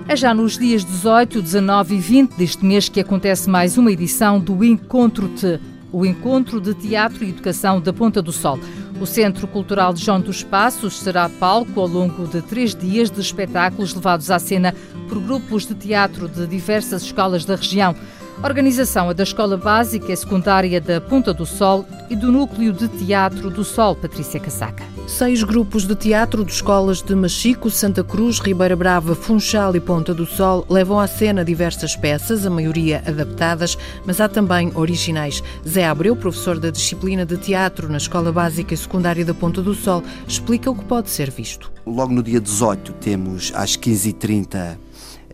É 0.06 0.14
já 0.14 0.32
nos 0.32 0.56
dias 0.56 0.84
18, 0.84 1.42
19 1.42 1.96
e 1.96 1.98
20 1.98 2.34
deste 2.36 2.64
mês 2.64 2.88
que 2.88 3.00
acontece 3.00 3.50
mais 3.50 3.76
uma 3.76 3.90
edição 3.90 4.38
do 4.38 4.62
Encontro 4.62 5.28
Te, 5.30 5.58
o 5.90 6.06
Encontro 6.06 6.60
de 6.60 6.72
Teatro 6.72 7.24
e 7.24 7.30
Educação 7.30 7.80
da 7.80 7.92
Ponta 7.92 8.22
do 8.22 8.30
Sol. 8.30 8.56
O 9.00 9.06
Centro 9.06 9.48
Cultural 9.48 9.92
de 9.92 10.04
João 10.04 10.20
dos 10.20 10.44
Passos 10.44 11.00
será 11.00 11.28
palco 11.28 11.80
ao 11.80 11.88
longo 11.88 12.28
de 12.28 12.40
três 12.42 12.76
dias 12.76 13.10
de 13.10 13.20
espetáculos 13.20 13.92
levados 13.92 14.30
à 14.30 14.38
cena 14.38 14.72
por 15.08 15.18
grupos 15.20 15.66
de 15.66 15.74
teatro 15.74 16.28
de 16.28 16.46
diversas 16.46 17.02
escolas 17.02 17.44
da 17.44 17.56
região. 17.56 17.96
A 18.42 18.46
organização 18.46 19.10
é 19.10 19.14
da 19.14 19.22
Escola 19.22 19.56
Básica 19.56 20.12
e 20.12 20.16
Secundária 20.16 20.78
da 20.78 21.00
Ponta 21.00 21.32
do 21.32 21.46
Sol 21.46 21.86
e 22.10 22.14
do 22.14 22.30
Núcleo 22.30 22.70
de 22.70 22.86
Teatro 22.86 23.48
do 23.48 23.64
Sol, 23.64 23.96
Patrícia 23.96 24.38
Casaca. 24.38 24.84
Seis 25.08 25.42
grupos 25.42 25.86
de 25.86 25.94
teatro 25.94 26.44
de 26.44 26.52
escolas 26.52 27.00
de 27.00 27.14
Machico, 27.14 27.70
Santa 27.70 28.04
Cruz, 28.04 28.38
Ribeira 28.38 28.76
Brava, 28.76 29.14
Funchal 29.14 29.74
e 29.74 29.80
Ponta 29.80 30.12
do 30.12 30.26
Sol 30.26 30.66
levam 30.68 31.00
à 31.00 31.06
cena 31.06 31.42
diversas 31.42 31.96
peças, 31.96 32.44
a 32.44 32.50
maioria 32.50 33.02
adaptadas, 33.06 33.78
mas 34.04 34.20
há 34.20 34.28
também 34.28 34.70
originais. 34.74 35.42
Zé 35.66 35.86
Abreu, 35.86 36.14
professor 36.14 36.58
da 36.58 36.70
disciplina 36.70 37.24
de 37.24 37.38
teatro 37.38 37.88
na 37.88 37.96
Escola 37.96 38.30
Básica 38.30 38.74
e 38.74 38.76
Secundária 38.76 39.24
da 39.24 39.32
Ponta 39.32 39.62
do 39.62 39.74
Sol, 39.74 40.02
explica 40.28 40.70
o 40.70 40.74
que 40.74 40.84
pode 40.84 41.08
ser 41.08 41.30
visto. 41.30 41.72
Logo 41.86 42.12
no 42.12 42.22
dia 42.22 42.40
18 42.40 42.92
temos 42.94 43.50
às 43.54 43.78
15h30 43.78 44.76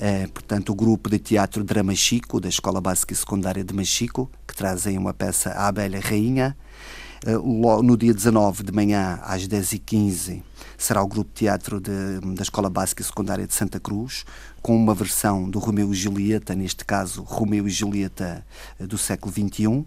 é, 0.05 0.27
portanto, 0.27 0.71
o 0.71 0.75
grupo 0.75 1.09
de 1.09 1.17
teatro 1.17 1.63
Drama 1.63 1.95
Chico, 1.95 2.41
da 2.41 2.49
Escola 2.49 2.81
Básica 2.81 3.13
e 3.13 3.17
Secundária 3.17 3.63
de 3.63 3.73
Machico, 3.73 4.29
que 4.49 4.53
trazem 4.53 4.99
uma 4.99 5.15
peça 5.15 5.51
A 5.51 5.69
Abelha 5.69 6.01
Rainha. 6.01 6.57
no 7.85 7.97
dia 7.97 8.13
19 8.13 8.65
de 8.65 8.73
manhã, 8.73 9.21
às 9.23 9.47
10h15, 9.47 10.43
será 10.77 11.01
o 11.01 11.07
grupo 11.07 11.31
de 11.33 11.37
teatro 11.37 11.81
de, 11.81 12.19
da 12.35 12.43
Escola 12.43 12.69
Básica 12.69 13.01
e 13.01 13.05
Secundária 13.05 13.47
de 13.47 13.55
Santa 13.55 13.79
Cruz, 13.79 14.25
com 14.61 14.75
uma 14.75 14.93
versão 14.93 15.49
do 15.49 15.61
Romeu 15.61 15.93
e 15.93 15.95
Julieta, 15.95 16.53
neste 16.57 16.85
caso 16.85 17.23
Romeu 17.23 17.69
e 17.69 17.71
Julieta 17.71 18.45
do 18.81 18.99
século 18.99 19.33
XXI. 19.33 19.85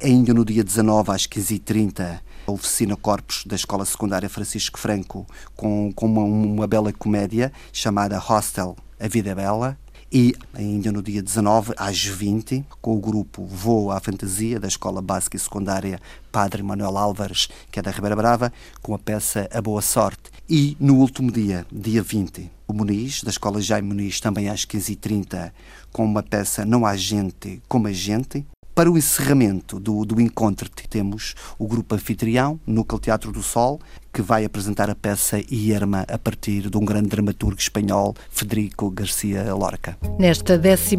Ainda 0.00 0.32
no 0.32 0.44
dia 0.44 0.62
19, 0.62 1.10
às 1.10 1.26
15h30, 1.26 2.20
a 2.46 2.52
oficina 2.52 2.94
Corpus 2.94 3.42
da 3.44 3.56
Escola 3.56 3.84
Secundária 3.84 4.28
Francisco 4.30 4.78
Franco, 4.78 5.26
com, 5.56 5.90
com 5.92 6.06
uma, 6.06 6.22
uma 6.22 6.66
bela 6.68 6.92
comédia 6.92 7.52
chamada 7.72 8.16
Hostel, 8.16 8.76
A 8.98 9.08
Vida 9.08 9.30
é 9.30 9.34
Bela. 9.34 9.78
E 10.10 10.34
ainda 10.54 10.92
no 10.92 11.02
dia 11.02 11.20
19, 11.20 11.74
às 11.76 12.04
20, 12.04 12.64
com 12.80 12.96
o 12.96 13.00
grupo 13.00 13.44
Voo 13.44 13.90
à 13.90 13.98
Fantasia 13.98 14.60
da 14.60 14.68
Escola 14.68 15.02
Básica 15.02 15.36
e 15.36 15.40
Secundária 15.40 16.00
Padre 16.30 16.62
Manuel 16.62 16.96
Álvares, 16.96 17.48
que 17.72 17.80
é 17.80 17.82
da 17.82 17.90
Ribeira 17.90 18.14
Brava, 18.14 18.52
com 18.80 18.94
a 18.94 18.98
peça 18.98 19.48
A 19.52 19.60
Boa 19.60 19.82
Sorte. 19.82 20.30
E 20.48 20.76
no 20.78 20.96
último 20.98 21.32
dia, 21.32 21.66
dia 21.72 22.02
20, 22.02 22.50
o 22.68 22.72
Muniz, 22.72 23.24
da 23.24 23.30
Escola 23.30 23.60
Jaime 23.60 23.88
Muniz, 23.88 24.20
também 24.20 24.48
às 24.48 24.64
15h30, 24.64 25.52
com 25.92 26.04
uma 26.04 26.22
peça 26.22 26.64
Não 26.64 26.86
há 26.86 26.96
gente 26.96 27.60
como 27.68 27.88
a 27.88 27.92
gente, 27.92 28.46
para 28.76 28.90
o 28.90 28.98
encerramento 28.98 29.80
do, 29.80 30.04
do 30.04 30.20
encontro, 30.20 30.68
temos 30.96 31.34
o 31.58 31.66
grupo 31.66 31.94
anfitrião, 31.94 32.60
Núcleo 32.66 33.00
Teatro 33.00 33.32
do 33.32 33.42
Sol, 33.42 33.80
que 34.12 34.20
vai 34.20 34.44
apresentar 34.44 34.90
a 34.90 34.94
peça 34.94 35.40
Ierma 35.50 36.04
a 36.08 36.18
partir 36.18 36.68
de 36.68 36.76
um 36.76 36.84
grande 36.84 37.08
dramaturgo 37.08 37.58
espanhol, 37.58 38.14
Federico 38.30 38.90
Garcia 38.90 39.54
Lorca. 39.54 39.96
Nesta 40.18 40.60
11 40.60 40.94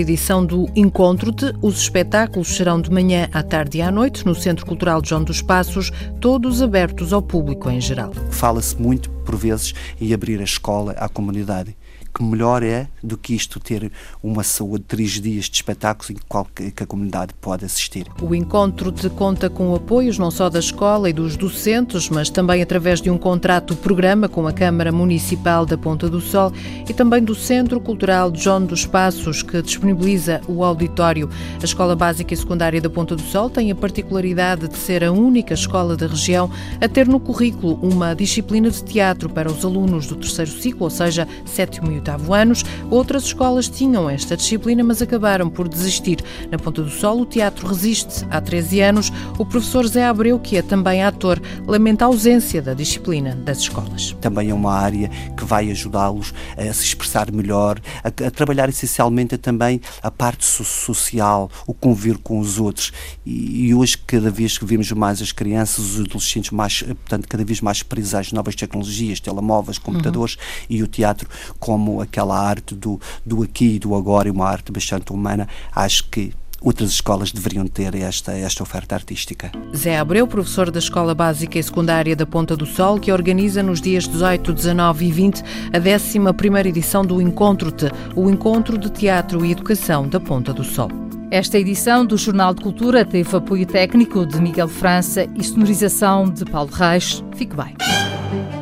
edição 0.00 0.44
do 0.44 0.68
Encontro-te, 0.74 1.52
os 1.62 1.78
espetáculos 1.78 2.56
serão 2.56 2.80
de 2.80 2.90
manhã 2.90 3.28
à 3.32 3.42
tarde 3.42 3.78
e 3.78 3.82
à 3.82 3.90
noite 3.92 4.26
no 4.26 4.34
Centro 4.34 4.66
Cultural 4.66 5.00
João 5.04 5.22
dos 5.22 5.40
Passos, 5.40 5.92
todos 6.20 6.60
abertos 6.60 7.12
ao 7.12 7.22
público 7.22 7.70
em 7.70 7.80
geral. 7.80 8.12
Fala-se 8.30 8.76
muito, 8.80 9.10
por 9.24 9.36
vezes, 9.36 9.74
em 10.00 10.12
abrir 10.12 10.40
a 10.40 10.44
escola 10.44 10.92
à 10.98 11.08
comunidade 11.08 11.76
que 12.14 12.22
melhor 12.22 12.62
é 12.62 12.88
do 13.02 13.16
que 13.16 13.34
isto 13.34 13.58
ter 13.58 13.90
uma 14.22 14.42
saúde 14.42 14.82
de 14.82 14.88
três 14.88 15.10
dias 15.20 15.46
de 15.46 15.56
espetáculos 15.56 16.10
em 16.10 16.16
que, 16.54 16.70
que 16.70 16.82
a 16.82 16.86
comunidade 16.86 17.32
pode 17.40 17.64
assistir. 17.64 18.06
O 18.20 18.34
encontro 18.34 18.92
te 18.92 19.08
conta 19.08 19.48
com 19.48 19.74
apoios 19.74 20.18
não 20.18 20.30
só 20.30 20.50
da 20.50 20.58
escola 20.58 21.08
e 21.08 21.12
dos 21.12 21.36
docentes, 21.36 22.08
mas 22.08 22.28
também 22.28 22.62
através 22.62 23.00
de 23.00 23.10
um 23.10 23.16
contrato-programa 23.16 24.28
com 24.28 24.46
a 24.46 24.52
Câmara 24.52 24.92
Municipal 24.92 25.64
da 25.64 25.78
Ponta 25.78 26.08
do 26.08 26.20
Sol 26.20 26.52
e 26.88 26.92
também 26.92 27.22
do 27.22 27.34
Centro 27.34 27.80
Cultural 27.80 28.32
João 28.34 28.64
dos 28.64 28.84
Passos, 28.84 29.42
que 29.42 29.62
disponibiliza 29.62 30.40
o 30.46 30.62
auditório. 30.62 31.30
A 31.60 31.64
Escola 31.64 31.96
Básica 31.96 32.34
e 32.34 32.36
Secundária 32.36 32.80
da 32.80 32.90
Ponta 32.90 33.16
do 33.16 33.22
Sol 33.22 33.48
tem 33.48 33.70
a 33.70 33.74
particularidade 33.74 34.68
de 34.68 34.76
ser 34.76 35.02
a 35.02 35.12
única 35.12 35.54
escola 35.54 35.96
da 35.96 36.06
região 36.06 36.50
a 36.80 36.88
ter 36.88 37.08
no 37.08 37.18
currículo 37.18 37.78
uma 37.82 38.14
disciplina 38.14 38.70
de 38.70 38.84
teatro 38.84 39.28
para 39.30 39.50
os 39.50 39.64
alunos 39.64 40.06
do 40.06 40.16
terceiro 40.16 40.50
ciclo, 40.50 40.84
ou 40.84 40.90
seja, 40.90 41.26
sétimo 41.44 41.90
e 41.90 42.01
oitavo 42.02 42.34
anos. 42.34 42.64
Outras 42.90 43.24
escolas 43.24 43.68
tinham 43.68 44.10
esta 44.10 44.36
disciplina, 44.36 44.82
mas 44.82 45.00
acabaram 45.00 45.48
por 45.48 45.68
desistir. 45.68 46.18
Na 46.50 46.58
Ponta 46.58 46.82
do 46.82 46.90
Sol, 46.90 47.20
o 47.20 47.26
teatro 47.26 47.66
resiste. 47.68 48.26
Há 48.30 48.40
13 48.40 48.80
anos, 48.80 49.12
o 49.38 49.46
professor 49.46 49.86
Zé 49.86 50.04
Abreu, 50.04 50.38
que 50.38 50.56
é 50.56 50.62
também 50.62 51.02
ator, 51.02 51.40
lamenta 51.66 52.04
a 52.04 52.08
ausência 52.08 52.60
da 52.60 52.74
disciplina 52.74 53.36
das 53.36 53.58
escolas. 53.58 54.16
Também 54.20 54.50
é 54.50 54.54
uma 54.54 54.72
área 54.72 55.08
que 55.36 55.44
vai 55.44 55.70
ajudá-los 55.70 56.34
a 56.56 56.72
se 56.72 56.84
expressar 56.84 57.30
melhor, 57.30 57.80
a, 58.02 58.08
a 58.08 58.30
trabalhar 58.30 58.68
essencialmente 58.68 59.38
também 59.38 59.80
a 60.02 60.10
parte 60.10 60.44
so 60.44 60.64
social, 60.64 61.50
o 61.66 61.72
convívio 61.72 62.18
com 62.18 62.40
os 62.40 62.58
outros. 62.58 62.92
E, 63.24 63.68
e, 63.68 63.74
hoje, 63.74 63.96
cada 63.98 64.30
vez 64.30 64.58
que 64.58 64.64
vemos 64.64 64.90
mais 64.92 65.22
as 65.22 65.30
crianças, 65.30 65.78
os 65.78 66.00
adolescentes, 66.00 66.50
mais, 66.50 66.82
portanto, 66.82 67.28
cada 67.28 67.44
vez 67.44 67.60
mais 67.60 67.82
presos 67.82 68.14
às 68.14 68.32
novas 68.32 68.56
tecnologias, 68.56 69.20
telemóveis, 69.20 69.78
computadores 69.78 70.34
uhum. 70.34 70.40
e 70.70 70.82
o 70.82 70.86
teatro 70.86 71.28
como 71.58 71.91
aquela 72.00 72.38
arte 72.38 72.74
do, 72.74 73.00
do 73.24 73.42
aqui 73.42 73.76
e 73.76 73.78
do 73.78 73.94
agora 73.94 74.28
e 74.28 74.30
uma 74.30 74.48
arte 74.48 74.72
bastante 74.72 75.12
humana, 75.12 75.48
acho 75.74 76.08
que 76.08 76.32
outras 76.62 76.90
escolas 76.90 77.32
deveriam 77.32 77.66
ter 77.66 77.94
esta, 77.94 78.32
esta 78.32 78.62
oferta 78.62 78.94
artística. 78.94 79.50
Zé 79.76 79.98
Abreu, 79.98 80.26
professor 80.26 80.70
da 80.70 80.78
Escola 80.78 81.14
Básica 81.14 81.58
e 81.58 81.62
Secundária 81.62 82.14
da 82.14 82.24
Ponta 82.24 82.56
do 82.56 82.64
Sol, 82.64 82.98
que 82.98 83.12
organiza 83.12 83.62
nos 83.62 83.80
dias 83.80 84.06
18, 84.06 84.52
19 84.52 85.06
e 85.06 85.12
20 85.12 85.42
a 85.42 85.78
11 85.78 86.68
edição 86.68 87.04
do 87.04 87.20
Encontro-te, 87.20 87.90
o 88.14 88.30
Encontro 88.30 88.78
de 88.78 88.90
Teatro 88.90 89.44
e 89.44 89.52
Educação 89.52 90.08
da 90.08 90.20
Ponta 90.20 90.52
do 90.52 90.64
Sol. 90.64 90.88
Esta 91.30 91.58
edição 91.58 92.04
do 92.04 92.18
Jornal 92.18 92.54
de 92.54 92.62
Cultura 92.62 93.06
teve 93.06 93.34
apoio 93.34 93.66
técnico 93.66 94.26
de 94.26 94.38
Miguel 94.40 94.68
França 94.68 95.26
e 95.34 95.42
sonorização 95.42 96.28
de 96.28 96.44
Paulo 96.44 96.70
Reis. 96.70 97.24
Fique 97.34 97.56
bem. 97.56 98.61